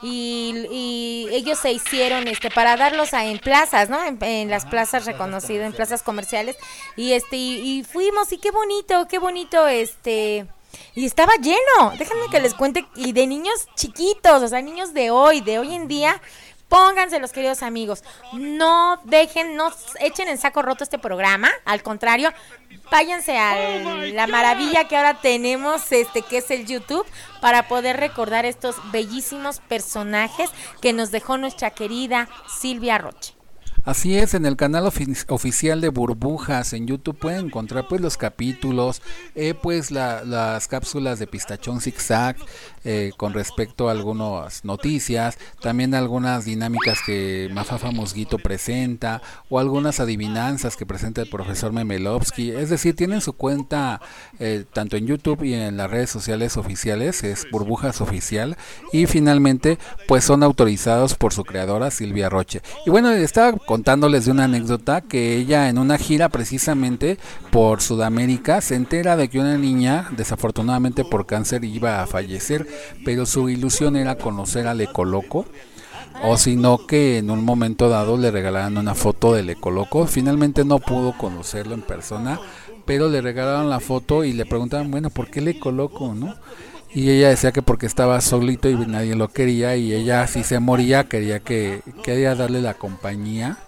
y, 0.02 0.66
y 0.72 1.28
ellos 1.30 1.58
se 1.60 1.70
hicieron, 1.70 2.26
este, 2.26 2.50
para 2.50 2.76
darlos 2.76 3.14
a, 3.14 3.24
en 3.26 3.38
plazas, 3.38 3.88
¿no? 3.90 4.02
En, 4.04 4.18
en 4.24 4.50
las 4.50 4.66
plazas 4.66 5.04
reconocidas, 5.06 5.66
en 5.66 5.72
plazas 5.72 6.02
comerciales 6.02 6.56
y 6.96 7.12
este, 7.12 7.36
y, 7.36 7.78
y 7.78 7.84
fuimos 7.84 8.32
y 8.32 8.38
qué 8.38 8.50
bonito, 8.50 9.06
qué 9.08 9.18
bonito, 9.18 9.68
este. 9.68 10.46
Y 10.94 11.06
estaba 11.06 11.34
lleno, 11.36 11.92
déjenme 11.98 12.28
que 12.30 12.40
les 12.40 12.54
cuente, 12.54 12.86
y 12.96 13.12
de 13.12 13.26
niños 13.26 13.66
chiquitos, 13.74 14.42
o 14.42 14.48
sea, 14.48 14.62
niños 14.62 14.94
de 14.94 15.10
hoy, 15.10 15.40
de 15.40 15.58
hoy 15.58 15.74
en 15.74 15.88
día, 15.88 16.20
Pónganse 16.68 17.20
los 17.20 17.32
queridos 17.32 17.62
amigos. 17.62 18.02
No 18.32 19.00
dejen, 19.04 19.54
no 19.54 19.70
echen 20.00 20.28
en 20.28 20.38
saco 20.38 20.60
roto 20.60 20.82
este 20.82 20.98
programa. 20.98 21.48
Al 21.64 21.84
contrario, 21.84 22.32
váyanse 22.90 23.38
a 23.38 23.54
la 24.12 24.26
maravilla 24.26 24.88
que 24.88 24.96
ahora 24.96 25.20
tenemos, 25.20 25.92
este, 25.92 26.22
que 26.22 26.38
es 26.38 26.50
el 26.50 26.66
YouTube, 26.66 27.06
para 27.40 27.68
poder 27.68 27.98
recordar 27.98 28.44
estos 28.44 28.76
bellísimos 28.90 29.60
personajes 29.60 30.50
que 30.80 30.92
nos 30.92 31.10
dejó 31.10 31.38
nuestra 31.38 31.70
querida 31.70 32.28
Silvia 32.48 32.98
Roche. 32.98 33.33
Así 33.84 34.16
es, 34.16 34.32
en 34.32 34.46
el 34.46 34.56
canal 34.56 34.84
ofi- 34.86 35.26
oficial 35.28 35.82
de 35.82 35.90
Burbujas 35.90 36.72
en 36.72 36.86
YouTube 36.86 37.18
pueden 37.18 37.46
encontrar 37.46 37.86
pues 37.86 38.00
los 38.00 38.16
capítulos, 38.16 39.02
eh, 39.34 39.52
pues 39.52 39.90
la- 39.90 40.24
las 40.24 40.68
cápsulas 40.68 41.18
de 41.18 41.26
Pistachón 41.26 41.82
Zigzag 41.82 42.36
eh, 42.86 43.12
con 43.18 43.34
respecto 43.34 43.88
a 43.88 43.92
algunas 43.92 44.64
noticias, 44.64 45.36
también 45.60 45.94
algunas 45.94 46.44
dinámicas 46.46 46.98
que 47.04 47.50
Mafafa 47.52 47.90
Mosguito 47.90 48.38
presenta 48.38 49.20
o 49.50 49.58
algunas 49.58 50.00
adivinanzas 50.00 50.76
que 50.76 50.86
presenta 50.86 51.20
el 51.22 51.28
profesor 51.28 51.72
Memelovsky. 51.72 52.50
Es 52.52 52.70
decir, 52.70 52.96
tienen 52.96 53.20
su 53.20 53.34
cuenta 53.34 54.00
eh, 54.38 54.64
tanto 54.72 54.96
en 54.96 55.06
YouTube 55.06 55.42
y 55.44 55.52
en 55.54 55.76
las 55.76 55.90
redes 55.90 56.08
sociales 56.10 56.56
oficiales, 56.56 57.22
es 57.22 57.46
Burbujas 57.50 58.00
Oficial 58.00 58.56
y 58.92 59.06
finalmente 59.06 59.78
pues 60.08 60.24
son 60.24 60.42
autorizados 60.42 61.14
por 61.14 61.34
su 61.34 61.44
creadora 61.44 61.90
Silvia 61.90 62.28
Roche. 62.30 62.62
Y 62.86 62.90
bueno, 62.90 63.10
estaba 63.10 63.52
contándoles 63.74 64.24
de 64.24 64.30
una 64.30 64.44
anécdota 64.44 65.00
que 65.00 65.36
ella 65.36 65.68
en 65.68 65.78
una 65.78 65.98
gira 65.98 66.28
precisamente 66.28 67.18
por 67.50 67.82
Sudamérica 67.82 68.60
se 68.60 68.76
entera 68.76 69.16
de 69.16 69.28
que 69.28 69.40
una 69.40 69.58
niña 69.58 70.10
desafortunadamente 70.16 71.04
por 71.04 71.26
cáncer 71.26 71.64
iba 71.64 72.00
a 72.00 72.06
fallecer, 72.06 72.68
pero 73.04 73.26
su 73.26 73.48
ilusión 73.48 73.96
era 73.96 74.14
conocer 74.14 74.68
al 74.68 74.80
Ecoloco 74.80 75.46
o 76.22 76.36
sino 76.36 76.86
que 76.86 77.18
en 77.18 77.30
un 77.30 77.44
momento 77.44 77.88
dado 77.88 78.16
le 78.16 78.30
regalaran 78.30 78.78
una 78.78 78.94
foto 78.94 79.34
del 79.34 79.50
Ecoloco. 79.50 80.06
Finalmente 80.06 80.64
no 80.64 80.78
pudo 80.78 81.18
conocerlo 81.18 81.74
en 81.74 81.82
persona, 81.82 82.38
pero 82.84 83.08
le 83.08 83.22
regalaron 83.22 83.70
la 83.70 83.80
foto 83.80 84.22
y 84.22 84.34
le 84.34 84.46
preguntaban, 84.46 84.92
bueno, 84.92 85.10
¿por 85.10 85.30
qué 85.32 85.40
el 85.40 85.48
Ecoloco, 85.48 86.14
no? 86.14 86.36
Y 86.94 87.10
ella 87.10 87.28
decía 87.28 87.50
que 87.50 87.60
porque 87.60 87.86
estaba 87.86 88.20
solito 88.20 88.68
y 88.68 88.76
nadie 88.76 89.16
lo 89.16 89.28
quería 89.28 89.76
y 89.76 89.92
ella 89.92 90.26
si 90.28 90.44
se 90.44 90.60
moría 90.60 91.04
quería 91.04 91.40
que 91.40 91.82
quería 92.04 92.36
darle 92.36 92.62
la 92.62 92.74
compañía 92.74 93.58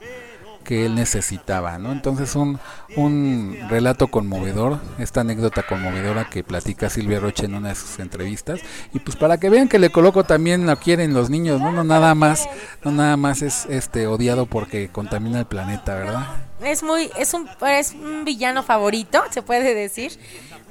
que 0.67 0.85
él 0.85 0.95
necesitaba, 0.95 1.79
¿no? 1.79 1.93
Entonces 1.93 2.35
un, 2.35 2.59
un 2.97 3.57
relato 3.69 4.09
conmovedor, 4.09 4.81
esta 4.99 5.21
anécdota 5.21 5.63
conmovedora 5.63 6.29
que 6.29 6.43
platica 6.43 6.91
Silvia 6.91 7.21
Roche 7.21 7.47
en 7.47 7.55
una 7.55 7.71
de 7.71 7.75
sus 7.77 7.99
entrevistas 8.01 8.61
y 8.93 8.99
pues 8.99 9.17
para 9.17 9.39
que 9.39 9.49
vean 9.49 9.69
que 9.69 9.79
le 9.79 9.91
coloco 9.91 10.25
también 10.25 10.67
lo 10.67 10.77
quieren 10.77 11.15
los 11.15 11.31
niños, 11.31 11.61
no, 11.61 11.73
no 11.73 11.85
nada 11.85 12.15
más, 12.15 12.49
no 12.85 12.91
nada 12.91 13.17
más 13.17 13.43
es 13.43 13.67
este 13.67 14.07
odiado 14.07 14.47
porque 14.47 14.89
contamina 14.89 15.39
el 15.39 15.47
planeta, 15.47 15.95
¿verdad? 15.95 16.27
Es 16.63 16.83
muy, 16.83 17.11
es 17.19 17.35
un, 17.35 17.49
es 17.69 17.93
un 17.93 18.25
villano 18.25 18.63
favorito, 18.63 19.23
se 19.31 19.43
puede 19.43 19.75
decir. 19.75 20.19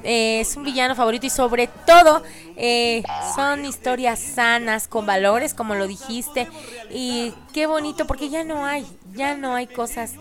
Eh, 0.03 0.41
es 0.41 0.55
un 0.55 0.63
villano 0.63 0.93
favorito 0.93 1.25
y 1.25 1.31
sobre 1.31 1.67
todo 1.67 2.21
eh, 2.57 3.01
son 3.35 3.65
historias 3.65 4.19
sanas, 4.19 4.87
con 4.87 5.05
valores, 5.05 5.53
como 5.53 5.73
lo 5.75 5.87
dijiste. 5.87 6.47
Y 6.91 7.33
qué 7.53 7.65
bonito, 7.65 8.05
porque 8.05 8.29
ya 8.29 8.43
no 8.43 8.65
hay, 8.65 8.85
ya 9.15 9.35
no 9.35 9.55
hay 9.55 9.67
cosas 9.67 10.13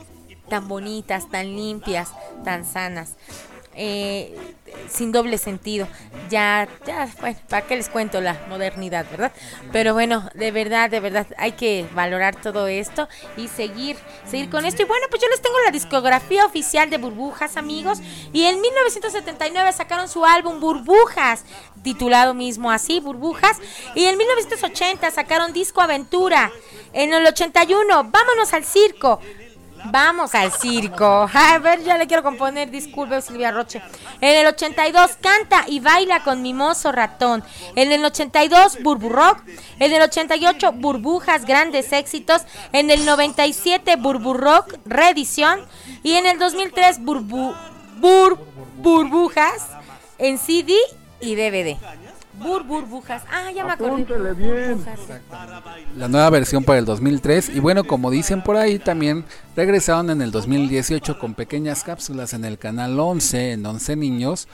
tan 0.49 0.69
bonitas, 0.69 1.31
tan 1.31 1.55
limpias, 1.55 2.13
tan 2.45 2.65
sanas. 2.65 3.17
Eh, 3.77 4.37
sin 4.89 5.13
doble 5.13 5.39
sentido. 5.39 5.87
Ya, 6.31 6.69
ya, 6.87 7.09
bueno, 7.21 7.39
¿para 7.49 7.67
qué 7.67 7.77
les 7.77 7.89
cuento 7.89 8.21
la 8.21 8.39
modernidad, 8.49 9.07
verdad? 9.11 9.33
Pero 9.73 9.95
bueno, 9.95 10.29
de 10.35 10.51
verdad, 10.51 10.91
de 10.91 11.01
verdad, 11.01 11.27
hay 11.37 11.53
que 11.53 11.87
valorar 11.95 12.41
todo 12.41 12.67
esto 12.67 13.09
y 13.37 13.49
seguir, 13.49 13.97
seguir 14.29 14.51
con 14.51 14.65
esto. 14.65 14.83
Y 14.83 14.87
bueno, 14.87 15.07
pues 15.11 15.23
yo 15.23 15.29
les 15.29 15.41
tengo 15.41 15.57
la 15.65 15.71
discografía 15.71 16.45
oficial 16.45 16.91
de 16.91 16.99
Burbujas, 16.99 17.57
amigos. 17.57 17.99
Y 18.33 18.45
en 18.45 18.61
1979 18.61 19.73
sacaron 19.73 20.09
su 20.09 20.25
álbum 20.25 20.61
Burbujas, 20.61 21.45
titulado 21.83 22.35
mismo 22.35 22.71
así, 22.71 23.01
Burbujas. 23.01 23.59
Y 23.95 24.05
en 24.05 24.17
1980 24.17 25.11
sacaron 25.11 25.53
Disco 25.53 25.81
Aventura. 25.81 26.51
En 26.93 27.13
el 27.13 27.27
81, 27.27 28.05
Vámonos 28.05 28.53
al 28.53 28.65
Circo. 28.65 29.21
Vamos 29.85 30.35
al 30.35 30.53
circo. 30.53 31.29
A 31.35 31.59
ver, 31.59 31.83
ya 31.83 31.99
le 31.99 32.07
quiero 32.07 32.23
componer, 32.23 32.71
disculpe 32.71 33.21
Silvia 33.21 33.51
Roche. 33.51 33.83
En 34.21 34.37
el 34.37 34.47
82 34.47 35.17
canta 35.21 35.65
y 35.67 35.81
baila 35.81 36.23
con 36.23 36.43
Mimoso 36.43 36.93
Ratón. 36.93 37.45
En 37.77 37.93
el 37.93 38.05
82 38.05 38.83
Burburrock. 38.83 39.43
En 39.79 39.93
el 39.93 40.03
88 40.03 40.73
Burbujas 40.73 41.45
Grandes 41.45 41.93
Éxitos. 41.93 42.43
En 42.73 42.91
el 42.91 43.05
97 43.05 43.97
Burburrock 43.97 44.79
Reedición. 44.87 45.61
Y 46.03 46.15
en 46.15 46.27
el 46.27 46.39
2003 46.39 47.03
Burbu, 47.03 47.55
Bur, 47.99 48.39
Burbujas 48.77 49.69
en 50.19 50.39
CD 50.39 50.75
y 51.21 51.35
DVD. 51.35 51.77
Bur, 52.45 52.63
burbujas. 52.65 53.23
Ah, 53.33 53.51
ya 53.51 53.65
me 53.65 53.73
acordé. 53.73 54.07
La 55.97 56.09
nueva 56.09 56.29
versión 56.29 56.63
para 56.63 56.79
el 56.79 56.85
2003 56.85 57.49
y 57.55 57.61
bueno, 57.61 57.85
como 57.85 58.11
dicen 58.11 58.43
por 58.43 58.57
ahí, 58.57 58.79
también 58.79 59.25
regresaron 59.57 60.11
en 60.11 60.21
el 60.21 60.31
2018 60.31 61.19
con 61.19 61.33
pequeñas 61.33 61.85
cápsulas 61.85 62.35
en 62.35 62.45
el 62.45 62.59
canal 62.59 63.01
11, 63.01 63.53
en 63.53 63.65
11 63.65 63.97
niños, 63.97 64.47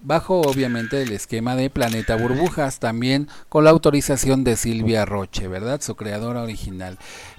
bajo 0.00 0.42
obviamente 0.42 1.02
el 1.02 1.12
esquema 1.12 1.56
de 1.56 1.70
Planeta 1.70 2.16
Burbujas, 2.16 2.80
también 2.80 3.28
con 3.48 3.64
la 3.64 3.70
autorización 3.70 4.44
de 4.44 4.56
Silvia 4.56 5.06
Roche, 5.06 5.48
¿verdad? 5.48 5.80
Su 5.80 5.96
creadora 5.96 6.42
original. 6.42 6.98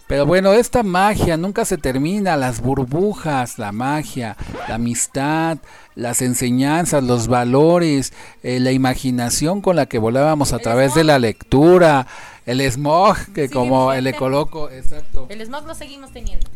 Pero 0.10 0.26
bueno, 0.26 0.53
esta 0.53 0.82
magia 0.82 1.38
nunca 1.38 1.66
se 1.66 1.78
termina, 1.78 2.36
las 2.36 2.62
burbujas, 2.62 3.60
la 3.60 3.72
magia, 3.72 4.36
la 4.68 4.74
amistad, 4.74 5.60
las 5.93 6.24
enseñanzas, 6.24 7.03
los 7.03 7.28
valores, 7.28 8.12
eh, 8.41 8.60
la 8.60 8.72
imaginación 8.72 9.62
con 9.62 9.76
la 9.76 9.86
que 9.86 9.99
volábamos 9.99 10.51
a 10.51 10.57
través 10.57 10.95
de 10.95 11.03
la 11.03 11.20
lectura, 11.20 12.07
el 12.47 12.60
smog, 12.72 13.18
que 13.36 13.51
como 13.51 13.93
el 13.93 14.07
ecoloco, 14.07 14.72
exacto. 14.72 15.28
El 15.30 15.45
smog 15.45 15.68
lo 15.68 15.76
seguimos 15.76 16.12
teniendo. 16.12 16.49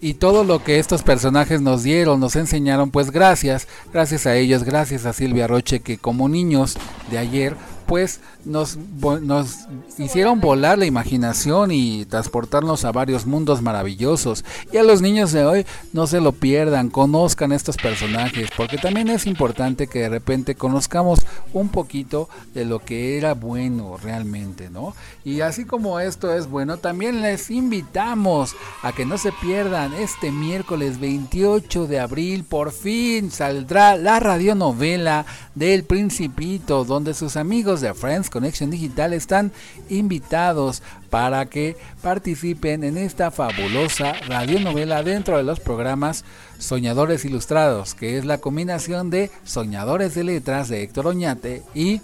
Y 0.00 0.14
todo 0.14 0.42
lo 0.42 0.64
que 0.64 0.80
estos 0.80 1.04
personajes 1.04 1.60
nos 1.60 1.84
dieron, 1.84 2.18
nos 2.18 2.34
enseñaron, 2.34 2.90
pues 2.90 3.12
gracias, 3.12 3.68
gracias 3.92 4.26
a 4.26 4.34
ellos, 4.34 4.64
gracias 4.64 5.06
a 5.06 5.12
Silvia 5.12 5.46
Roche, 5.46 5.78
que 5.78 5.96
como 5.96 6.28
niños 6.28 6.76
de 7.08 7.18
ayer, 7.18 7.54
pues 7.90 8.20
nos, 8.44 8.78
nos 9.02 9.66
hicieron 9.98 10.38
volar 10.38 10.78
la 10.78 10.86
imaginación 10.86 11.72
y 11.72 12.04
transportarnos 12.04 12.84
a 12.84 12.92
varios 12.92 13.26
mundos 13.26 13.62
maravillosos. 13.62 14.44
Y 14.70 14.76
a 14.76 14.84
los 14.84 15.02
niños 15.02 15.32
de 15.32 15.44
hoy 15.44 15.66
no 15.92 16.06
se 16.06 16.20
lo 16.20 16.30
pierdan, 16.30 16.88
conozcan 16.88 17.50
estos 17.50 17.76
personajes, 17.76 18.48
porque 18.56 18.78
también 18.78 19.08
es 19.08 19.26
importante 19.26 19.88
que 19.88 20.02
de 20.02 20.08
repente 20.08 20.54
conozcamos 20.54 21.26
un 21.52 21.68
poquito 21.68 22.28
de 22.54 22.64
lo 22.64 22.78
que 22.78 23.18
era 23.18 23.34
bueno 23.34 23.96
realmente, 23.96 24.70
¿no? 24.70 24.94
Y 25.24 25.40
así 25.40 25.64
como 25.64 25.98
esto 25.98 26.32
es 26.32 26.46
bueno, 26.46 26.76
también 26.76 27.22
les 27.22 27.50
invitamos 27.50 28.54
a 28.82 28.92
que 28.92 29.04
no 29.04 29.18
se 29.18 29.32
pierdan 29.32 29.94
este 29.94 30.30
miércoles 30.30 31.00
28 31.00 31.88
de 31.88 31.98
abril, 31.98 32.44
por 32.44 32.70
fin 32.70 33.32
saldrá 33.32 33.96
la 33.96 34.20
radionovela 34.20 35.26
del 35.56 35.82
Principito, 35.82 36.84
donde 36.84 37.14
sus 37.14 37.36
amigos 37.36 37.79
de 37.80 37.94
Friends 37.94 38.30
Connection 38.30 38.70
Digital 38.70 39.12
están 39.12 39.52
invitados 39.88 40.82
para 41.10 41.46
que 41.46 41.76
participen 42.02 42.84
en 42.84 42.96
esta 42.96 43.30
fabulosa 43.30 44.12
radionovela 44.28 45.02
dentro 45.02 45.36
de 45.36 45.42
los 45.42 45.60
programas 45.60 46.24
Soñadores 46.58 47.24
Ilustrados, 47.24 47.94
que 47.94 48.18
es 48.18 48.24
la 48.24 48.38
combinación 48.38 49.10
de 49.10 49.30
Soñadores 49.44 50.14
de 50.14 50.24
Letras 50.24 50.68
de 50.68 50.82
Héctor 50.82 51.08
Oñate 51.08 51.62
y 51.74 52.00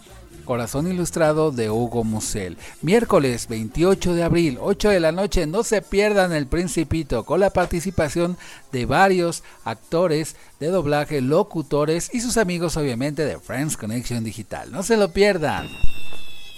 Corazón 0.46 0.90
Ilustrado 0.90 1.50
de 1.50 1.68
Hugo 1.68 2.04
Musel. 2.04 2.56
Miércoles 2.80 3.48
28 3.48 4.14
de 4.14 4.22
abril, 4.22 4.58
8 4.58 4.88
de 4.88 5.00
la 5.00 5.12
noche, 5.12 5.46
no 5.46 5.62
se 5.62 5.82
pierdan 5.82 6.32
El 6.32 6.46
Principito 6.46 7.26
con 7.26 7.40
la 7.40 7.50
participación 7.50 8.38
de 8.72 8.86
varios 8.86 9.42
actores 9.64 10.36
de 10.58 10.68
doblaje, 10.68 11.20
locutores 11.20 12.08
y 12.14 12.22
sus 12.22 12.38
amigos 12.38 12.78
obviamente 12.78 13.26
de 13.26 13.38
Friends 13.38 13.76
Connection 13.76 14.24
Digital. 14.24 14.72
No 14.72 14.82
se 14.82 14.96
lo 14.96 15.12
pierdan. 15.12 15.68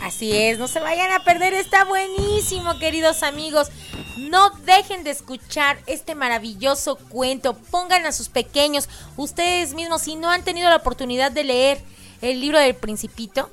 Así 0.01 0.37
es, 0.37 0.59
no 0.59 0.69
se 0.69 0.79
vayan 0.79 1.11
a 1.11 1.25
perder, 1.25 1.55
está 1.55 1.85
buenísimo, 1.85 2.79
queridos 2.79 3.25
amigos. 3.25 3.69
No 4.31 4.51
dejen 4.65 5.03
de 5.03 5.11
escuchar 5.11 5.79
este 5.87 6.15
maravilloso 6.15 6.97
cuento. 6.97 7.55
Pongan 7.55 8.07
a 8.07 8.13
sus 8.13 8.29
pequeños, 8.29 8.89
ustedes 9.17 9.75
mismos, 9.75 10.03
si 10.03 10.15
no 10.15 10.31
han 10.31 10.45
tenido 10.45 10.69
la 10.69 10.77
oportunidad 10.77 11.33
de 11.33 11.45
leer 11.45 11.81
el 12.21 12.41
libro 12.41 12.61
del 12.61 12.77
Principito, 12.77 13.51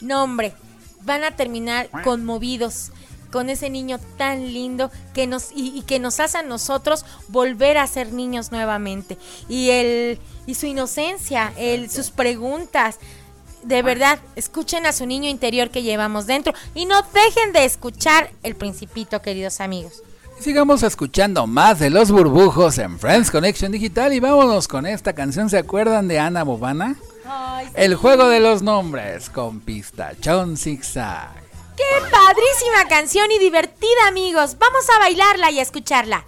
no, 0.00 0.22
hombre, 0.22 0.54
van 1.02 1.24
a 1.24 1.32
terminar 1.32 1.90
conmovidos 2.04 2.92
con 3.30 3.50
ese 3.50 3.68
niño 3.68 3.98
tan 4.16 4.52
lindo 4.52 4.90
que 5.12 5.26
nos 5.26 5.52
y, 5.52 5.76
y 5.76 5.82
que 5.82 5.98
nos 5.98 6.18
hace 6.18 6.38
a 6.38 6.42
nosotros 6.42 7.04
volver 7.28 7.76
a 7.76 7.86
ser 7.86 8.12
niños 8.12 8.52
nuevamente 8.52 9.18
y 9.48 9.70
el 9.70 10.18
y 10.46 10.54
su 10.54 10.64
inocencia, 10.64 11.52
el 11.58 11.90
sus 11.90 12.10
preguntas 12.10 12.98
de 13.62 13.82
verdad, 13.82 14.18
escuchen 14.36 14.86
a 14.86 14.92
su 14.92 15.04
niño 15.06 15.28
interior 15.28 15.70
que 15.70 15.82
llevamos 15.82 16.26
dentro 16.26 16.54
y 16.74 16.86
no 16.86 17.02
dejen 17.02 17.52
de 17.52 17.64
escuchar 17.64 18.30
El 18.42 18.54
Principito, 18.54 19.20
queridos 19.20 19.60
amigos. 19.60 20.02
Sigamos 20.40 20.84
escuchando 20.84 21.46
más 21.48 21.80
de 21.80 21.90
los 21.90 22.12
burbujos 22.12 22.78
en 22.78 22.98
Friends 22.98 23.30
Connection 23.30 23.72
Digital 23.72 24.12
y 24.12 24.20
vámonos 24.20 24.68
con 24.68 24.86
esta 24.86 25.12
canción. 25.12 25.50
¿Se 25.50 25.58
acuerdan 25.58 26.06
de 26.06 26.20
Ana 26.20 26.44
Bobana? 26.44 26.96
El 27.74 27.94
juego 27.94 28.28
de 28.28 28.40
los 28.40 28.62
nombres 28.62 29.30
con 29.30 29.60
pistachón 29.60 30.56
zigzag. 30.56 31.42
¡Qué 31.76 31.84
padrísima 32.10 32.88
canción 32.88 33.30
y 33.30 33.38
divertida, 33.38 34.08
amigos! 34.08 34.56
Vamos 34.58 34.88
a 34.90 34.98
bailarla 34.98 35.50
y 35.50 35.60
a 35.60 35.62
escucharla. 35.62 36.24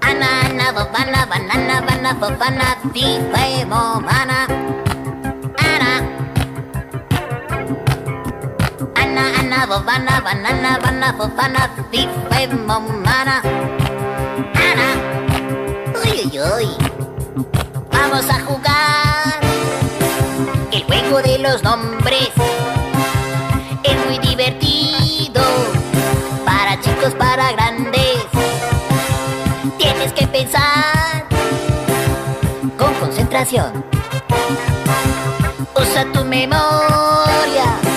Ana, 0.00 0.46
ana, 0.46 0.72
bobana, 0.72 1.26
banana, 1.26 1.80
bana, 1.80 2.14
fofana, 2.14 2.78
bobana, 9.72 10.20
banana, 10.20 10.78
bana, 10.82 11.14
fofana, 11.14 11.70
fifa 11.90 12.42
y 12.42 12.46
momana. 12.48 13.40
Ana. 14.68 14.88
Uy, 16.04 16.28
uy, 16.28 16.40
uy. 16.40 16.68
Vamos 17.90 18.28
a 18.28 18.38
jugar 18.40 19.40
el 20.70 20.82
juego 20.84 21.22
de 21.22 21.38
los 21.38 21.62
nombres. 21.62 22.28
Es 23.82 23.96
muy 24.06 24.18
divertido 24.18 25.42
para 26.44 26.78
chicos, 26.82 27.14
para 27.14 27.52
grandes. 27.52 28.26
Tienes 29.78 30.12
que 30.12 30.26
pensar 30.26 31.24
con 32.76 32.92
concentración. 33.00 33.82
Usa 35.74 36.04
tu 36.12 36.22
memoria 36.26 37.91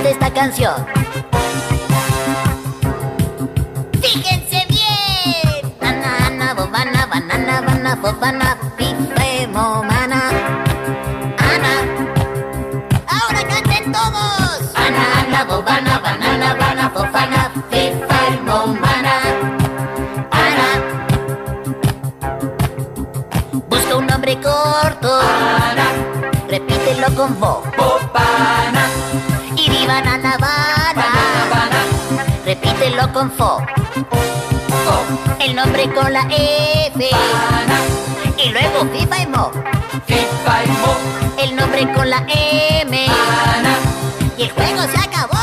canta 0.00 0.08
esta 0.08 0.32
canción. 0.32 0.86
Fíjense 4.00 4.66
bien. 4.68 5.74
Ana, 5.80 6.26
ana, 6.26 6.54
bobana, 6.54 7.06
banana, 7.06 7.60
bana, 7.60 7.96
fofana, 7.96 8.56
pife, 8.76 9.46
momana. 9.48 10.20
Ana. 11.52 11.74
Ahora 13.08 13.40
canten 13.48 13.92
todos. 13.92 14.74
Ana, 14.74 15.04
ana, 15.20 15.44
bobana, 15.44 15.98
banana, 15.98 16.54
bana, 16.54 16.90
fofana, 16.90 17.50
fifa 17.70 18.20
y 18.34 18.38
momana. 18.48 19.14
Ana. 20.46 20.68
Busca 23.68 23.96
un 23.96 24.06
nombre 24.06 24.34
corto. 24.40 25.20
Ana. 25.70 25.86
Repítelo 26.48 27.14
con 27.14 27.38
vo. 27.40 27.49
Con 33.12 33.30
fo. 33.32 33.60
El 35.40 35.56
nombre 35.56 35.92
con 35.92 36.12
la 36.12 36.20
F. 36.30 37.10
Y 38.38 38.48
luego 38.50 38.86
FIFA 38.92 39.18
y 39.18 39.26
Mo. 39.26 39.50
FIFA 40.06 40.64
y 40.64 40.68
Mo. 40.68 40.96
El 41.42 41.56
nombre 41.56 41.92
con 41.92 42.08
la 42.08 42.24
M. 42.28 43.06
Y 44.38 44.42
el 44.42 44.50
juego 44.52 44.82
se 44.82 44.98
acabó. 44.98 45.38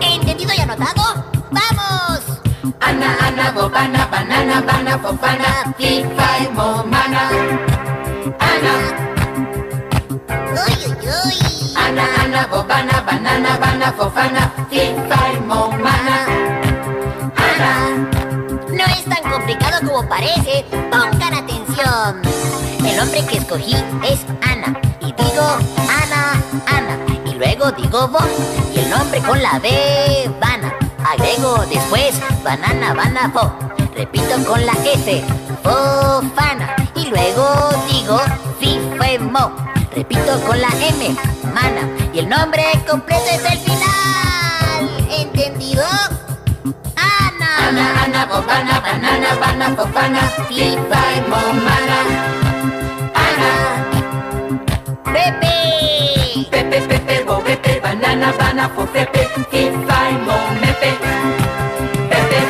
¿Entendido 0.00 0.52
y 0.56 0.60
anotado? 0.60 1.24
¡Vamos! 1.50 2.20
Ana, 2.80 3.16
Ana, 3.20 3.50
Bobana, 3.52 4.06
Banana, 4.06 4.60
Bana, 4.60 4.98
Fofana, 4.98 5.74
FIFA 5.78 6.38
y 6.40 6.48
Momana. 6.52 7.30
Ana. 8.40 8.74
Uy, 10.66 10.74
uy, 10.86 11.08
uy. 11.08 11.76
Ana, 11.76 12.04
Ana, 12.24 12.46
Bobana, 12.48 13.00
Banana, 13.02 13.56
Bana, 13.58 13.92
Fofana, 13.92 14.52
FIFA 14.70 15.07
parece. 20.18 20.64
Pongan 20.90 21.34
atención. 21.34 22.22
El 22.84 23.00
hombre 23.00 23.24
que 23.26 23.38
escogí 23.38 23.76
es 24.02 24.20
Ana. 24.42 24.80
Y 25.00 25.06
digo 25.06 25.46
Ana, 26.02 26.42
Ana. 26.66 26.98
Y 27.24 27.34
luego 27.34 27.70
digo 27.72 28.08
Bo. 28.08 28.18
Y 28.74 28.80
el 28.80 28.90
nombre 28.90 29.20
con 29.20 29.40
la 29.42 29.58
B, 29.60 30.30
Bana. 30.40 30.74
Agrego 31.04 31.64
después 31.70 32.20
banana, 32.42 32.92
bana, 32.92 33.30
fo. 33.32 33.52
Repito 33.94 34.44
con 34.44 34.64
la 34.66 34.72
F, 34.72 35.24
fofana. 35.62 36.76
Y 36.94 37.06
luego 37.06 37.70
digo 37.88 38.20
fifemo. 38.58 39.52
Repito 39.94 40.40
con 40.46 40.60
la 40.60 40.68
M, 40.68 41.16
mana. 41.54 41.88
Y 42.12 42.18
el 42.20 42.28
nombre 42.28 42.64
completo 42.88 43.24
es 43.30 43.52
el 43.52 43.58
final. 43.58 45.06
¿Entendido? 45.10 45.84
Ana. 47.68 47.84
Ana, 47.84 48.02
Ana, 48.02 48.20
bobana, 48.30 48.76
banana, 48.80 49.30
bana, 49.40 49.66
fofana, 49.76 50.22
fifa 50.48 51.02
y 51.16 51.20
momana. 51.28 51.98
Ana. 53.24 53.50
Pepe. 55.12 56.48
Pepe, 56.50 56.78
Pepe, 56.88 57.24
bo, 57.26 57.36
Pepe, 57.44 57.78
banana, 57.84 58.32
bana, 58.38 58.70
fo, 58.74 58.86
Pepe, 58.86 59.20
fifa 59.50 59.98
y 60.08 60.16
mo, 60.26 60.38
mepe. 60.62 60.90
Pepe. 62.10 62.40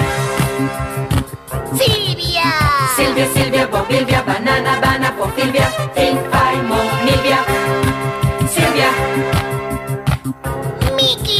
Silvia. 1.79 2.49
Silvia, 2.97 3.27
Silvia, 3.35 3.67
bo, 3.67 3.83
Bilvia, 3.91 4.23
banana, 4.23 4.79
bana, 4.81 5.11
fo, 5.19 5.27
Silvia, 5.35 5.67
fifa 5.97 6.43
y 6.55 6.63
mo, 6.63 6.79
Milvia. 7.05 7.41
Silvia. 8.55 8.91
Mickey. 10.97 11.38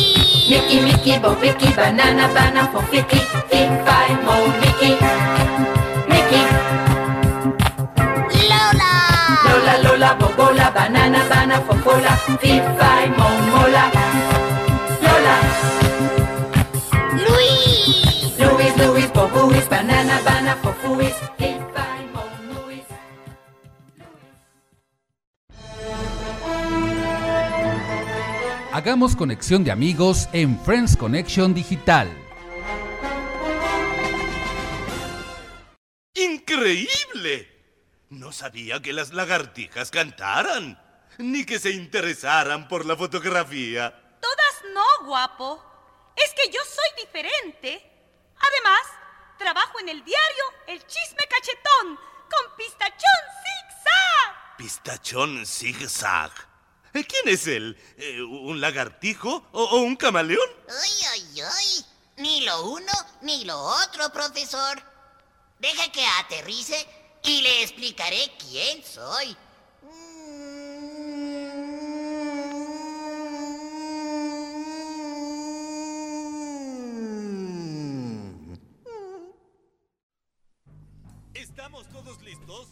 Mickey, 0.49 0.81
Mickey, 0.81 1.19
bo, 1.19 1.35
Vicky, 1.35 1.69
banana, 1.77 2.27
bana, 2.33 2.67
fo, 2.73 2.81
Vicky, 2.91 3.21
fifa 3.51 3.97
y 4.09 4.15
mo, 4.25 4.35
Mickey. 4.61 4.97
Mickey. 6.09 6.45
Lola. 8.49 8.93
Lola, 9.45 9.75
Lola, 9.85 10.15
bobola, 10.19 10.71
banana, 10.71 11.21
bana, 11.29 11.61
fofola, 11.61 12.17
fifa 12.41 12.91
y 13.05 13.11
momola. 13.11 13.91
Lola. 15.05 15.37
Luis. 17.13 18.39
Luis, 18.39 18.77
Luis, 18.79 19.13
bobuis, 19.13 19.69
banana, 19.69 20.19
bana, 20.25 20.57
fofuis, 20.63 21.15
fifa 21.15 21.28
Hagamos 28.79 29.17
conexión 29.17 29.65
de 29.65 29.73
amigos 29.73 30.29
en 30.33 30.57
Friends 30.65 30.97
Connection 30.97 31.53
Digital. 31.53 32.09
¡Increíble! 36.15 37.51
No 38.11 38.31
sabía 38.31 38.81
que 38.81 38.93
las 38.93 39.13
lagartijas 39.13 39.91
cantaran, 39.91 40.81
ni 41.19 41.45
que 41.45 41.59
se 41.59 41.73
interesaran 41.73 42.69
por 42.69 42.87
la 42.87 42.95
fotografía. 42.97 43.91
Todas 44.21 44.73
no, 44.73 45.07
guapo. 45.07 45.61
Es 46.15 46.33
que 46.35 46.49
yo 46.49 46.61
soy 46.65 47.05
diferente. 47.05 47.83
Además, 48.37 48.83
trabajo 49.39 49.81
en 49.81 49.89
el 49.89 50.05
diario 50.05 50.45
El 50.69 50.79
Chisme 50.87 51.27
Cachetón 51.29 51.97
con 52.31 52.57
Pistachón 52.57 53.25
Zigzag. 53.43 54.57
Pistachón 54.57 55.45
zigzag. 55.45 56.31
Eh, 56.31 56.48
¿Quién 57.05 57.29
es 57.35 57.47
él? 57.47 57.77
Eh, 57.97 58.23
¿Un 58.23 58.61
lagartijo 58.61 59.47
o, 59.53 59.63
o 59.65 59.79
un 59.79 59.97
camaleón? 59.97 60.49
Ay, 60.69 60.93
ay, 61.13 61.41
ay. 61.41 61.85
Ni 62.17 62.41
lo 62.45 62.71
uno 62.71 62.93
ni 63.23 63.45
lo 63.45 63.59
otro, 63.59 64.11
profesor. 64.13 64.83
Deja 65.59 65.91
que 65.93 66.05
aterrice 66.21 66.87
y 67.23 67.43
le 67.43 67.63
explicaré 67.63 68.33
quién 68.39 68.83
soy. 68.85 69.37
¿Estamos 81.35 81.89
todos 81.91 82.21
listos? 82.23 82.69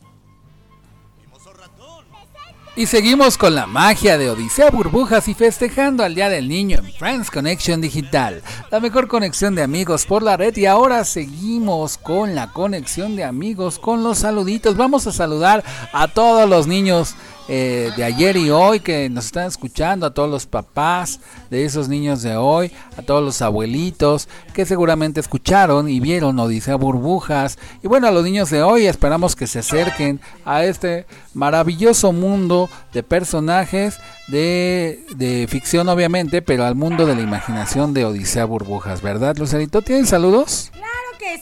Y 2.79 2.85
seguimos 2.85 3.39
con 3.39 3.55
la 3.55 3.67
magia 3.67 4.19
de 4.19 4.29
Odisea 4.29 4.71
Burbujas 4.71 5.29
y 5.29 5.35
festejando 5.35 6.05
al 6.05 6.15
Día 6.15 6.29
del 6.29 6.47
Niño 6.47 6.79
en 6.79 6.93
Friends 6.93 7.31
Connection 7.31 7.81
Digital, 7.81 8.43
la 8.71 8.81
mejor 8.81 9.09
conexión 9.09 9.55
de 9.55 9.63
amigos 9.63 10.05
por 10.05 10.23
la 10.23 10.37
red. 10.37 10.55
Y 10.57 10.67
ahora 10.67 11.03
seguimos 11.05 11.97
con 11.97 12.35
la 12.35 12.53
conexión 12.53 13.17
de 13.17 13.25
amigos 13.25 13.79
con 13.79 14.05
los 14.05 14.19
saluditos. 14.19 14.77
Vamos 14.77 15.07
a 15.07 15.13
saludar 15.13 15.65
a 15.95 16.09
todos 16.09 16.47
los 16.47 16.67
niños 16.67 17.15
eh, 17.49 17.93
de 17.97 18.05
ayer 18.05 18.37
y 18.37 18.51
hoy 18.51 18.81
que 18.81 19.09
nos 19.09 19.27
están 19.27 19.47
escuchando, 19.47 20.07
a 20.07 20.15
todos 20.15 20.29
los 20.29 20.47
papás 20.47 21.21
de 21.51 21.65
esos 21.65 21.89
niños 21.89 22.23
de 22.23 22.37
hoy, 22.37 22.73
a 22.97 23.03
todos 23.03 23.23
los 23.23 23.41
abuelitos 23.43 24.29
que 24.53 24.67
seguramente 24.67 25.21
escucharon 25.21 25.89
y 25.89 26.01
vieron 26.01 26.39
Odisea 26.39 26.77
Burbujas. 26.77 27.59
Y 27.83 27.89
bueno, 27.89 28.09
a 28.09 28.11
los 28.11 28.25
niños 28.25 28.51
de 28.51 28.63
hoy 28.63 28.87
esperamos 28.87 29.37
que 29.37 29.47
se 29.47 29.61
acerquen 29.61 30.21
a 30.45 30.65
este 30.65 31.07
maravilloso 31.35 32.13
mundo 32.13 32.69
de 32.93 33.03
personajes 33.03 33.99
de, 34.29 35.05
de 35.15 35.47
ficción 35.49 35.89
obviamente, 35.89 36.43
pero 36.43 36.65
al 36.65 36.75
mundo 36.75 37.07
de 37.07 37.15
la 37.15 37.23
imaginación 37.23 37.95
de 37.95 38.05
Odisea 38.05 38.45
Burbujas, 38.45 39.03
¿verdad, 39.03 39.37
Lucerito? 39.37 39.83
¿Tienen 39.83 40.07
saludos? 40.07 40.73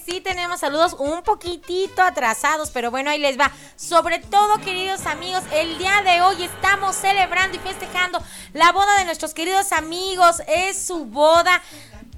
Sí, 0.07 0.21
tenemos 0.21 0.61
saludos 0.61 0.97
un 0.99 1.23
poquitito 1.23 2.03
atrasados, 2.03 2.71
pero 2.71 2.91
bueno, 2.91 3.11
ahí 3.11 3.19
les 3.19 3.39
va. 3.39 3.51
Sobre 3.77 4.19
todo, 4.19 4.59
queridos 4.59 5.07
amigos, 5.07 5.43
el 5.53 5.79
día 5.79 6.03
de 6.03 6.23
hoy 6.23 6.45
estamos 6.45 6.97
celebrando 6.97 7.57
y 7.57 7.61
festejando 7.61 8.23
la 8.53 8.73
boda 8.73 8.99
de 8.99 9.05
nuestros 9.05 9.35
queridos 9.35 9.73
amigos. 9.73 10.43
Es 10.47 10.87
su 10.87 11.05
boda 11.05 11.63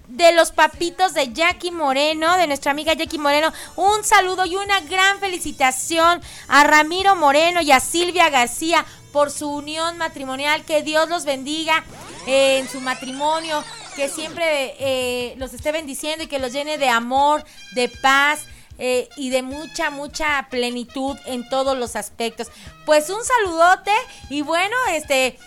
de 0.08 0.32
los 0.32 0.52
papitos 0.52 1.14
de 1.14 1.32
Jackie 1.32 1.70
Moreno, 1.70 2.36
de 2.36 2.46
nuestra 2.46 2.70
amiga 2.70 2.94
Jackie 2.94 3.18
Moreno. 3.18 3.52
Un 3.76 4.04
saludo 4.04 4.46
y 4.46 4.56
una 4.56 4.80
gran 4.80 5.18
felicitación 5.18 6.20
a 6.48 6.64
Ramiro 6.64 7.16
Moreno 7.16 7.60
y 7.60 7.72
a 7.72 7.80
Silvia 7.80 8.30
García 8.30 8.84
por 9.12 9.30
su 9.30 9.50
unión 9.50 9.98
matrimonial. 9.98 10.64
Que 10.64 10.82
Dios 10.82 11.08
los 11.08 11.24
bendiga 11.24 11.84
eh, 12.26 12.58
en 12.58 12.68
su 12.68 12.80
matrimonio, 12.80 13.64
que 13.94 14.08
siempre 14.08 14.74
eh, 14.78 15.34
los 15.38 15.54
esté 15.54 15.72
bendiciendo 15.72 16.24
y 16.24 16.28
que 16.28 16.38
los 16.38 16.52
llene 16.52 16.78
de 16.78 16.88
amor, 16.88 17.44
de 17.74 17.88
paz. 17.88 18.46
eh, 18.78 19.08
y 19.16 19.30
de 19.30 19.42
mucha, 19.42 19.90
mucha 19.90 20.48
plenitud 20.50 21.16
en 21.26 21.48
todos 21.48 21.76
los 21.78 21.96
aspectos. 21.96 22.48
Pues 22.84 23.10
un 23.10 23.20
saludote 23.24 23.92
y 24.28 24.42
bueno, 24.42 24.76
este, 24.90 25.38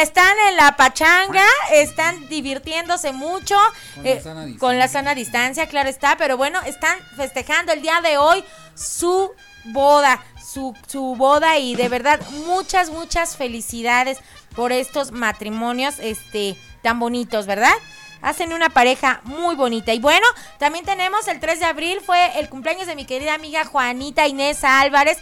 Están 0.00 0.34
en 0.48 0.56
la 0.56 0.76
pachanga, 0.76 1.44
están 1.72 2.28
divirtiéndose 2.28 3.12
mucho 3.12 3.56
Con 3.94 4.04
la 4.04 4.10
eh, 4.10 4.20
sana 4.20 4.44
distancia. 4.44 4.58
con 4.60 4.78
la 4.78 4.88
sana 4.88 5.14
distancia, 5.14 5.66
claro 5.68 5.88
está, 5.88 6.16
pero 6.16 6.36
bueno, 6.36 6.60
están 6.62 6.98
festejando 7.16 7.72
el 7.72 7.82
día 7.82 8.00
de 8.00 8.18
hoy 8.18 8.44
su 8.74 9.30
boda, 9.64 10.22
su, 10.42 10.74
su 10.86 11.14
boda 11.16 11.58
y 11.58 11.74
de 11.76 11.88
verdad 11.88 12.20
muchas, 12.46 12.90
muchas 12.90 13.36
felicidades 13.36 14.18
por 14.56 14.72
estos 14.72 15.12
matrimonios 15.12 15.98
este, 15.98 16.56
tan 16.82 16.98
bonitos, 16.98 17.46
¿verdad? 17.46 17.74
Hacen 18.22 18.52
una 18.52 18.70
pareja 18.70 19.20
muy 19.24 19.54
bonita. 19.54 19.92
Y 19.92 20.00
bueno, 20.00 20.26
también 20.58 20.84
tenemos 20.84 21.28
el 21.28 21.38
3 21.38 21.60
de 21.60 21.66
abril, 21.66 22.00
fue 22.04 22.38
el 22.40 22.48
cumpleaños 22.48 22.86
de 22.86 22.96
mi 22.96 23.04
querida 23.04 23.34
amiga 23.34 23.64
Juanita 23.64 24.26
Inés 24.26 24.64
Álvarez. 24.64 25.18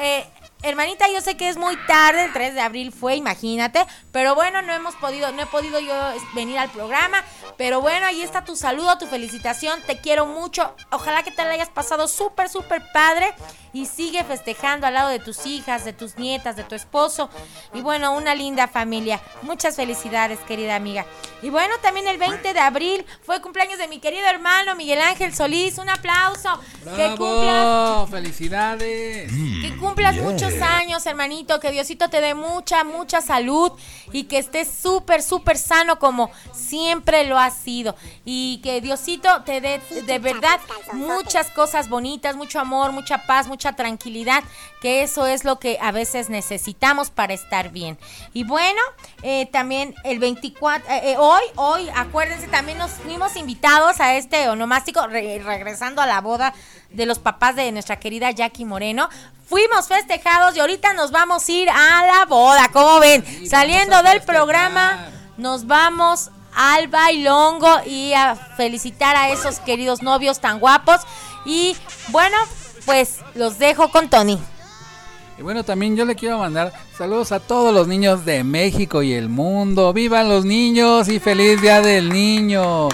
Eh, 0.00 0.26
Hermanita, 0.62 1.06
yo 1.10 1.22
sé 1.22 1.38
que 1.38 1.48
es 1.48 1.56
muy 1.56 1.74
tarde, 1.86 2.24
el 2.24 2.32
3 2.34 2.54
de 2.54 2.60
abril 2.60 2.92
fue, 2.92 3.16
imagínate, 3.16 3.86
pero 4.12 4.34
bueno, 4.34 4.60
no 4.60 4.74
hemos 4.74 4.94
podido, 4.96 5.32
no 5.32 5.42
he 5.42 5.46
podido 5.46 5.80
yo 5.80 5.94
venir 6.34 6.58
al 6.58 6.70
programa, 6.70 7.24
pero 7.56 7.80
bueno, 7.80 8.04
ahí 8.04 8.20
está 8.20 8.44
tu 8.44 8.56
saludo, 8.56 8.98
tu 8.98 9.06
felicitación, 9.06 9.80
te 9.86 9.98
quiero 10.00 10.26
mucho, 10.26 10.74
ojalá 10.90 11.22
que 11.22 11.30
te 11.30 11.44
la 11.44 11.52
hayas 11.52 11.70
pasado 11.70 12.08
súper, 12.08 12.50
súper 12.50 12.82
padre 12.92 13.32
y 13.72 13.86
sigue 13.86 14.24
festejando 14.24 14.86
al 14.86 14.94
lado 14.94 15.08
de 15.08 15.18
tus 15.18 15.46
hijas, 15.46 15.84
de 15.84 15.92
tus 15.92 16.16
nietas, 16.16 16.56
de 16.56 16.64
tu 16.64 16.74
esposo 16.74 17.30
y 17.74 17.80
bueno, 17.80 18.16
una 18.16 18.34
linda 18.34 18.68
familia. 18.68 19.20
Muchas 19.42 19.76
felicidades, 19.76 20.38
querida 20.40 20.76
amiga. 20.76 21.06
Y 21.42 21.50
bueno, 21.50 21.74
también 21.82 22.06
el 22.06 22.18
20 22.18 22.52
de 22.52 22.60
abril 22.60 23.04
fue 23.22 23.40
cumpleaños 23.40 23.78
de 23.78 23.88
mi 23.88 23.98
querido 23.98 24.26
hermano 24.26 24.74
Miguel 24.74 25.00
Ángel 25.00 25.34
Solís, 25.34 25.78
un 25.78 25.88
aplauso. 25.88 26.60
Que 26.96 27.08
cumplas 27.16 27.64
¡Bravo! 27.64 28.06
¡Felicidades! 28.06 29.30
que 29.30 29.76
cumplas 29.78 30.16
muchos 30.16 30.52
años, 30.60 31.04
hermanito. 31.06 31.60
Que 31.60 31.70
Diosito 31.70 32.08
te 32.08 32.20
dé 32.20 32.34
mucha, 32.34 32.84
mucha 32.84 33.20
salud. 33.20 33.72
Y 34.12 34.24
que 34.24 34.38
estés 34.38 34.68
súper, 34.68 35.22
súper 35.22 35.56
sano 35.56 35.98
como 35.98 36.30
siempre 36.52 37.24
lo 37.24 37.38
has 37.38 37.54
sido. 37.54 37.94
Y 38.24 38.60
que 38.62 38.80
Diosito 38.80 39.42
te 39.44 39.60
dé 39.60 39.80
de 40.06 40.18
verdad 40.18 40.60
muchas 40.92 41.48
cosas 41.50 41.88
bonitas, 41.88 42.36
mucho 42.36 42.60
amor, 42.60 42.92
mucha 42.92 43.26
paz, 43.26 43.46
mucha 43.46 43.59
tranquilidad. 43.60 44.42
Que 44.80 45.02
eso 45.02 45.26
es 45.26 45.44
lo 45.44 45.58
que 45.58 45.78
a 45.80 45.92
veces 45.92 46.30
necesitamos 46.30 47.10
para 47.10 47.34
estar 47.34 47.70
bien. 47.70 47.98
Y 48.32 48.44
bueno, 48.44 48.80
eh, 49.22 49.46
también 49.52 49.94
el 50.04 50.18
24, 50.18 50.90
eh, 50.90 51.12
eh, 51.12 51.16
hoy, 51.18 51.42
hoy, 51.56 51.88
acuérdense, 51.94 52.48
también 52.48 52.78
nos 52.78 52.90
fuimos 52.92 53.36
invitados 53.36 54.00
a 54.00 54.14
este 54.14 54.48
onomástico, 54.48 55.06
re- 55.06 55.38
regresando 55.44 56.00
a 56.02 56.06
la 56.06 56.20
boda 56.20 56.54
de 56.90 57.06
los 57.06 57.18
papás 57.18 57.56
de 57.56 57.70
nuestra 57.72 57.96
querida 58.00 58.30
Jackie 58.30 58.64
Moreno. 58.64 59.08
Fuimos 59.48 59.86
festejados 59.88 60.56
y 60.56 60.60
ahorita 60.60 60.92
nos 60.94 61.10
vamos 61.10 61.48
a 61.48 61.52
ir 61.52 61.68
a 61.70 62.06
la 62.06 62.24
boda, 62.26 62.68
como 62.72 63.00
ven, 63.00 63.24
saliendo 63.48 64.02
del 64.02 64.22
programa, 64.22 65.08
nos 65.36 65.66
vamos 65.66 66.30
al 66.54 66.88
bailongo 66.88 67.80
y 67.86 68.12
a 68.12 68.34
felicitar 68.34 69.14
a 69.16 69.30
esos 69.30 69.60
queridos 69.60 70.02
novios 70.02 70.40
tan 70.40 70.58
guapos. 70.58 71.00
Y 71.44 71.76
bueno, 72.08 72.36
pues 72.84 73.18
los 73.34 73.58
dejo 73.58 73.90
con 73.90 74.08
Tony. 74.08 74.38
Y 75.38 75.42
bueno, 75.42 75.64
también 75.64 75.96
yo 75.96 76.04
le 76.04 76.16
quiero 76.16 76.38
mandar 76.38 76.72
saludos 76.96 77.32
a 77.32 77.40
todos 77.40 77.72
los 77.72 77.88
niños 77.88 78.26
de 78.26 78.44
México 78.44 79.02
y 79.02 79.14
el 79.14 79.30
mundo. 79.30 79.92
¡Vivan 79.92 80.28
los 80.28 80.44
niños 80.44 81.08
y 81.08 81.18
feliz 81.18 81.62
Día 81.62 81.80
del 81.80 82.10
Niño! 82.10 82.88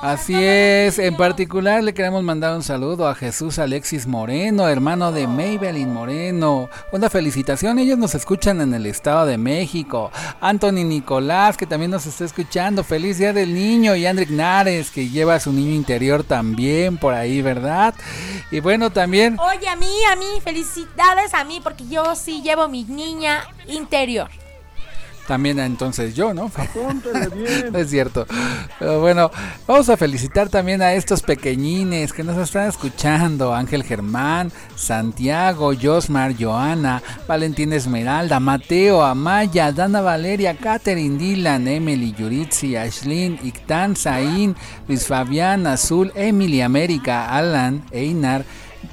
Así 0.00 0.32
es, 0.36 1.00
en 1.00 1.16
particular 1.16 1.82
le 1.82 1.92
queremos 1.92 2.22
mandar 2.22 2.54
un 2.54 2.62
saludo 2.62 3.08
a 3.08 3.16
Jesús 3.16 3.58
Alexis 3.58 4.06
Moreno, 4.06 4.68
hermano 4.68 5.10
de 5.10 5.26
Maybelline 5.26 5.92
Moreno. 5.92 6.70
Una 6.92 7.10
felicitación, 7.10 7.80
ellos 7.80 7.98
nos 7.98 8.14
escuchan 8.14 8.60
en 8.60 8.72
el 8.74 8.86
Estado 8.86 9.26
de 9.26 9.38
México. 9.38 10.12
Anthony 10.40 10.84
Nicolás, 10.84 11.56
que 11.56 11.66
también 11.66 11.90
nos 11.90 12.06
está 12.06 12.24
escuchando, 12.24 12.84
feliz 12.84 13.18
Día 13.18 13.32
del 13.32 13.52
Niño. 13.52 13.96
Y 13.96 14.06
Andrick 14.06 14.30
Nares, 14.30 14.92
que 14.92 15.08
lleva 15.08 15.34
a 15.34 15.40
su 15.40 15.52
niño 15.52 15.72
interior 15.74 16.22
también 16.22 16.96
por 16.96 17.12
ahí, 17.12 17.42
¿verdad? 17.42 17.92
Y 18.52 18.60
bueno, 18.60 18.90
también... 18.90 19.36
Oye, 19.40 19.68
a 19.68 19.74
mí, 19.74 19.92
a 20.12 20.14
mí, 20.14 20.40
felicidades 20.44 21.34
a 21.34 21.42
mí, 21.42 21.60
porque 21.60 21.88
yo 21.88 22.14
sí 22.14 22.40
llevo 22.40 22.68
mi 22.68 22.84
niña 22.84 23.48
interior. 23.66 24.30
También 25.28 25.58
entonces 25.58 26.14
yo, 26.14 26.32
¿no? 26.32 26.50
No 27.70 27.78
es 27.78 27.90
cierto. 27.90 28.26
Pero 28.78 29.00
bueno, 29.00 29.30
vamos 29.66 29.90
a 29.90 29.98
felicitar 29.98 30.48
también 30.48 30.80
a 30.80 30.94
estos 30.94 31.20
pequeñines 31.20 32.14
que 32.14 32.24
nos 32.24 32.38
están 32.38 32.66
escuchando. 32.66 33.54
Ángel 33.54 33.84
Germán, 33.84 34.50
Santiago, 34.74 35.72
Josmar, 35.78 36.34
Joana, 36.34 37.02
Valentín 37.26 37.74
Esmeralda, 37.74 38.40
Mateo, 38.40 39.02
Amaya, 39.02 39.70
Dana 39.70 40.00
Valeria, 40.00 40.56
Catherine, 40.56 41.18
Dylan, 41.18 41.68
Emily, 41.68 42.14
Yuritsi, 42.18 42.76
Ashlyn, 42.76 43.38
Ictan, 43.42 43.96
Zain, 43.96 44.56
Luis 44.88 45.06
Fabián, 45.06 45.66
Azul, 45.66 46.10
Emily, 46.14 46.62
América, 46.62 47.36
Alan, 47.36 47.84
Einar, 47.92 48.46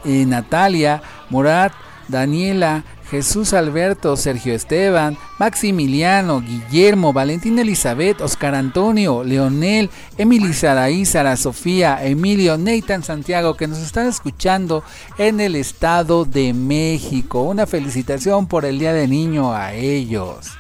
eh, 0.04 0.26
Natalia, 0.26 1.02
Murat, 1.30 1.72
Daniela, 2.10 2.84
Jesús 3.10 3.54
Alberto, 3.54 4.18
Sergio 4.18 4.54
Esteban, 4.54 5.18
Maximiliano, 5.38 6.42
Guillermo, 6.42 7.14
Valentín 7.14 7.60
Elizabeth, 7.60 8.22
Oscar 8.22 8.56
Antonio, 8.56 9.24
Leonel, 9.24 9.90
Emily 10.18 10.54
Saraí, 10.54 11.06
Sara 11.06 11.38
Sofía, 11.38 12.04
Emilio, 12.04 12.58
Nathan 12.58 13.04
Santiago, 13.04 13.56
que 13.56 13.68
nos 13.68 13.80
están 13.80 14.08
escuchando 14.08 14.84
en 15.18 15.40
el 15.40 15.56
Estado 15.56 16.26
de 16.26 16.54
México. 16.54 17.44
Una 17.44 17.68
felicitación 17.68 18.48
por 18.48 18.66
el 18.66 18.80
Día 18.80 18.94
de 18.94 19.08
Niño 19.08 19.54
a 19.54 19.74
ellos. 19.74 20.52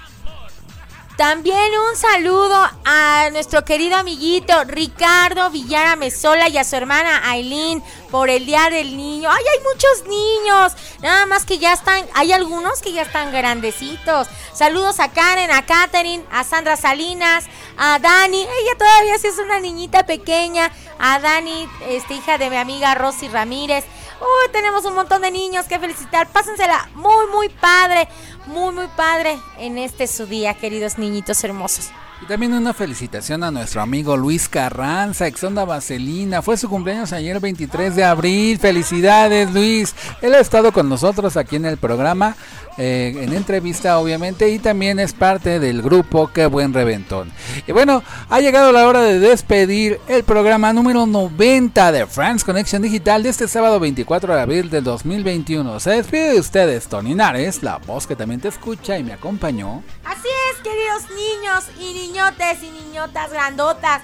También 1.17 1.71
un 1.89 1.95
saludo 1.95 2.69
a 2.83 3.29
nuestro 3.31 3.63
querido 3.63 3.95
amiguito 3.95 4.65
Ricardo 4.65 5.49
Villara 5.49 5.95
Mesola 5.95 6.49
y 6.49 6.57
a 6.57 6.65
su 6.65 6.75
hermana 6.75 7.29
Aileen 7.29 7.81
por 8.11 8.29
el 8.29 8.45
Día 8.45 8.69
del 8.69 8.97
Niño. 8.97 9.29
¡Ay, 9.31 9.43
hay 9.53 9.63
muchos 9.63 10.07
niños! 10.09 10.73
Nada 11.01 11.25
más 11.25 11.45
que 11.45 11.57
ya 11.57 11.71
están, 11.71 12.05
hay 12.15 12.33
algunos 12.33 12.81
que 12.81 12.91
ya 12.91 13.03
están 13.03 13.31
grandecitos. 13.31 14.27
Saludos 14.53 14.99
a 14.99 15.13
Karen, 15.13 15.51
a 15.51 15.65
Katherine, 15.65 16.25
a 16.33 16.43
Sandra 16.43 16.75
Salinas, 16.75 17.45
a 17.77 17.97
Dani. 17.99 18.41
Ella 18.41 18.77
todavía 18.77 19.17
sí 19.17 19.27
es 19.27 19.37
una 19.37 19.61
niñita 19.61 20.05
pequeña. 20.05 20.69
A 20.99 21.19
Dani, 21.19 21.69
este, 21.87 22.15
hija 22.15 22.37
de 22.37 22.49
mi 22.49 22.57
amiga 22.57 22.93
Rosy 22.93 23.29
Ramírez. 23.29 23.85
Uy, 24.21 24.51
tenemos 24.51 24.85
un 24.85 24.95
montón 24.95 25.21
de 25.21 25.31
niños 25.31 25.65
que 25.65 25.79
felicitar. 25.79 26.27
Pásensela 26.31 26.89
muy, 26.95 27.27
muy 27.31 27.49
padre. 27.49 28.07
Muy, 28.47 28.73
muy 28.73 28.87
padre 28.95 29.39
en 29.57 29.77
este 29.77 30.07
su 30.07 30.25
día, 30.27 30.53
queridos 30.53 30.97
niñitos 30.97 31.43
hermosos. 31.43 31.89
Y 32.21 32.27
también 32.27 32.53
una 32.53 32.73
felicitación 32.73 33.43
a 33.43 33.51
nuestro 33.51 33.81
amigo 33.81 34.15
Luis 34.15 34.47
Carranza, 34.47 35.27
Exonda 35.27 35.65
Vaselina. 35.65 36.41
Fue 36.41 36.55
su 36.55 36.69
cumpleaños 36.69 37.11
ayer 37.11 37.41
23 37.41 37.93
de 37.93 38.05
abril. 38.05 38.57
Felicidades 38.57 39.51
Luis. 39.51 39.93
Él 40.21 40.33
ha 40.33 40.39
estado 40.39 40.71
con 40.71 40.87
nosotros 40.87 41.35
aquí 41.35 41.57
en 41.57 41.65
el 41.65 41.77
programa, 41.77 42.37
eh, 42.77 43.15
en 43.21 43.33
entrevista 43.33 43.99
obviamente, 43.99 44.49
y 44.49 44.59
también 44.59 44.99
es 44.99 45.13
parte 45.13 45.59
del 45.59 45.81
grupo 45.81 46.31
Qué 46.33 46.45
Buen 46.45 46.73
Reventón. 46.73 47.31
Y 47.67 47.71
bueno, 47.71 48.03
ha 48.29 48.39
llegado 48.41 48.71
la 48.71 48.87
hora 48.87 49.01
de 49.01 49.19
despedir 49.19 49.99
el 50.07 50.23
programa 50.23 50.73
número 50.73 51.05
90 51.05 51.91
de 51.91 52.05
France 52.05 52.45
Connection 52.45 52.81
Digital 52.81 53.23
de 53.23 53.29
este 53.29 53.47
sábado 53.47 53.79
24 53.79 54.33
de 54.33 54.41
abril 54.41 54.69
del 54.69 54.83
2021. 54.83 55.79
Se 55.79 55.91
despide 55.91 56.33
de 56.33 56.39
ustedes 56.39 56.87
Tony 56.87 57.15
Nares, 57.15 57.63
la 57.63 57.77
voz 57.77 58.07
que 58.07 58.15
también 58.15 58.41
te 58.41 58.49
escucha 58.49 58.97
y 58.97 59.03
me 59.03 59.13
acompañó. 59.13 59.83
Así 60.03 60.27
es, 60.51 60.61
queridos 60.61 61.03
niños 61.09 61.65
y 61.79 61.93
niñotes 61.93 62.63
y 62.63 62.71
niñotas 62.71 63.31
grandotas. 63.31 64.01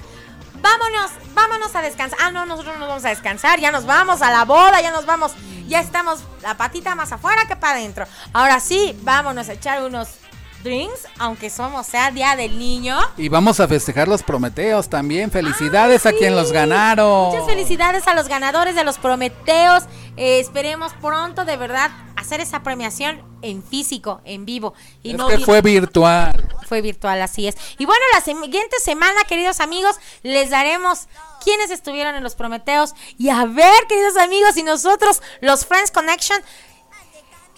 Vámonos, 0.61 1.11
vámonos 1.33 1.75
a 1.75 1.81
descansar. 1.81 2.19
Ah, 2.21 2.31
no, 2.31 2.45
nosotros 2.45 2.77
no 2.77 2.87
vamos 2.87 3.05
a 3.05 3.09
descansar. 3.09 3.59
Ya 3.59 3.71
nos 3.71 3.85
vamos 3.85 4.21
a 4.21 4.31
la 4.31 4.45
boda, 4.45 4.81
ya 4.81 4.91
nos 4.91 5.05
vamos. 5.05 5.33
Ya 5.67 5.79
estamos 5.79 6.23
la 6.41 6.55
patita 6.57 6.95
más 6.95 7.11
afuera 7.11 7.45
que 7.47 7.55
para 7.55 7.77
adentro. 7.77 8.05
Ahora 8.33 8.59
sí, 8.59 8.97
vámonos 9.01 9.49
a 9.49 9.53
echar 9.53 9.83
unos 9.83 10.20
drinks, 10.63 11.07
aunque 11.19 11.49
somos 11.49 11.87
sea 11.87 12.11
Día 12.11 12.35
del 12.35 12.57
Niño. 12.57 12.97
Y 13.17 13.29
vamos 13.29 13.59
a 13.59 13.67
festejar 13.67 14.07
los 14.07 14.23
Prometeos 14.23 14.89
también. 14.89 15.31
Felicidades 15.31 16.05
a 16.05 16.11
quien 16.13 16.35
los 16.35 16.51
ganaron. 16.51 17.29
Muchas 17.29 17.45
felicidades 17.45 18.07
a 18.07 18.13
los 18.15 18.27
ganadores 18.27 18.75
de 18.75 18.83
los 18.83 18.97
Prometeos. 18.97 19.83
Eh, 20.17 20.39
esperemos 20.39 20.93
pronto, 21.01 21.45
de 21.45 21.57
verdad, 21.57 21.89
hacer 22.15 22.39
esa 22.41 22.63
premiación 22.63 23.21
en 23.41 23.63
físico, 23.63 24.21
en 24.25 24.45
vivo. 24.45 24.73
Y 25.03 25.11
Es 25.11 25.17
no 25.17 25.27
que 25.27 25.39
fue 25.39 25.61
virtual. 25.61 26.47
fue 26.67 26.81
virtual, 26.81 27.21
así 27.21 27.47
es. 27.47 27.55
Y 27.77 27.85
bueno, 27.85 28.01
la 28.13 28.21
siguiente 28.21 28.77
semana, 28.83 29.23
queridos 29.27 29.59
amigos, 29.59 29.95
les 30.23 30.49
daremos 30.49 31.07
quiénes 31.43 31.71
estuvieron 31.71 32.15
en 32.15 32.23
los 32.23 32.35
Prometeos. 32.35 32.93
Y 33.17 33.29
a 33.29 33.45
ver, 33.45 33.87
queridos 33.89 34.17
amigos, 34.17 34.53
si 34.53 34.63
nosotros, 34.63 35.21
los 35.41 35.65
Friends 35.65 35.91
Connection, 35.91 36.39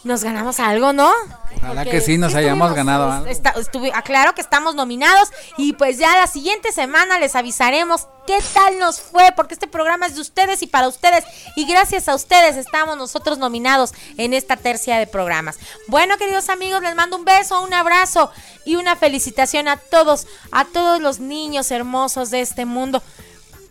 nos 0.04 0.24
ganamos 0.24 0.60
algo, 0.60 0.94
¿no? 0.94 1.12
Ojalá 1.58 1.86
que 1.86 2.02
sí 2.02 2.18
nos 2.18 2.36
hayamos 2.36 2.74
ganado 2.74 3.10
algo. 3.12 3.28
Está, 3.28 3.52
estuve, 3.52 3.92
aclaro 3.94 4.36
que 4.36 4.42
estamos 4.42 4.76
nominados 4.76 5.32
y 5.58 5.74
pues 5.74 5.98
ya 5.98 6.16
la 6.18 6.28
siguiente 6.28 6.72
semana 6.72 7.20
les 7.20 7.36
avisaremos 7.36 8.08
qué 8.28 8.40
tal 8.54 8.80
nos 8.80 9.00
fue, 9.00 9.32
porque 9.36 9.54
este 9.54 9.68
programa 9.68 10.06
es 10.06 10.16
de 10.16 10.22
ustedes 10.22 10.62
y 10.62 10.68
para 10.68 10.88
ustedes 10.88 11.24
y 11.56 11.66
gracias 11.66 12.08
a 12.10 12.16
ustedes 12.16 12.58
estamos 12.58 12.98
nosotros 12.98 13.38
nominados 13.38 13.94
en 14.18 14.34
esta 14.34 14.58
tercia 14.58 14.98
de 14.98 15.08
programas. 15.08 15.58
Bueno, 15.88 16.18
queridos 16.18 16.50
amigos, 16.50 16.82
les 16.82 16.96
mando 16.96 17.18
un 17.18 17.26
beso, 17.26 17.62
un 17.62 17.74
abrazo 17.74 18.32
y 18.66 18.76
una 18.76 18.96
felicitación 18.96 19.68
a 19.68 19.78
todos, 19.78 20.28
a 20.52 20.66
todos 20.66 21.02
los 21.02 21.20
niños 21.20 21.72
hermosos 21.72 22.30
de 22.30 22.42
este 22.42 22.66
mundo 22.66 23.02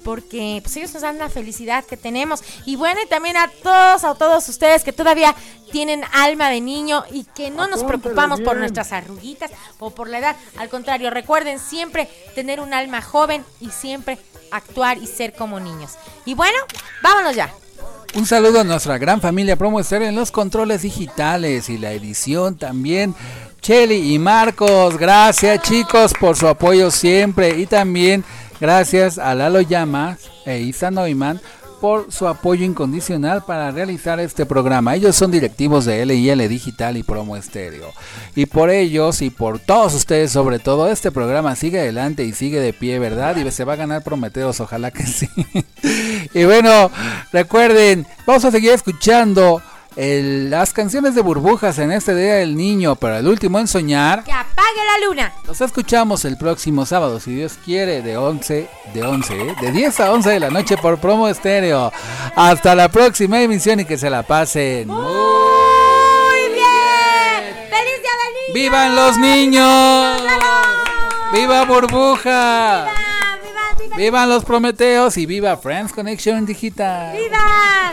porque 0.05 0.61
pues 0.62 0.76
ellos 0.76 0.92
nos 0.94 1.03
dan 1.03 1.18
la 1.18 1.28
felicidad 1.28 1.84
que 1.84 1.96
tenemos. 1.96 2.42
Y 2.66 2.76
bueno, 2.76 3.00
y 3.05 3.09
también 3.09 3.36
a 3.36 3.48
todos, 3.62 4.05
a 4.05 4.14
todos 4.14 4.48
ustedes 4.48 4.84
que 4.84 4.92
todavía 4.92 5.34
tienen 5.70 6.03
alma 6.12 6.50
de 6.50 6.61
niño 6.61 7.05
y 7.11 7.24
que 7.24 7.50
no 7.50 7.66
nos 7.66 7.82
preocupamos 7.82 8.40
por 8.40 8.57
nuestras 8.57 8.92
arruguitas 8.92 9.50
o 9.78 9.90
por 9.90 10.09
la 10.09 10.18
edad. 10.18 10.36
Al 10.59 10.68
contrario, 10.68 11.11
recuerden 11.11 11.59
siempre 11.59 12.09
tener 12.34 12.61
un 12.61 12.74
alma 12.74 13.00
joven 13.00 13.44
y 13.61 13.70
siempre 13.70 14.18
actuar 14.50 14.98
y 14.98 15.07
ser 15.07 15.32
como 15.32 15.59
niños. 15.59 15.92
Y 16.24 16.34
bueno, 16.34 16.59
vámonos 17.03 17.34
ya. 17.34 17.53
Un 18.14 18.26
saludo 18.26 18.61
a 18.61 18.64
nuestra 18.64 18.98
gran 18.98 19.22
familia 19.22 19.57
Promo 19.57 19.80
Estéreo 19.80 20.09
en 20.09 20.14
los 20.14 20.30
controles 20.30 20.82
digitales 20.82 21.70
y 21.70 21.78
la 21.78 21.92
edición 21.92 22.57
también. 22.57 23.14
Cheli 23.62 24.12
y 24.12 24.18
Marcos, 24.18 24.98
gracias 24.98 25.62
chicos 25.62 26.12
por 26.20 26.36
su 26.36 26.46
apoyo 26.46 26.90
siempre 26.90 27.59
y 27.59 27.64
también 27.64 28.24
gracias 28.62 29.18
a 29.18 29.34
Lalo 29.34 29.60
Llamas 29.60 30.30
e 30.46 30.60
Isa 30.60 30.92
Neumann 30.92 31.40
por 31.80 32.12
su 32.12 32.28
apoyo 32.28 32.64
incondicional 32.64 33.44
para 33.44 33.72
realizar 33.72 34.20
este 34.20 34.46
programa. 34.46 34.94
Ellos 34.94 35.16
son 35.16 35.32
directivos 35.32 35.84
de 35.84 36.06
LIL 36.06 36.48
Digital 36.48 36.96
y 36.96 37.02
Promo 37.02 37.36
Estéreo. 37.36 37.92
Y 38.36 38.46
por 38.46 38.70
ellos 38.70 39.20
y 39.20 39.30
por 39.30 39.58
todos 39.58 39.94
ustedes 39.94 40.30
sobre 40.30 40.60
todo, 40.60 40.88
este 40.88 41.10
programa 41.10 41.56
sigue 41.56 41.80
adelante 41.80 42.22
y 42.22 42.32
sigue 42.34 42.60
de 42.60 42.72
pie, 42.72 43.00
¿verdad? 43.00 43.34
Y 43.34 43.50
se 43.50 43.64
va 43.64 43.72
a 43.72 43.76
ganar 43.76 44.04
Prometeos, 44.04 44.60
ojalá 44.60 44.92
que 44.92 45.06
sí. 45.08 45.28
y 46.32 46.44
bueno, 46.44 46.88
recuerden, 47.32 48.06
vamos 48.24 48.44
a 48.44 48.52
seguir 48.52 48.70
escuchando 48.70 49.60
el- 49.97 50.51
las 50.51 50.72
canciones 50.72 51.14
de 51.14 51.20
burbujas 51.22 51.78
en 51.78 51.93
este 51.93 52.14
Día 52.14 52.34
del 52.36 52.57
Niño, 52.57 52.97
pero 52.97 53.16
el 53.16 53.26
último 53.28 53.59
en 53.59 53.68
soñar. 53.68 54.24
Que 54.24 54.32
apague 54.32 54.80
la 55.01 55.07
luna. 55.07 55.32
Nos 55.47 55.61
escuchamos 55.61 56.24
el 56.24 56.36
próximo 56.38 56.86
sábado, 56.86 57.20
si 57.20 57.34
Dios 57.34 57.55
quiere, 57.64 58.03
de 58.03 58.16
11, 58.16 58.68
de 58.95 59.03
11, 59.03 59.34
¿eh? 59.49 59.55
de 59.61 59.72
10 59.72 60.01
a 60.01 60.12
11 60.12 60.30
de 60.30 60.40
la 60.40 60.51
noche 60.51 60.76
por 60.76 60.99
Promo 60.99 61.28
Estéreo. 61.28 61.93
Hasta 62.36 62.74
la 62.74 62.88
próxima 62.88 63.40
emisión 63.43 63.80
y 63.80 63.84
que 63.84 63.99
se 63.99 64.09
la 64.11 64.22
pasen. 64.22 64.88
muy- 64.88 64.97
Muy 64.97 66.55
bien. 66.55 67.55
¡Feliz 67.70 68.01
Día 68.03 68.12
del 68.24 68.34
Niño! 68.34 68.55
¡Vivan 68.55 68.97
los 68.97 69.18
niños! 69.18 70.22
¡Viva 71.32 71.64
burbuja! 71.64 72.84
¡Viva, 73.43 73.82
viva, 73.82 73.97
¡Vivan 73.97 74.28
los 74.28 74.45
Prometeos 74.45 75.16
y 75.16 75.24
viva 75.26 75.57
Friends 75.57 75.93
Connection 75.93 76.45
Digital! 76.47 77.16
viva! 77.16 77.93